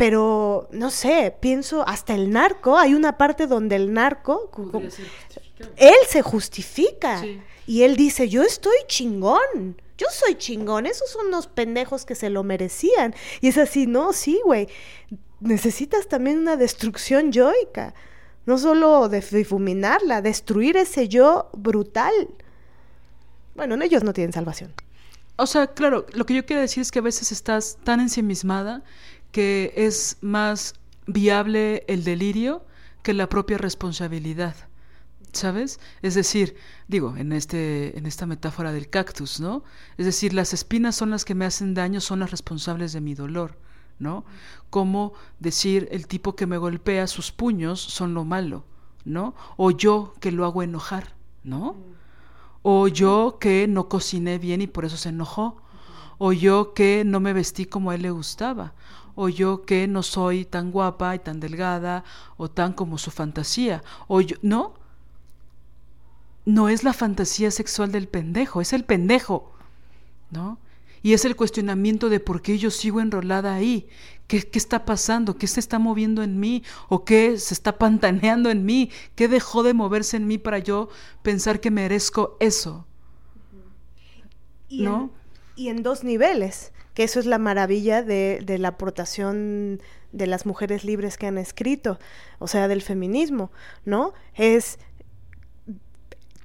[0.00, 4.50] pero no sé, pienso hasta el narco, hay una parte donde el narco,
[5.76, 7.38] él se justifica sí.
[7.66, 12.30] y él dice, yo estoy chingón, yo soy chingón, esos son unos pendejos que se
[12.30, 13.14] lo merecían.
[13.42, 14.68] Y es así, no, sí, güey,
[15.40, 17.92] necesitas también una destrucción yoica,
[18.46, 22.14] no solo de difuminarla, destruir ese yo brutal.
[23.54, 24.72] Bueno, ellos no tienen salvación.
[25.36, 28.82] O sea, claro, lo que yo quiero decir es que a veces estás tan ensimismada
[29.32, 30.74] que es más
[31.06, 32.64] viable el delirio
[33.02, 34.54] que la propia responsabilidad.
[35.32, 35.78] ¿Sabes?
[36.02, 36.56] Es decir,
[36.88, 39.62] digo, en este en esta metáfora del cactus, ¿no?
[39.96, 43.14] Es decir, las espinas son las que me hacen daño, son las responsables de mi
[43.14, 43.56] dolor,
[44.00, 44.24] ¿no?
[44.70, 48.64] Como decir el tipo que me golpea sus puños son lo malo,
[49.04, 49.36] ¿no?
[49.56, 51.76] O yo que lo hago enojar, ¿no?
[52.62, 55.62] O yo que no cociné bien y por eso se enojó.
[56.18, 58.74] O yo que no me vestí como a él le gustaba
[59.22, 62.04] o yo que no soy tan guapa y tan delgada
[62.38, 64.72] o tan como su fantasía, o yo, no,
[66.46, 69.52] no es la fantasía sexual del pendejo, es el pendejo,
[70.30, 70.58] ¿no?
[71.02, 73.88] Y es el cuestionamiento de por qué yo sigo enrolada ahí.
[74.26, 75.36] ¿Qué, ¿Qué, está pasando?
[75.36, 76.62] ¿Qué se está moviendo en mí?
[76.88, 78.90] ¿O qué se está pantaneando en mí?
[79.16, 80.88] ¿Qué dejó de moverse en mí para yo
[81.20, 82.86] pensar que merezco eso?
[84.70, 85.10] Y ¿No?
[85.56, 89.80] En, y en dos niveles, que eso es la maravilla de, de la aportación
[90.12, 91.98] de las mujeres libres que han escrito,
[92.38, 93.50] o sea, del feminismo,
[93.84, 94.12] ¿no?
[94.34, 94.78] Es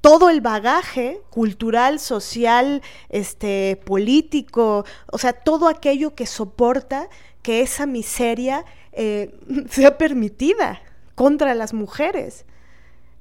[0.05, 7.09] todo el bagaje cultural, social, este, político, o sea, todo aquello que soporta
[7.41, 9.35] que esa miseria eh,
[9.71, 10.83] sea permitida
[11.15, 12.45] contra las mujeres.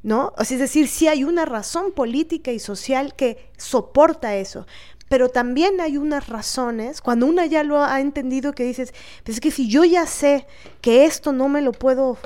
[0.02, 0.34] ¿No?
[0.38, 4.66] es decir, sí hay una razón política y social que soporta eso,
[5.09, 9.40] pero también hay unas razones, cuando una ya lo ha entendido, que dices, pues es
[9.40, 10.47] que si yo ya sé
[10.81, 12.18] que esto no me lo puedo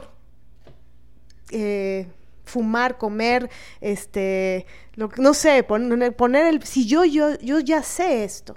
[1.50, 2.06] eh,
[2.44, 3.50] fumar, comer,
[3.80, 8.54] este, lo, no sé, poner, poner el, si yo, yo, yo ya sé esto,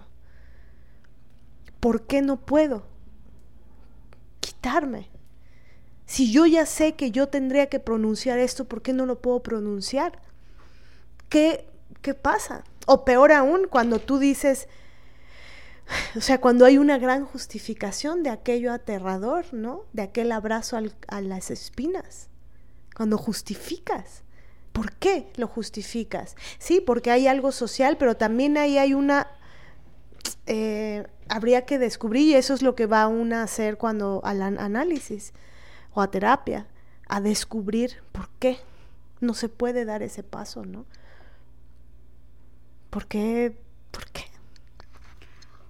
[1.80, 2.84] ¿por qué no puedo
[4.40, 5.10] quitarme?
[6.06, 9.42] Si yo ya sé que yo tendría que pronunciar esto, ¿por qué no lo puedo
[9.42, 10.22] pronunciar?
[11.30, 11.66] ¿Qué,
[12.02, 12.66] qué pasa?
[12.88, 14.68] O peor aún, cuando tú dices,
[16.16, 19.86] o sea, cuando hay una gran justificación de aquello aterrador, ¿no?
[19.94, 20.78] De aquel abrazo
[21.08, 22.30] a las espinas
[22.96, 24.24] cuando justificas.
[24.74, 26.36] ¿Por qué lo justificas?
[26.60, 29.28] Sí, porque hay algo social, pero también ahí hay una...
[30.48, 34.42] Eh, habría que descubrir, y eso es lo que va una a hacer cuando al
[34.42, 35.34] análisis
[35.94, 36.68] o a terapia,
[37.08, 38.60] a descubrir por qué
[39.20, 40.86] no se puede dar ese paso, ¿no?
[42.92, 43.58] ¿Por qué?
[43.90, 44.26] ¿Por qué?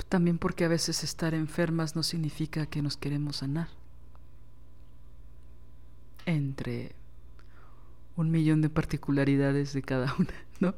[0.10, 3.70] También porque a veces estar enfermas no significa que nos queremos sanar.
[6.26, 6.94] Entre
[8.18, 10.76] un millón de particularidades de cada una, ¿no?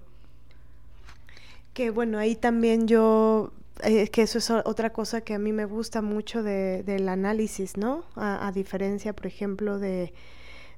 [1.74, 5.54] Que bueno, ahí también yo, es eh, que eso es otra cosa que a mí
[5.54, 8.04] me gusta mucho de, del análisis, ¿no?
[8.16, 10.14] A, diferencia, por ejemplo, de,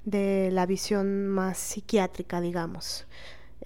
[0.05, 3.07] de, la visión más psiquiátrica, digamos.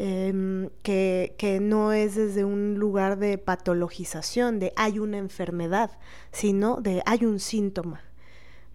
[0.02, 5.92] Em, que, que, no es desde un lugar de patologización, de hay una enfermedad,
[6.32, 8.02] sino de hay un síntoma,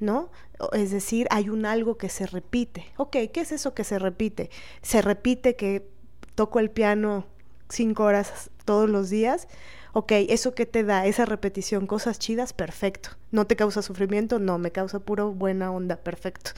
[0.01, 0.30] ¿no?
[0.74, 2.84] Es decir, hay un algo que se repite.
[2.98, 4.51] Ok, ¿qué es eso que se repite?
[4.82, 5.88] Se repite que
[6.34, 7.24] toco el piano
[7.70, 9.48] cinco horas todos los días.
[9.94, 11.06] Ok, ¿eso qué te da?
[11.06, 13.10] Esa repetición, cosas chidas, perfecto.
[13.30, 14.38] ¿No te causa sufrimiento?
[14.38, 16.51] No, me causa puro buena onda, perfecto.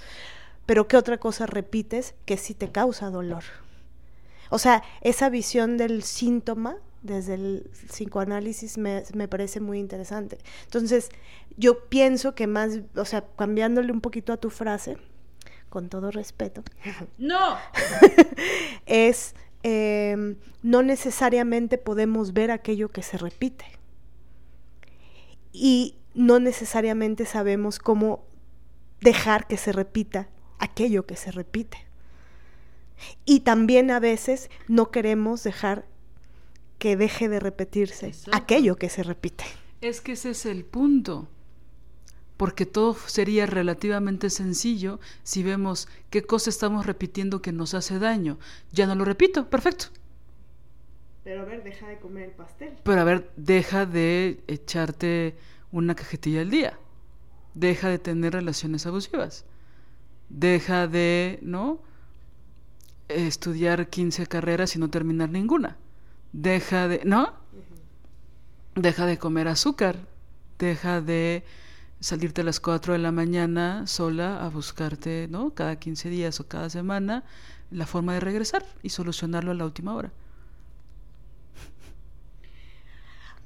[0.67, 3.45] Pero ¿qué otra cosa repites que sí te causa dolor?
[4.51, 10.39] O sea, esa visión del síntoma desde el psicoanálisis me, me, parece muy interesante.
[10.65, 11.11] Entonces,
[11.57, 14.97] yo pienso que más, o sea, cambiándole un poquito a tu frase,
[15.69, 16.63] con todo respeto.
[17.19, 17.57] No.
[18.87, 23.67] es, em, no necesariamente podemos ver aquello que se repite.
[25.53, 28.25] Y no necesariamente sabemos cómo
[29.01, 30.29] dejar que se repita
[30.59, 31.86] aquello que se repite.
[33.25, 35.87] Y también a veces no queremos dejar
[36.79, 39.45] que deje de repetirse aquello que se repite.
[39.81, 41.29] Es que ese es el punto.
[42.37, 48.39] Porque todo sería relativamente sencillo si vemos qué cosa estamos repitiendo que nos hace daño.
[48.73, 49.87] Ya no lo repito, perfecto.
[51.25, 52.75] Pero a ver, deja de comer el pastel.
[52.83, 55.35] Pero a ver, deja de echarte
[55.73, 56.79] una cajetilla al día.
[57.55, 59.47] Deja de tener relaciones abusivas.
[60.29, 61.81] Deja de, ¿no?
[63.09, 65.77] Estudiar 15 carreras y no terminar ninguna
[66.37, 67.33] deja de, ¿no?
[68.75, 69.97] Deja de comer azúcar,
[70.59, 71.45] deja de
[72.01, 75.55] salirte a las 4 de la mañana sola a buscarte, ¿no?
[75.55, 77.25] Cada 15 días o cada semana
[77.71, 80.13] la forma de regresar y solucionarlo a la última hora.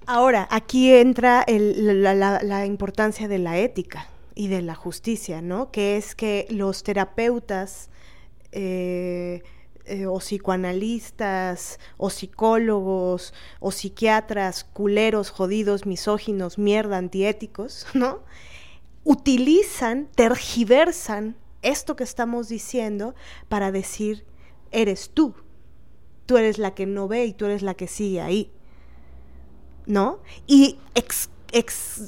[0.06, 5.70] Ahora, aquí entra la, la, importancia de la ética y de la justicia, ¿no?
[5.70, 7.90] Que es que los terapeutas
[8.52, 9.42] eh,
[9.86, 18.20] eh, o psicoanalistas, o psicólogos, o psiquiatras, culeros, jodidos, misóginos, mierda, antiéticos, ¿no?
[19.02, 23.14] Utilizan, tergiversan esto que estamos diciendo
[23.48, 24.24] para decir,
[24.70, 25.34] eres tú,
[26.26, 28.52] tú eres la que no ve y tú eres la que sigue ahí,
[29.86, 30.20] ¿no?
[30.46, 31.30] Y ex,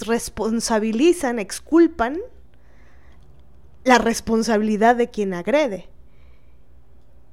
[0.06, 2.20] responsabilizan, exculpan
[3.82, 5.88] la responsabilidad de quien agrede.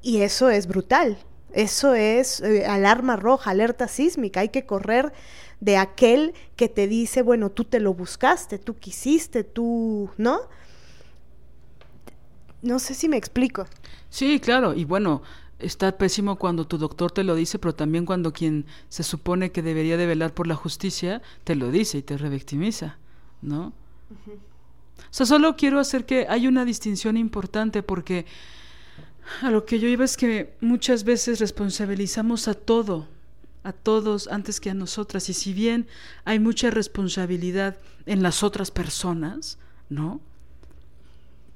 [0.01, 1.17] Y eso es brutal.
[1.51, 4.41] Eso es eh, alarma roja, alerta sísmica.
[4.41, 5.11] Hay que correr
[5.59, 10.39] de aquel que te dice, bueno, tú te lo buscaste, tú quisiste, tú, ¿no?
[12.61, 13.65] No sé si me explico.
[14.09, 14.73] Sí, claro.
[14.73, 15.21] Y bueno,
[15.59, 19.61] está pésimo cuando tu doctor te lo dice, pero también cuando quien se supone que
[19.61, 22.97] debería de velar por la justicia te lo dice y te revictimiza,
[23.41, 23.73] ¿no?
[24.09, 28.26] O sea, solo quiero hacer que hay una distinción importante porque
[29.41, 33.07] a lo que yo iba es que muchas veces responsabilizamos a todo,
[33.64, 35.30] a todos antes que a nosotras.
[35.30, 35.88] Y si bien
[36.26, 39.57] hay mucha responsabilidad en las otras personas,
[39.89, 40.22] ¿no?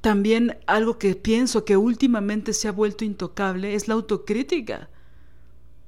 [0.02, 4.90] También algo que pienso que últimamente se ha vuelto intocable es la autocrítica.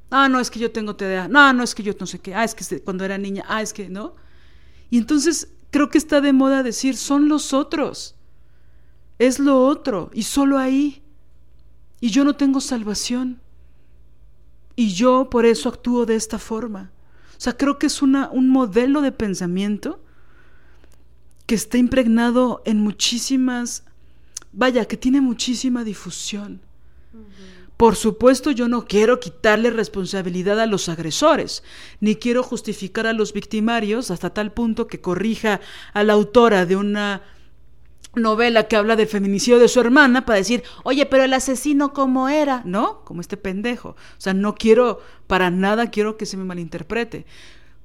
[0.10, 1.28] Ah, no, es que yo tengo TDA.
[1.28, 2.34] No, no, es que yo no sé qué.
[2.34, 3.44] Ah, es que cuando era niña.
[3.48, 4.16] Ah, es que, ¿no?
[4.90, 8.16] Y entonces creo que está de moda decir, son los otros.
[9.20, 10.10] Es lo otro.
[10.14, 11.04] Y solo ahí.
[12.00, 13.40] Y yo no tengo salvación.
[14.76, 16.92] Y yo por eso actúo de esta forma.
[17.38, 20.02] O sea, creo que es una, un modelo de pensamiento
[21.46, 23.84] que está impregnado en muchísimas,
[24.52, 26.62] vaya, que tiene muchísima difusión.
[27.78, 31.62] Por supuesto, yo no quiero quitarle responsabilidad a los agresores,
[32.00, 35.60] ni quiero justificar a los victimarios hasta tal punto que corrija
[35.94, 37.22] a la autora de una
[38.16, 42.30] novela que habla del feminicidio de su hermana para decir, oye, pero el asesino cómo
[42.30, 43.04] era, ¿no?
[43.04, 43.90] Como este pendejo.
[43.90, 47.26] O sea, no quiero, para nada quiero que se me malinterprete.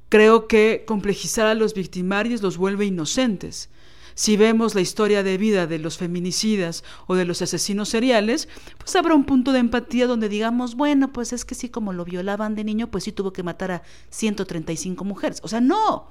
[0.08, 3.70] Creo que complejizar a los victimarios los vuelve inocentes.
[4.14, 8.94] Si vemos la historia de vida de los feminicidas o de los asesinos seriales, pues
[8.96, 12.54] habrá un punto de empatía donde digamos, bueno, pues es que sí, como lo violaban
[12.54, 15.40] de niño, pues sí tuvo que matar a 135 mujeres.
[15.42, 16.08] O sea, no.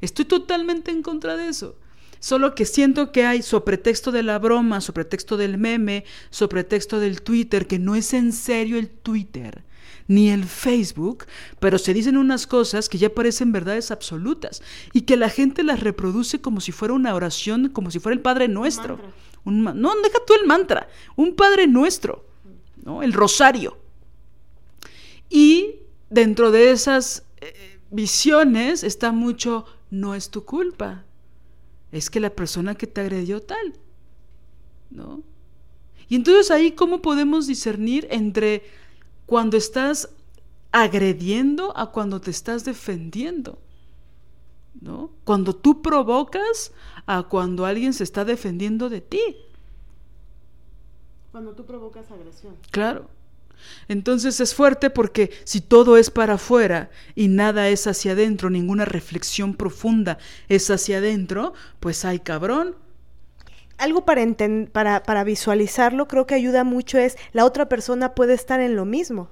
[0.00, 1.76] estoy totalmente en contra de eso.
[2.20, 6.62] Solo que siento que hay, sobre pretexto de la broma, sobre pretexto del meme, sobre
[6.62, 9.64] pretexto del Twitter, que no es en serio el Twitter
[10.10, 11.26] ni el Facebook,
[11.60, 14.60] pero se dicen unas cosas que ya parecen verdades absolutas
[14.92, 18.20] y que la gente las reproduce como si fuera una oración, como si fuera el
[18.20, 18.98] Padre Nuestro.
[19.44, 19.72] Un no,
[20.02, 22.24] deja tú el mantra, un Padre Nuestro,
[22.82, 23.04] ¿no?
[23.04, 23.78] el rosario.
[25.28, 25.76] Y
[26.10, 31.04] dentro de esas eh, visiones está mucho, no es tu culpa,
[31.92, 33.74] es que la persona que te agredió tal,
[34.90, 35.22] ¿no?
[36.08, 38.64] Y entonces ahí, ¿cómo podemos discernir entre
[39.26, 40.10] cuando estás
[40.72, 43.58] agrediendo a cuando te estás defendiendo?
[44.80, 45.10] ¿No?
[45.24, 46.72] Cuando tú provocas
[47.06, 49.20] a cuando alguien se está defendiendo de ti.
[51.30, 52.56] Cuando tú provocas agresión.
[52.70, 53.08] Claro.
[53.88, 58.84] Entonces es fuerte porque si todo es para afuera y nada es hacia adentro, ninguna
[58.84, 60.18] reflexión profunda
[60.48, 62.76] es hacia adentro, pues hay cabrón.
[63.78, 64.22] Algo para,
[64.72, 68.84] para, para visualizarlo creo que ayuda mucho es la otra persona puede estar en lo
[68.84, 69.30] mismo.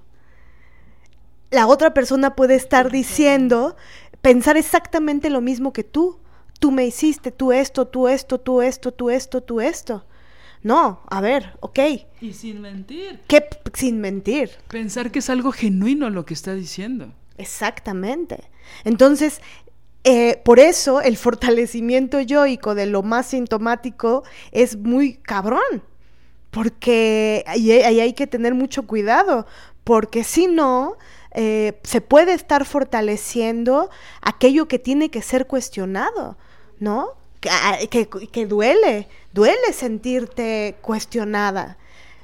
[1.50, 3.76] La otra persona puede estar diciendo,
[4.20, 6.18] pensar exactamente lo mismo que tú.
[6.60, 10.05] Tú me hiciste, tú esto, tú esto, tú esto, tú esto, tú esto.
[10.62, 11.78] No, a ver, ok.
[12.20, 13.20] Y sin mentir.
[13.28, 13.44] ¿Qué
[13.74, 14.51] sin mentir?
[14.68, 17.12] Pensar que es algo genuino lo que está diciendo.
[17.36, 18.51] Exactamente.
[18.85, 19.40] Entonces,
[20.05, 25.82] eh, por eso el fortalecimiento yoico de lo más sintomático es muy cabrón.
[26.51, 29.47] Porque ahí, hay que tener mucho cuidado.
[29.85, 30.97] Porque si no,
[31.32, 33.90] eh, se puede estar fortaleciendo
[34.20, 36.36] aquello que tiene que ser cuestionado,
[36.78, 37.18] ¿no?
[37.40, 41.78] Que, que, duele, duele sentirte cuestionada.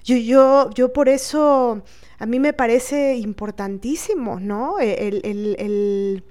[0.04, 1.82] Yo, yo, yo por eso,
[2.18, 4.78] a mí me parece importantísimo, ¿no?
[4.80, 6.24] El, el, el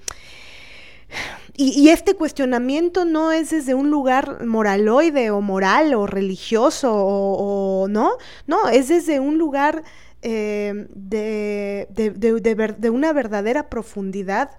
[1.56, 8.14] y, este cuestionamiento no es desde un lugar moraloide o moral o religioso o, no,
[8.48, 9.84] no, es desde un lugar
[10.24, 14.58] eh, de, de, de, de, una verdadera profundidad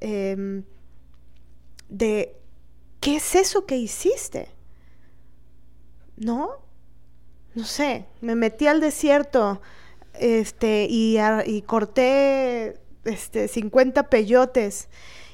[0.00, 0.62] eh,
[1.88, 2.36] de
[3.04, 4.48] ¿qué es eso que hiciste?
[6.16, 6.52] ¿No?
[7.54, 9.60] No sé, me metí al desierto
[10.14, 14.88] este, y, y corté este, 50 peyotes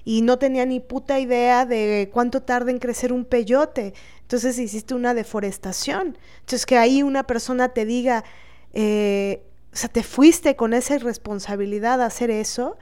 [0.04, 3.94] y no tenía ni puta idea de cuánto tarda en crecer un peyote.
[4.22, 6.18] Entonces hiciste una deforestación.
[6.40, 8.24] Entonces que ahí una persona te diga,
[8.72, 12.76] eh, o sea, te fuiste con esa irresponsabilidad a hacer eso,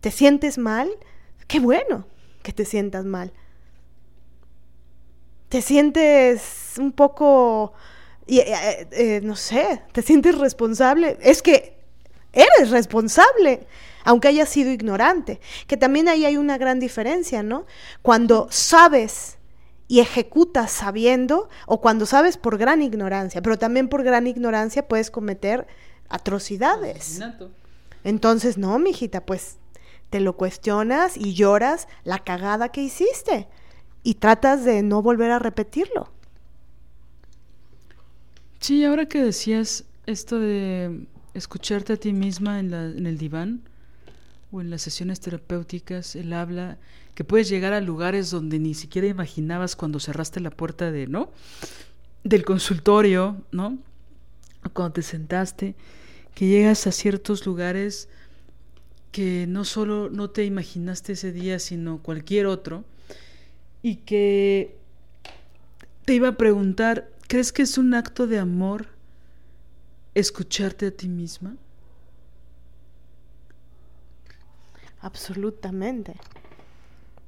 [0.00, 0.88] te sientes mal,
[1.48, 2.06] qué bueno
[2.44, 3.32] que te sientas mal
[5.48, 7.72] te sientes un poco,
[8.26, 11.18] eh, eh, no sé, te sientes responsable.
[11.20, 11.78] Es que
[12.32, 13.66] eres responsable,
[14.04, 15.40] aunque hayas sido ignorante.
[15.66, 17.66] Que también ahí hay una gran diferencia, ¿no?
[18.02, 19.38] Cuando sabes
[19.90, 25.10] y ejecutas sabiendo, o cuando sabes por gran ignorancia, pero también por gran ignorancia puedes
[25.10, 25.66] cometer
[26.10, 27.20] atrocidades.
[28.04, 29.56] Entonces, no, mijita, pues
[30.10, 33.48] te lo cuestionas y lloras la cagada que hiciste
[34.02, 36.08] y tratas de no volver a repetirlo.
[38.60, 43.62] Sí, ahora que decías esto de escucharte a ti misma en, la, en el diván
[44.50, 46.78] o en las sesiones terapéuticas, el habla,
[47.14, 51.30] que puedes llegar a lugares donde ni siquiera imaginabas cuando cerraste la puerta de, ¿no?
[52.24, 53.78] Del consultorio, ¿no?
[54.64, 55.74] O cuando te sentaste,
[56.34, 58.08] que llegas a ciertos lugares
[59.12, 62.84] que no solo no te imaginaste ese día, sino cualquier otro,
[63.82, 64.76] y que
[66.04, 68.88] te iba a preguntar, ¿crees que es un acto de amor
[70.14, 71.56] escucharte a ti misma?
[75.00, 76.14] Absolutamente.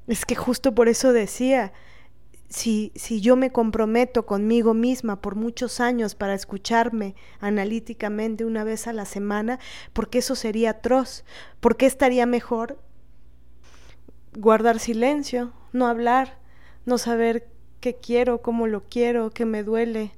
[0.07, 1.73] Es que justo por eso decía,
[2.49, 8.89] si, si yo me comprometo conmigo misma por muchos años para escucharme analíticamente una vez
[8.89, 9.61] a la semana,
[9.93, 11.25] porque eso sería atroz,
[11.61, 12.83] ¿por qué estaría mejor
[14.37, 16.40] guardar silencio, no hablar,
[16.87, 17.49] no saber
[17.81, 20.13] qué quiero, cómo lo quiero, qué me duele,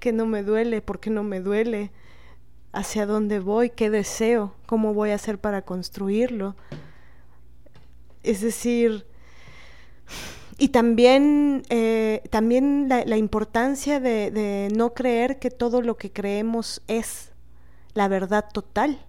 [0.00, 1.90] qué no me duele, por qué no me duele,
[2.72, 6.56] hacia dónde voy, qué deseo, cómo voy a hacer para construirlo?
[8.22, 9.06] Es decir,
[10.58, 16.82] y también, eh, también la, importancia de, de, no creer que todo lo que creemos
[16.88, 17.32] es
[17.94, 19.04] la verdad total,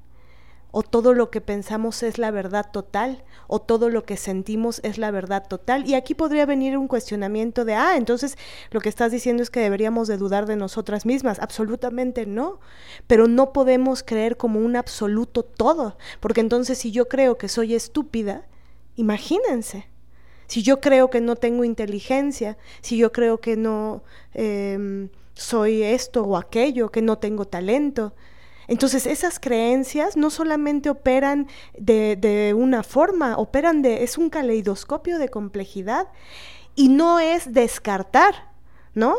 [0.74, 4.98] o todo lo que pensamos es la verdad total, o todo lo que sentimos es
[4.98, 5.88] la verdad total.
[5.88, 8.38] Y aquí podría venir un cuestionamiento de, ah, entonces
[8.72, 11.40] lo que estás diciendo es que deberíamos de dudar de nosotras mismas.
[11.40, 12.60] Absolutamente no,
[13.08, 17.74] pero no podemos creer como un absoluto todo, porque entonces si yo creo que soy
[17.74, 18.48] estúpida,
[18.95, 19.88] Imagínense.
[20.48, 26.24] Si yo creo que no tengo inteligencia, si yo creo que no eh, soy esto
[26.24, 28.14] o aquello, que no tengo talento.
[28.68, 35.19] Entonces esas creencias no solamente operan de, de una forma, operan de, es un caleidoscopio
[35.19, 36.07] de complejidad
[36.76, 38.52] y no es descartar,
[38.94, 39.15] ¿no?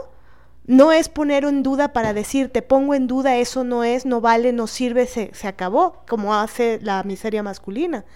[0.66, 4.22] No es poner en duda para decir, te pongo en duda, eso no es, no
[4.22, 8.06] vale, no sirve, se, se acabó, como hace la miseria masculina,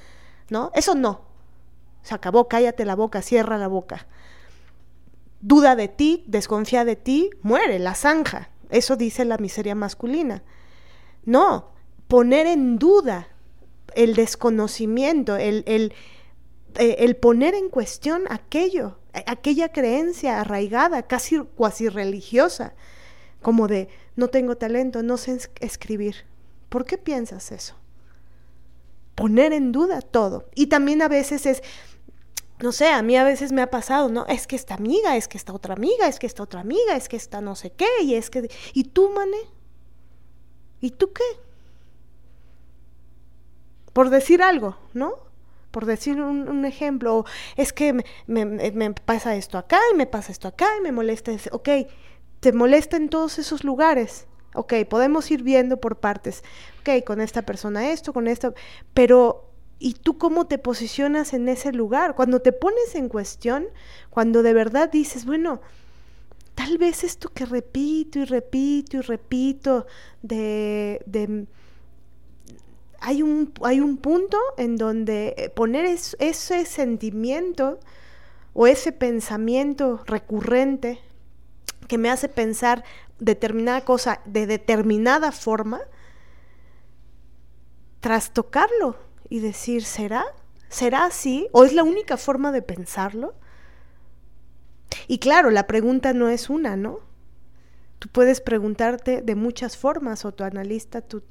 [0.49, 0.71] ¿no?
[0.75, 1.21] Eso no,
[2.03, 4.07] se acabó, cállate la boca, cierra la boca.
[5.41, 8.49] Duda de ti, desconfía de ti, muere, la zanja.
[8.71, 10.43] Eso dice la miseria masculina.
[11.29, 11.73] No,
[12.09, 13.29] poner en duda
[13.95, 15.93] el desconocimiento, el, el,
[16.77, 18.97] eh, poner en cuestión aquello,
[19.27, 22.75] aquella creencia arraigada, casi cuasi religiosa,
[23.43, 26.25] como de no tengo talento, no sé escribir.
[26.71, 27.75] ¿Por qué piensas eso?
[29.15, 30.49] Poner en duda todo.
[30.55, 31.63] Y también a veces es,
[32.59, 34.25] no sé, a mí a veces me ha pasado, ¿no?
[34.29, 37.07] Es que esta amiga, es que esta otra amiga, es que esta otra amiga, es
[37.07, 38.51] que esta no sé qué, y es que...
[38.73, 39.58] ¿Y tú, mané?
[40.81, 41.25] ¿Y tú qué?
[43.93, 45.15] Por decir algo, ¿no?
[45.71, 47.25] Por decir un, ejemplo,
[47.57, 51.51] es que me, pasa esto acá y me pasa esto acá y me molesta ese...
[51.53, 51.69] Ok,
[52.41, 54.27] te molesta en todos esos lugares.
[54.55, 56.43] Ok, podemos ir viendo por partes.
[56.81, 58.55] Ok, con esta persona esto, con esta...
[58.95, 59.49] Pero
[59.81, 62.17] ¿Y tú cómo te posicionas en ese lugar?
[62.17, 63.67] Cuando te pones en cuestión,
[64.11, 65.61] cuando de verdad dices, bueno,
[66.59, 69.87] tal vez esto que repito y repito y repito,
[70.23, 71.47] de, de
[72.99, 77.79] hay, un, hay un punto en donde eh, poner ese sentimiento
[78.55, 80.99] o ese pensamiento recurrente
[81.87, 82.83] que me hace pensar
[83.21, 85.81] determinada cosa de determinada forma,
[88.01, 88.97] trastocarlo
[89.29, 90.25] y decir, ¿será?
[90.69, 91.47] ¿Será así?
[91.53, 93.35] ¿O es la única forma de pensarlo?
[95.07, 97.01] Y claro, la pregunta no es una, ¿no?
[97.99, 101.23] Tú puedes preguntarte de muchas formas o tu analista tú,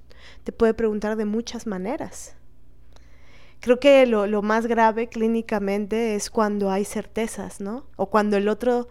[0.43, 2.35] te puede preguntar de muchas maneras.
[3.59, 7.88] Creo que lo, lo, más grave clínicamente es cuando hay certezas, ¿no?
[7.95, 8.88] O cuando el otro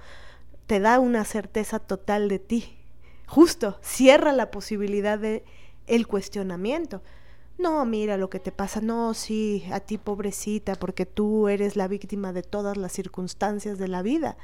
[0.66, 2.78] te da una certeza total de ti.
[3.26, 5.44] Justo, cierra la posibilidad de
[5.86, 7.02] el cuestionamiento
[7.58, 11.88] no, mira lo que te pasa, no, sí, a ti pobrecita, porque tú eres la
[11.88, 14.36] víctima de todas las circunstancias de la vida.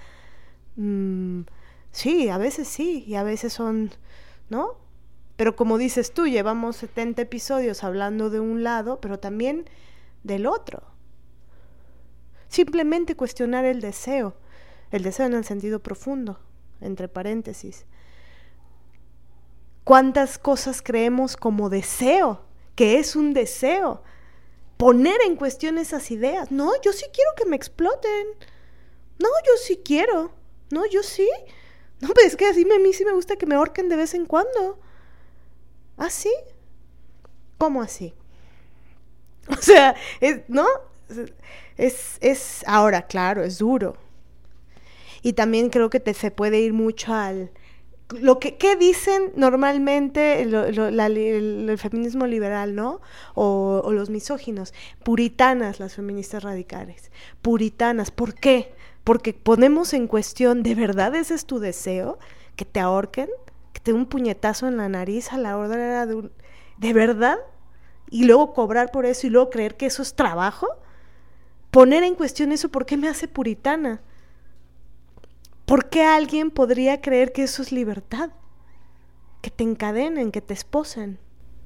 [0.77, 1.43] Mm,
[1.91, 3.91] sí, a veces sí, y a veces son,
[4.49, 4.79] ¿no?
[5.37, 9.69] Pero como dices tú, llevamos 70 episodios hablando de un lado, pero también
[10.23, 10.83] del otro.
[12.49, 14.35] Simplemente cuestionar el deseo,
[14.91, 16.41] el deseo en el sentido profundo,
[16.81, 17.87] entre paréntesis.
[19.85, 22.41] ¿Cuántas cosas creemos como deseo?
[22.75, 24.03] Que es un deseo.
[24.77, 26.51] Poner en cuestión esas ideas.
[26.51, 28.27] No, yo sí quiero que me exploten.
[29.19, 30.33] No, yo sí quiero.
[30.71, 31.29] No, yo sí.
[32.01, 34.15] No, pero es que así a mí sí me gusta que me ahorquen de vez
[34.15, 34.81] en cuando.
[35.97, 36.33] ¿Así?
[36.37, 36.53] ¿Ah,
[37.59, 38.15] ¿Cómo así?
[39.49, 39.97] O sea,
[40.49, 40.67] ¿no?
[41.77, 43.97] Es, es, ahora, claro, es duro.
[45.23, 47.51] Y también creo que te, se puede ir mucho al,
[48.21, 53.01] lo que ¿qué dicen normalmente el feminismo liberal, ¿no?
[53.35, 54.75] O, o los misóginos.
[55.05, 57.11] Puritanas las feministas radicales.
[57.41, 58.11] Puritanas.
[58.11, 58.75] ¿Por qué?
[59.05, 62.19] Porque ponemos en cuestión, ¿de verdad ese es tu deseo?
[62.57, 63.29] ¿Que te ahorquen?
[63.73, 66.33] ¿Que te den un puñetazo en la nariz a la hora de un...
[66.79, 67.39] ¿De verdad?
[68.11, 70.69] Y luego cobrar por eso y luego creer que eso es trabajo.
[71.71, 74.03] Poner en cuestión eso, ¿por qué me hace puritana?
[75.67, 78.31] ¿Por qué alguien podría creer que eso es libertad?
[79.41, 81.19] Que te encadenen, que te esposen,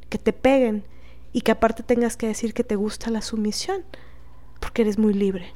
[0.09, 0.85] que te peguen
[1.33, 3.85] y que aparte tengas que decir que te gusta la sumisión,
[4.61, 5.53] porque eres muy libre.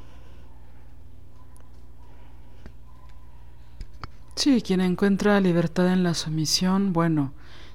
[4.34, 7.34] Sí, quien encuentra libertad en la sumisión, bueno,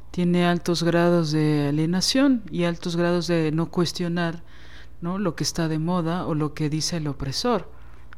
[0.09, 4.41] tiene altos grados de alienación y altos grados de no cuestionar,
[5.01, 5.19] ¿no?
[5.19, 7.69] lo que está de moda o lo que dice el opresor,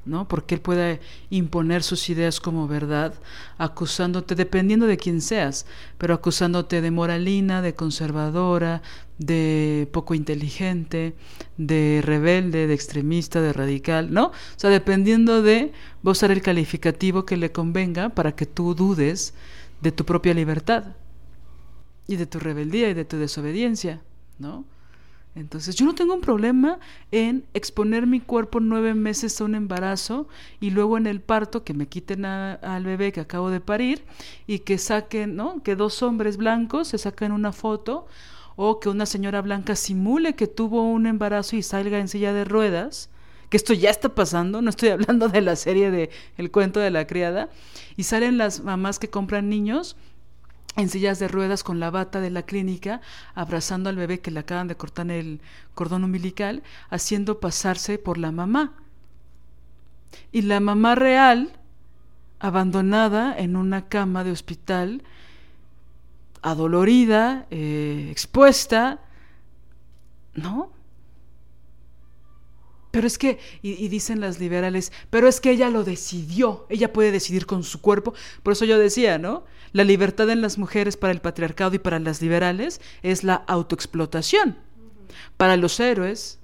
[0.07, 0.27] ¿no?
[0.27, 3.13] Porque él puede imponer sus ideas como verdad,
[3.57, 5.65] acusándote dependiendo de quién seas,
[5.97, 8.81] pero acusándote de moralina, de conservadora,
[9.17, 11.15] de poco inteligente,
[11.57, 14.27] de rebelde, de extremista, de radical, ¿no?
[14.27, 15.73] O sea, dependiendo de
[16.05, 19.33] va a usar el calificativo que le convenga para que tú dudes
[19.81, 20.95] de tu propia libertad
[22.07, 24.01] y de tu rebeldía y de tu desobediencia,
[24.39, 24.65] ¿no?
[25.37, 26.79] Entonces, yo no tengo un problema
[27.11, 30.27] en exponer mi cuerpo nueve meses a un embarazo
[30.59, 34.03] y luego en el parto que me quiten a- al bebé que acabo de parir
[34.47, 35.61] y que saquen, ¿no?
[35.61, 38.07] Que dos hombres blancos se saquen una foto
[38.55, 42.43] o que una señora blanca simule que tuvo un embarazo y salga en silla de
[42.43, 43.09] ruedas,
[43.49, 46.89] que esto ya está pasando, no estoy hablando de la serie de El cuento de
[46.89, 47.49] la criada,
[47.95, 49.95] y salen las mamás que compran niños
[50.77, 53.01] en sillas de ruedas con la bata de la clínica,
[53.33, 55.41] abrazando al bebé que le acaban de cortar el
[55.73, 58.73] cordón umbilical, haciendo pasarse por la mamá.
[60.31, 61.51] Y la mamá real,
[62.39, 65.03] abandonada en una cama de hospital,
[66.43, 68.99] adolorida, eh, expuesta,
[70.35, 70.76] ¿no?
[72.97, 77.11] Pero es que, y, dicen las liberales, pero es que ella lo decidió, ella puede
[77.11, 78.15] decidir con su cuerpo.
[78.41, 79.45] Por eso yo decía, ¿no?
[79.71, 84.57] La libertad en las mujeres para el patriarcado y para las liberales es la autoexplotación.
[85.37, 86.39] Para los héroes,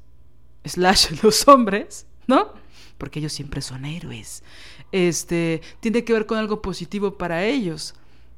[0.64, 2.54] slash los hombres, ¿no?
[3.00, 4.44] Porque ellos siempre son héroes.
[4.92, 7.96] Este, tiene que ver con algo positivo para ellos.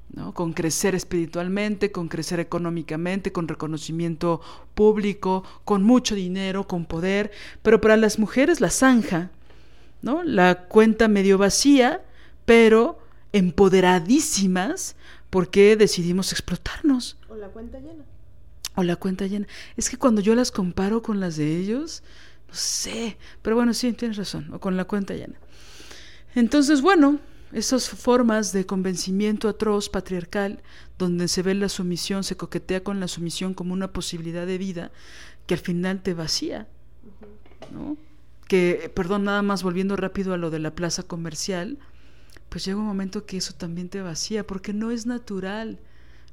[0.10, 0.34] ¿No?
[0.34, 4.42] con crecer espiritualmente, con crecer económicamente, con reconocimiento
[4.74, 9.32] público, con mucho dinero, con poder, pero para las mujeres la zanja,
[10.02, 10.24] ¿no?
[10.24, 12.04] La cuenta medio vacía,
[12.46, 13.00] pero
[13.34, 14.96] empoderadísimas
[15.30, 17.18] porque decidimos explotarnos.
[17.28, 18.06] O la cuenta llena.
[18.76, 19.48] O la cuenta llena.
[19.76, 22.04] Es que cuando yo las comparo con las de ellos,
[22.48, 25.36] no sé, pero bueno, sí, tienes razón, o con la cuenta llena.
[26.36, 27.20] Entonces, bueno,
[27.52, 30.62] esas formas de convencimiento atroz patriarcal,
[30.98, 34.92] donde se ve la sumisión, se coquetea con la sumisión como una posibilidad de vida
[35.46, 36.68] que al final te vacía,
[37.72, 37.98] ¿no?
[38.48, 41.78] Que, perdón, nada más volviendo rápido a lo de la plaza comercial,
[42.50, 45.80] pues llega un momento que eso también te vacía, porque no es natural,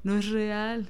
[0.02, 0.88] no es real.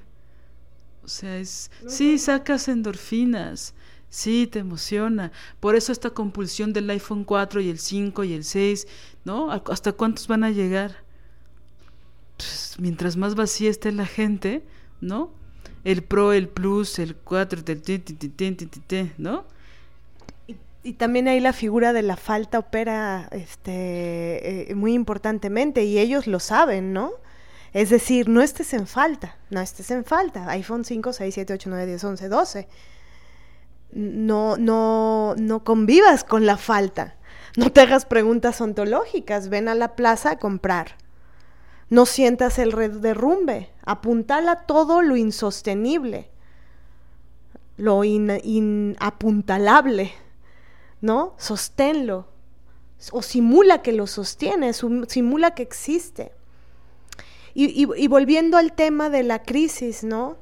[1.04, 3.74] O sea, es, sí, sacas endorfinas,
[4.12, 5.32] sí, te emociona.
[5.58, 8.86] Por eso esta compulsión del iPhone 4 y el 5 y el 6,
[9.24, 9.50] ¿no?
[9.50, 10.96] ¿Hasta cuántos van a llegar?
[12.36, 14.62] Pues, mientras más vacía esté la gente,
[15.00, 15.32] ¿no?
[15.82, 19.46] El Pro, el Plus, el 4, el t, t, t, t, t, t, ¿no?
[20.46, 25.98] Y, y también ahí la figura de la falta opera este, eh, muy importantemente y
[25.98, 27.12] ellos lo saben, ¿no?
[27.72, 30.50] Es decir, no estés en falta, no estés en falta.
[30.50, 32.68] iPhone 5, 6, 7, 8, 9, 10, 11, 12.
[33.92, 37.16] No, no, no convivas con la falta.
[37.56, 39.48] No te hagas preguntas ontológicas.
[39.48, 40.96] Ven a la plaza a comprar.
[41.90, 43.70] No sientas el derrumbe.
[43.84, 46.30] Apuntala todo lo insostenible,
[47.76, 50.12] lo in- inapuntalable,
[51.02, 51.34] ¿no?
[51.36, 52.28] Sosténlo.
[53.10, 56.32] O simula que lo sostiene, simula que existe.
[57.52, 60.36] Y- y volviendo al tema de la crisis, ¿no?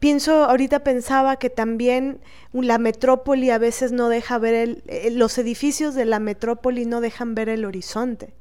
[0.00, 2.20] Pienso, ahorita pensaba que también
[2.52, 7.00] la metrópoli a veces no deja ver el, eh, los edificios de la metrópoli no
[7.00, 8.34] dejan ver el horizonte.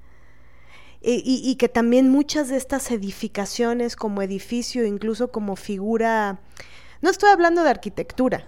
[1.01, 6.39] Y, y- y que también muchas de estas edificaciones como edificio, incluso como figura,
[7.01, 8.45] no estoy hablando de arquitectura,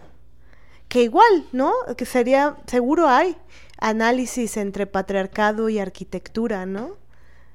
[0.88, 1.74] que igual, ¿no?
[1.98, 3.36] Que sería, seguro hay
[3.80, 6.92] análisis entre patriarcado y arquitectura, ¿no?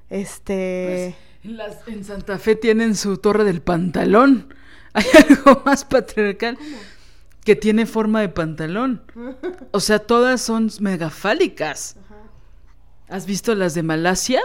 [0.09, 1.15] Este...
[1.43, 4.53] Pues, las- en Santa Fe tienen su torre del pantalón.
[4.93, 6.57] Hay algo más patriarcal
[7.43, 9.01] que tiene forma de pantalón.
[9.73, 11.95] O sea, todas son megafálicas.
[13.07, 14.41] ¿Has visto las de Malasia?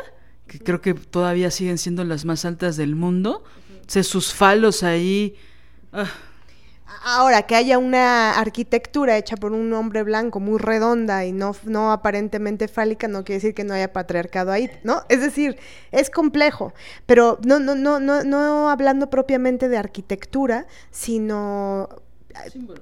[0.46, 3.44] que creo que todavía siguen siendo las más altas del mundo.
[3.86, 5.36] Se sus falos ahí.
[5.92, 6.10] ah,
[7.04, 11.90] Ahora, que haya una arquitectura hecha por un hombre blanco muy redonda y no, no
[11.90, 15.02] aparentemente fálica, no quiere decir que no haya patriarcado ahí, ¿no?
[15.08, 15.58] Es decir,
[15.90, 21.88] es complejo, pero no, no, no, no, no hablando propiamente de arquitectura, sino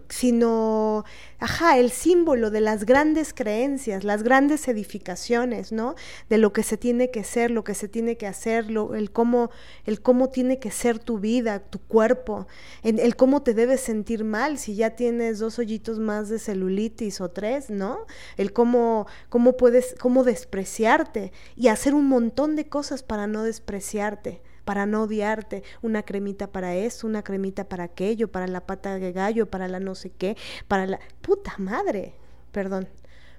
[0.09, 1.05] sino,
[1.39, 5.95] ajá, el símbolo de las grandes creencias, las grandes edificaciones, ¿no?
[6.29, 9.11] De lo que se tiene que ser, lo que se tiene que hacer, lo- el,
[9.11, 9.51] cómo,
[9.85, 12.47] el cómo tiene que ser tu vida, tu cuerpo,
[12.83, 17.21] en- el cómo te debes sentir mal si ya tienes dos hoyitos más de celulitis
[17.21, 17.99] o tres, ¿no?
[18.37, 24.43] El cómo, cómo puedes, cómo despreciarte y hacer un montón de cosas para no despreciarte
[24.65, 29.13] para no odiarte, una cremita para eso, una cremita para aquello, para la pata de
[29.13, 30.37] gallo, para la no sé qué,
[30.69, 32.15] para la puta madre,
[32.53, 32.89] perdón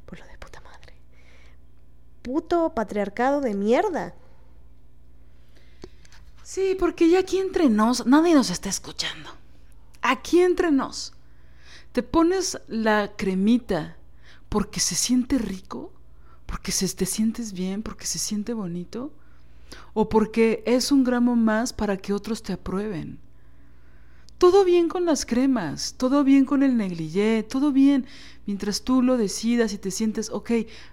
[0.06, 0.93] por lo de puta madre,
[2.22, 4.15] puto patriarcado de mierda.
[6.43, 9.31] Sí, porque ya aquí entre nos, nadie nos está escuchando.
[10.02, 11.14] Aquí entre nos.
[11.91, 13.97] Te pones la cremita
[14.47, 15.91] porque se siente rico,
[16.45, 19.11] porque se, te sientes bien, porque se siente bonito,
[19.93, 23.19] o porque es un gramo más para que otros te aprueben.
[24.37, 28.05] Todo bien con las cremas, todo bien con el negligé, todo bien,
[28.45, 30.51] mientras tú lo decidas y te sientes ok,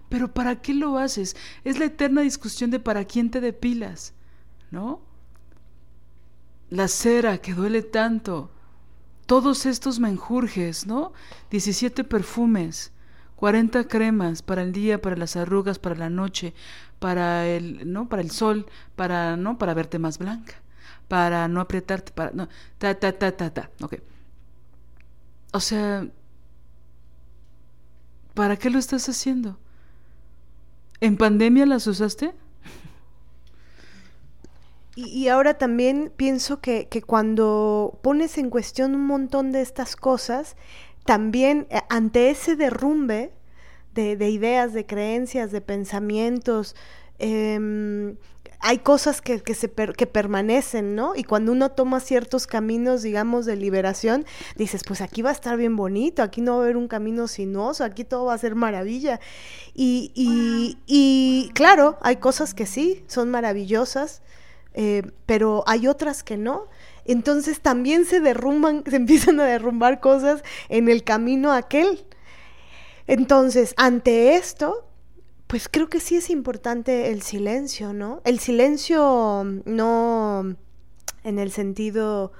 [0.08, 1.36] pero ¿para qué lo haces?
[1.64, 4.14] Es la eterna discusión de para quién te depilas,
[4.70, 5.00] ¿no?
[6.70, 8.52] La cera que duele tanto,
[9.26, 11.12] todos estos menjurjes, ¿no?
[11.50, 12.92] 17 perfumes,
[13.42, 16.54] 40 cremas para el día, para las arrugas, para la noche,
[17.00, 18.08] para el, ¿no?
[18.08, 19.58] Para el sol, para, ¿no?
[19.58, 20.54] Para verte más blanca,
[21.08, 22.48] para no apretarte, para, no,
[22.78, 23.94] ta, ta, ta, ta, ta, ok.
[25.52, 26.06] O sea,
[28.34, 29.58] ¿para qué lo estás haciendo?
[31.00, 32.32] ¿En pandemia las usaste?
[34.94, 39.96] Y, y ahora también pienso que, que cuando pones en cuestión un montón de estas
[39.96, 40.54] cosas,
[41.04, 43.32] también eh, ante ese derrumbe
[43.94, 46.74] de, de ideas, de creencias, de pensamientos,
[47.18, 48.16] em,
[48.64, 51.14] hay cosas que, que se que permanecen, ¿no?
[51.16, 54.24] Y cuando uno toma ciertos caminos, digamos, de liberación,
[54.56, 57.26] dices, pues aquí va a estar bien bonito, aquí no va a haber un camino
[57.26, 59.18] sinuoso, aquí todo va a ser maravilla.
[59.74, 64.22] Y, y, y claro, hay cosas que sí, son maravillosas,
[64.74, 66.68] eh, pero hay otras que no.
[67.04, 72.06] Entonces también se derrumban, se empiezan a derrumbar cosas en el camino aquel.
[73.06, 74.86] Entonces, ante esto,
[75.46, 78.22] pues creo que sí es importante el silencio, ¿no?
[78.24, 80.56] El silencio mm, no
[81.24, 82.32] en el sentido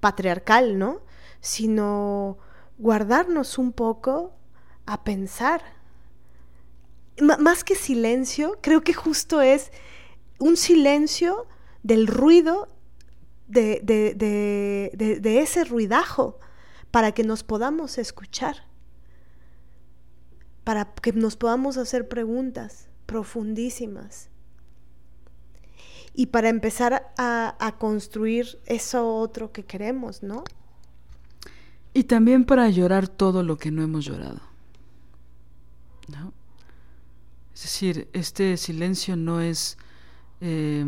[0.00, 1.00] patriarcal, ¿no?
[1.40, 2.38] Sino
[2.78, 4.34] guardarnos un poco
[4.86, 5.62] a pensar.
[7.20, 9.70] Más que silencio, creo que justo es
[10.38, 11.46] un silencio
[11.82, 12.68] del ruido
[13.52, 14.14] de, de,
[14.96, 16.38] de, de, ese ruidajo
[16.90, 18.66] para que nos podamos escuchar,
[20.64, 24.30] para que nos podamos hacer preguntas profundísimas
[26.14, 30.44] y para empezar a, a construir eso otro que queremos, ¿no?
[31.92, 34.40] Y también para llorar todo lo que no hemos llorado.
[36.08, 36.32] ¿No?
[37.54, 39.76] Es decir, este silencio no es...
[40.40, 40.86] eh,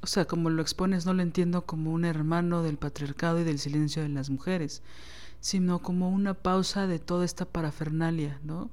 [0.00, 3.58] o sea, como lo expones, no lo entiendo como un hermano del patriarcado y del
[3.58, 4.82] silencio de las mujeres,
[5.40, 8.70] sino como una pausa de toda esta parafernalia, ¿no?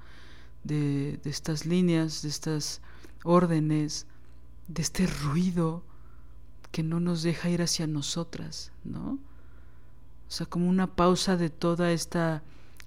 [0.63, 2.81] De, de estas líneas, de estas
[3.23, 4.07] órdenes,
[4.67, 5.83] de este ruido
[6.71, 9.19] que no nos deja ir hacia nosotras, ¿no?
[10.27, 12.43] O sea, como una pausa de toda esta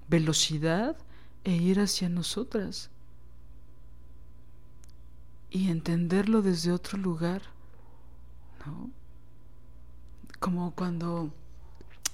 [0.07, 0.97] velocidad
[1.43, 2.89] e ir hacia nosotras.
[5.49, 7.41] Y entenderlo desde otro lugar,
[8.65, 8.89] ¿no?
[10.39, 11.31] Como cuando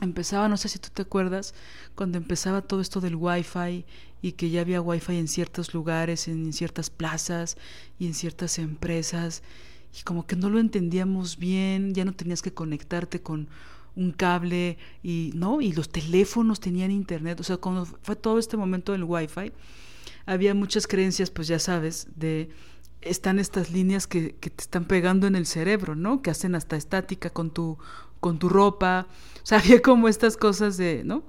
[0.01, 1.53] empezaba, no sé si tú te acuerdas,
[1.95, 3.85] cuando empezaba todo esto del wifi
[4.21, 7.57] y que ya había wifi en ciertos lugares, en ciertas plazas
[7.99, 9.43] y en ciertas empresas
[9.97, 13.47] y como que no lo entendíamos bien, ya no tenías que conectarte con
[13.95, 18.57] un cable y no y los teléfonos tenían internet, o sea, cuando fue todo este
[18.57, 19.53] momento del wifi
[20.25, 22.49] había muchas creencias, pues ya sabes, de
[23.05, 26.21] están estas líneas que, que te están pegando en el cerebro, ¿no?
[26.21, 27.77] Que hacen hasta estática con tu
[28.19, 29.07] con tu ropa,
[29.43, 31.23] o sea, había como estas cosas de, ¿no?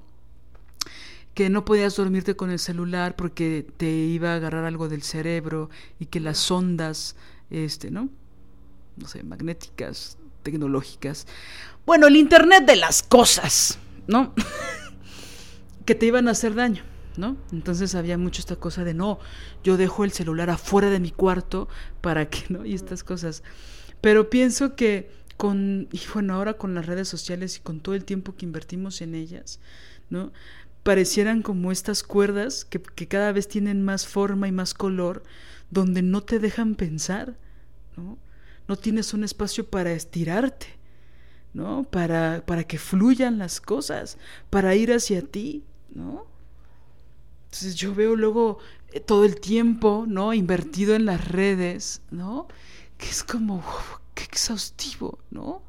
[1.37, 5.69] que no podías dormirte con el celular porque te iba a agarrar algo del cerebro
[6.01, 7.15] y que las ondas,
[7.51, 8.09] este, ¿no?
[8.97, 11.27] No sé, magnéticas, tecnológicas.
[11.85, 14.33] Bueno, el Internet de las cosas, ¿no?
[15.85, 16.83] que te iban a hacer daño.
[17.19, 17.37] ¿No?
[17.53, 19.19] Entonces había mucho esta cosa de no,
[19.65, 21.69] yo dejo el celular afuera de mi cuarto
[22.01, 22.65] para que, ¿no?
[22.65, 23.43] Y estas cosas.
[24.01, 28.05] Pero pienso que con, y bueno, ahora con las redes sociales y con todo el
[28.05, 29.61] tiempo que invertimos en ellas,
[30.11, 30.33] ¿no?
[30.83, 35.25] Parecieran como estas cuerdas que, que cada vez tienen más forma y más color,
[35.71, 37.37] donde no te dejan pensar,
[37.97, 38.19] ¿no?
[38.69, 40.67] No tienes un espacio para estirarte,
[41.55, 41.85] ¿no?
[41.85, 44.19] Para, para que fluyan las cosas,
[44.51, 45.65] para ir hacia ti,
[45.95, 46.27] ¿no?
[47.47, 48.59] Entonces yo veo luego
[48.93, 50.35] eh, todo el tiempo, ¿no?
[50.35, 52.47] Invertido en las redes, ¿no?
[52.99, 53.63] Que es como,
[54.15, 55.63] qué exhaustivo, ¿no?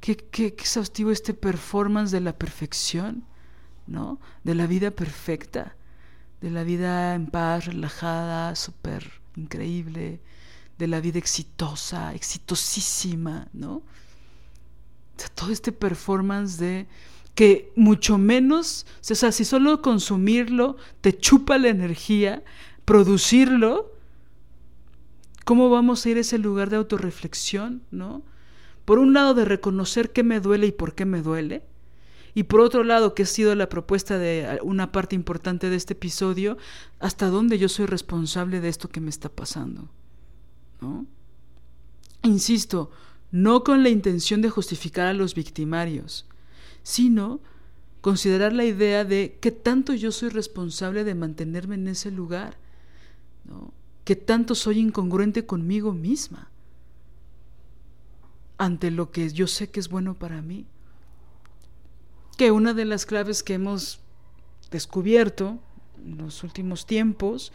[0.00, 3.24] Qué, qué, qué exhaustivo este performance de la perfección,
[3.86, 4.20] ¿no?
[4.44, 5.76] De la vida perfecta,
[6.40, 10.20] de la vida en paz, relajada, súper increíble,
[10.78, 13.76] de la vida exitosa, exitosísima, ¿no?
[13.76, 16.86] O sea, todo este performance de
[17.36, 22.42] que mucho menos, o sea, si solo consumirlo te chupa la energía,
[22.86, 23.92] producirlo,
[25.44, 28.22] ¿cómo vamos a ir a ese lugar de autorreflexión, ¿no?
[28.86, 31.62] Por un lado de reconocer qué me duele y por qué me duele,
[32.32, 35.92] y por otro lado, que ha sido la propuesta de una parte importante de este
[35.92, 36.56] episodio,
[37.00, 39.90] hasta dónde yo soy responsable de esto que me está pasando,
[40.80, 41.06] ¿no?
[42.22, 42.90] Insisto,
[43.30, 46.26] no con la intención de justificar a los victimarios,
[46.86, 47.40] sino
[48.00, 52.58] considerar la idea de qué tanto yo soy responsable de mantenerme en ese lugar,
[53.44, 53.74] ¿no?
[54.04, 56.48] qué tanto soy incongruente conmigo misma
[58.56, 60.64] ante lo que yo sé que es bueno para mí.
[62.38, 63.98] Que una de las claves que hemos
[64.70, 65.58] descubierto
[65.98, 67.52] en los últimos tiempos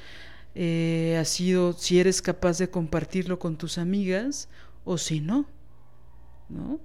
[0.55, 4.49] eh, ha sido si eres capaz de compartirlo con tus amigas
[4.83, 5.45] o si no,
[6.49, 6.81] ¿no?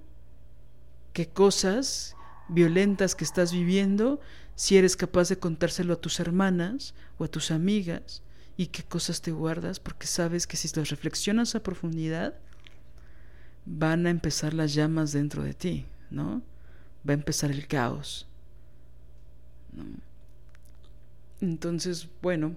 [1.11, 2.13] ¿Qué cosas
[2.49, 4.19] violentas que estás viviendo,
[4.55, 8.23] si eres capaz de contárselo a tus hermanas o a tus amigas
[8.57, 12.33] y qué cosas te guardas, porque sabes que si las reflexionas a profundidad,
[13.65, 16.41] van a empezar las llamas dentro de ti, ¿no?
[17.07, 18.27] Va a empezar el caos.
[21.41, 22.55] Entonces, bueno.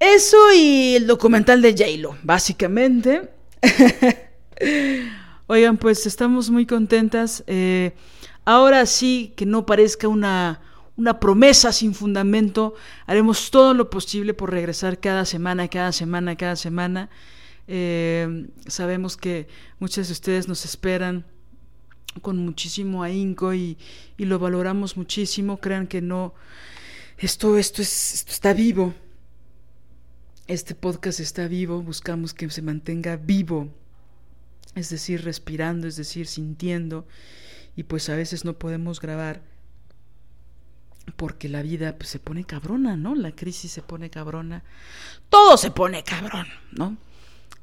[0.00, 3.30] Eso y el documental de J-Lo, básicamente.
[5.50, 7.42] Oigan, pues estamos muy contentas.
[7.46, 7.94] Eh,
[8.44, 10.60] ahora sí, que no parezca una,
[10.94, 12.74] una promesa sin fundamento,
[13.06, 17.08] haremos todo lo posible por regresar cada semana, cada semana, cada semana.
[17.66, 19.48] Eh, sabemos que
[19.78, 21.24] muchas de ustedes nos esperan
[22.20, 23.78] con muchísimo ahínco y,
[24.18, 25.60] y lo valoramos muchísimo.
[25.60, 26.34] Crean que no,
[27.16, 28.92] esto, esto, es, esto está vivo.
[30.46, 33.70] Este podcast está vivo, buscamos que se mantenga vivo
[34.74, 37.06] es decir, respirando, es decir, sintiendo,
[37.76, 39.42] y pues a veces no podemos grabar
[41.16, 43.14] porque la vida pues, se pone cabrona, ¿no?
[43.14, 44.62] La crisis se pone cabrona,
[45.28, 46.96] todo se pone cabrón, ¿no?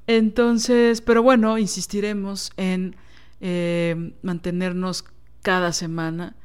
[0.07, 2.95] Entonces, pero bueno, insistiremos en
[3.41, 5.03] eh, mantenernos
[5.41, 6.35] cada semana.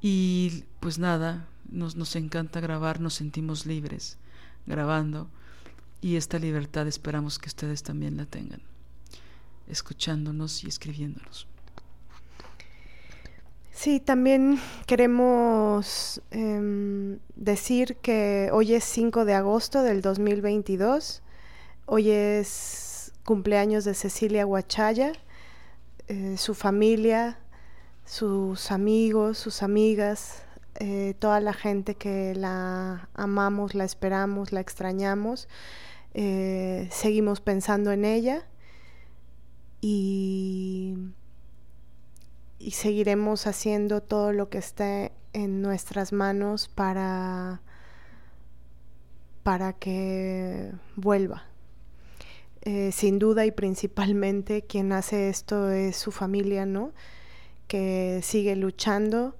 [0.00, 4.18] Y pues nada, nos, nos encanta grabar, nos sentimos libres
[4.66, 5.28] grabando.
[6.00, 8.71] Y esta libertad esperamos que ustedes también la tengan
[9.68, 11.46] escuchándonos y escribiéndonos.
[13.72, 21.22] Sí, también queremos em, decir que hoy es 5 de agosto del 2022.
[21.86, 25.12] Hoy es cumpleaños de Cecilia Huachaya,
[26.06, 27.38] eh, su familia,
[28.04, 30.42] sus amigos, sus amigas,
[30.76, 35.48] eh, toda la gente que la amamos, la esperamos, la extrañamos.
[36.14, 38.46] Eh, seguimos pensando en ella
[39.82, 40.94] y,
[42.70, 47.60] seguiremos haciendo todo lo que esté en nuestras manos para,
[49.42, 51.44] para que vuelva.
[52.62, 56.92] Eh, sin duda y principalmente quien hace esto es su familia, ¿no?
[57.66, 59.36] Que sigue luchando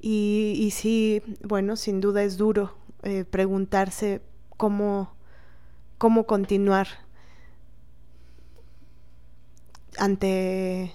[0.00, 4.22] y, y sí, bueno, sin duda es duro eh, preguntarse
[4.56, 5.14] cómo,
[5.98, 7.03] cómo continuar
[9.98, 10.92] ante,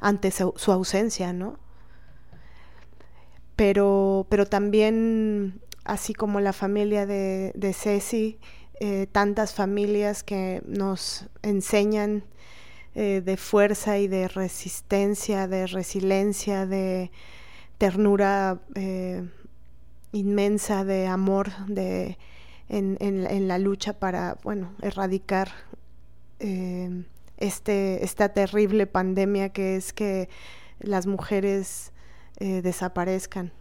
[0.00, 1.58] ante su, ausencia, ¿no?
[3.56, 8.38] Pero, pero también, así como la familia de, de Ceci,
[8.80, 12.24] eh, tantas familias que nos enseñan
[12.96, 17.12] eh, de fuerza y de resistencia, de resiliencia, de
[17.78, 19.28] ternura eh,
[20.12, 22.18] inmensa, de amor, de,
[22.68, 25.50] en, en, la lucha para, bueno, erradicar
[27.36, 30.28] este, esta terrible pandemia que es que
[30.80, 31.92] las mujeres
[32.38, 33.52] eh, desaparezcan.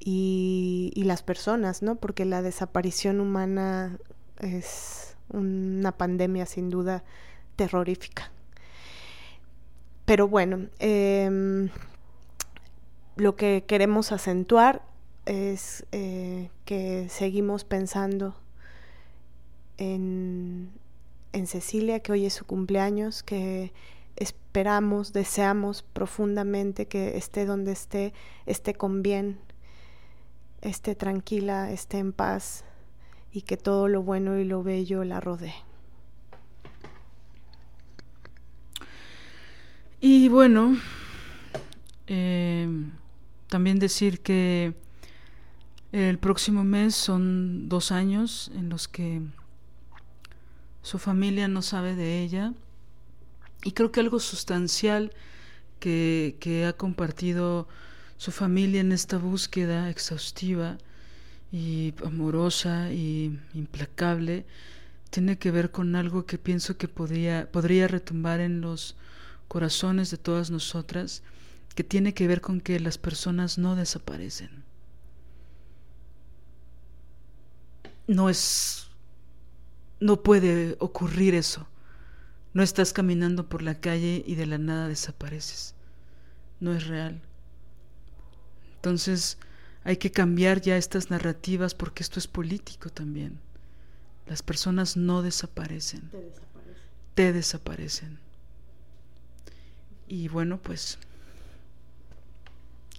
[0.00, 1.96] y, y las personas, ¿no?
[1.96, 3.98] Porque la desaparición humana
[4.38, 7.04] es una pandemia sin duda
[7.56, 8.30] terrorífica.
[10.04, 11.70] Pero bueno, em,
[13.16, 14.82] lo que queremos acentuar
[15.24, 18.36] es eh, que seguimos pensando
[19.78, 20.72] en,
[21.34, 23.72] en Cecilia, que hoy es su cumpleaños, que
[24.16, 28.14] esperamos, deseamos profundamente que esté donde esté,
[28.46, 29.38] esté con bien,
[30.62, 32.64] esté tranquila, esté en paz
[33.32, 35.54] y que todo lo bueno y lo bello la rodee.
[40.00, 40.76] Y bueno,
[42.06, 42.68] eh,
[43.48, 44.74] también decir que
[45.92, 49.22] el próximo mes son dos años en los que
[50.84, 52.52] su familia no sabe de ella
[53.64, 55.10] y creo que algo sustancial
[55.80, 57.66] que, que ha compartido
[58.18, 60.78] su familia en esta búsqueda exhaustiva
[61.50, 64.44] y amorosa y implacable
[65.08, 68.94] tiene que ver con algo que pienso que podría, podría retumbar en los
[69.48, 71.22] corazones de todas nosotras,
[71.74, 74.64] que tiene que ver con que las personas no desaparecen.
[78.06, 78.90] No es...
[80.00, 81.66] no puede ocurrir eso.
[82.52, 85.74] No estás caminando por la calle y de la nada desapareces.
[86.60, 87.20] No es real.
[88.76, 89.38] Entonces
[89.82, 93.40] hay que cambiar ya estas narrativas porque esto es político también.
[94.26, 96.08] Las personas no desaparecen.
[96.10, 96.82] Te desaparecen.
[97.14, 98.18] Te desaparecen.
[100.08, 100.98] Y bueno, pues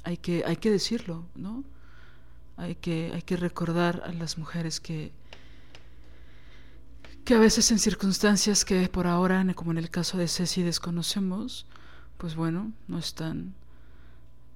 [0.03, 1.63] hay que, hay que decirlo, ¿no?
[2.57, 5.11] Hay que, hay que recordar a las mujeres que,
[7.26, 11.65] que a veces en circunstancias que por ahora, como en el caso de Ceci, desconocemos,
[12.19, 13.56] pues bueno, no están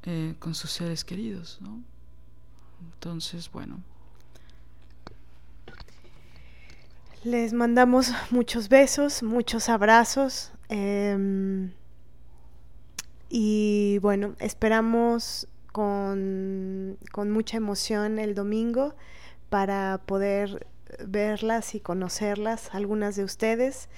[0.03, 1.81] eh, con sus seres queridos, ¿no?
[2.93, 3.81] Entonces, bueno.
[7.23, 10.51] Les mandamos muchos besos, muchos abrazos.
[10.69, 11.71] Eh,
[13.29, 18.95] y bueno, esperamos con, con mucha emoción el domingo
[19.49, 20.67] para poder
[21.05, 23.89] verlas y conocerlas, algunas de ustedes.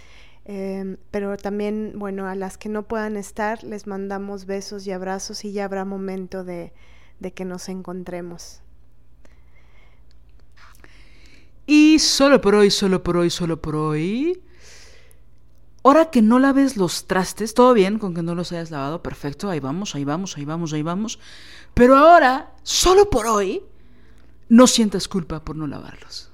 [0.45, 5.45] Eh, pero también, bueno, a las que no puedan estar, les mandamos besos y abrazos
[5.45, 6.73] y ya habrá momento de,
[7.19, 8.61] de que nos encontremos.
[11.67, 14.41] Y solo por hoy, solo por hoy, solo por hoy.
[15.83, 19.49] Ahora que no laves los trastes, todo bien con que no los hayas lavado, perfecto,
[19.49, 21.19] ahí vamos, ahí vamos, ahí vamos, ahí vamos.
[21.73, 23.63] Pero ahora, solo por hoy,
[24.49, 26.30] no sientas culpa por no lavarlos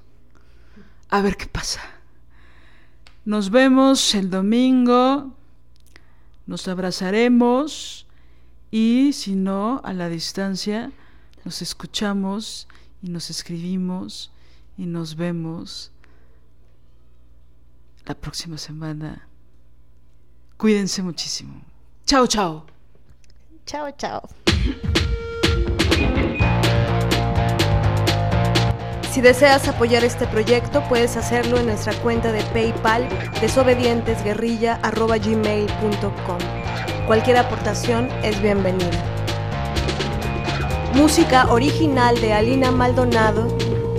[1.08, 1.80] a ver qué pasa.
[3.24, 5.32] Nos vemos el domingo,
[6.46, 8.06] nos abrazaremos
[8.70, 10.92] y si no, a la distancia,
[11.44, 12.68] nos escuchamos
[13.02, 14.30] y nos escribimos
[14.76, 15.92] y nos vemos
[18.06, 19.28] la próxima semana.
[20.56, 21.60] Cuídense muchísimo.
[22.06, 22.66] Chao, chao.
[23.66, 24.28] Chao, chao.
[29.10, 33.08] Si deseas apoyar este proyecto, puedes hacerlo en nuestra cuenta de PayPal
[33.40, 36.38] desobedientesguerrilla.gmail.com.
[37.06, 38.90] Cualquier aportación es bienvenida.
[40.94, 43.48] Música original de Alina Maldonado,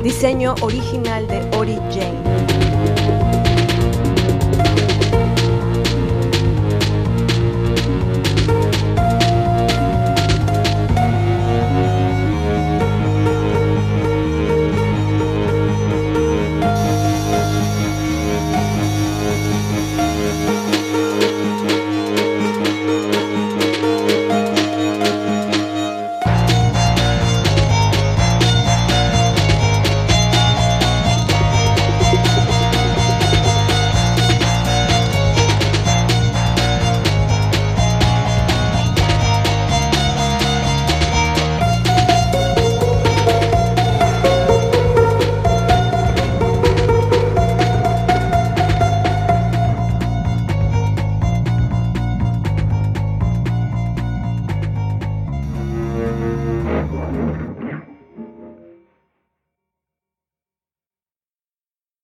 [0.04, 2.59] diseño original de Ori Jane.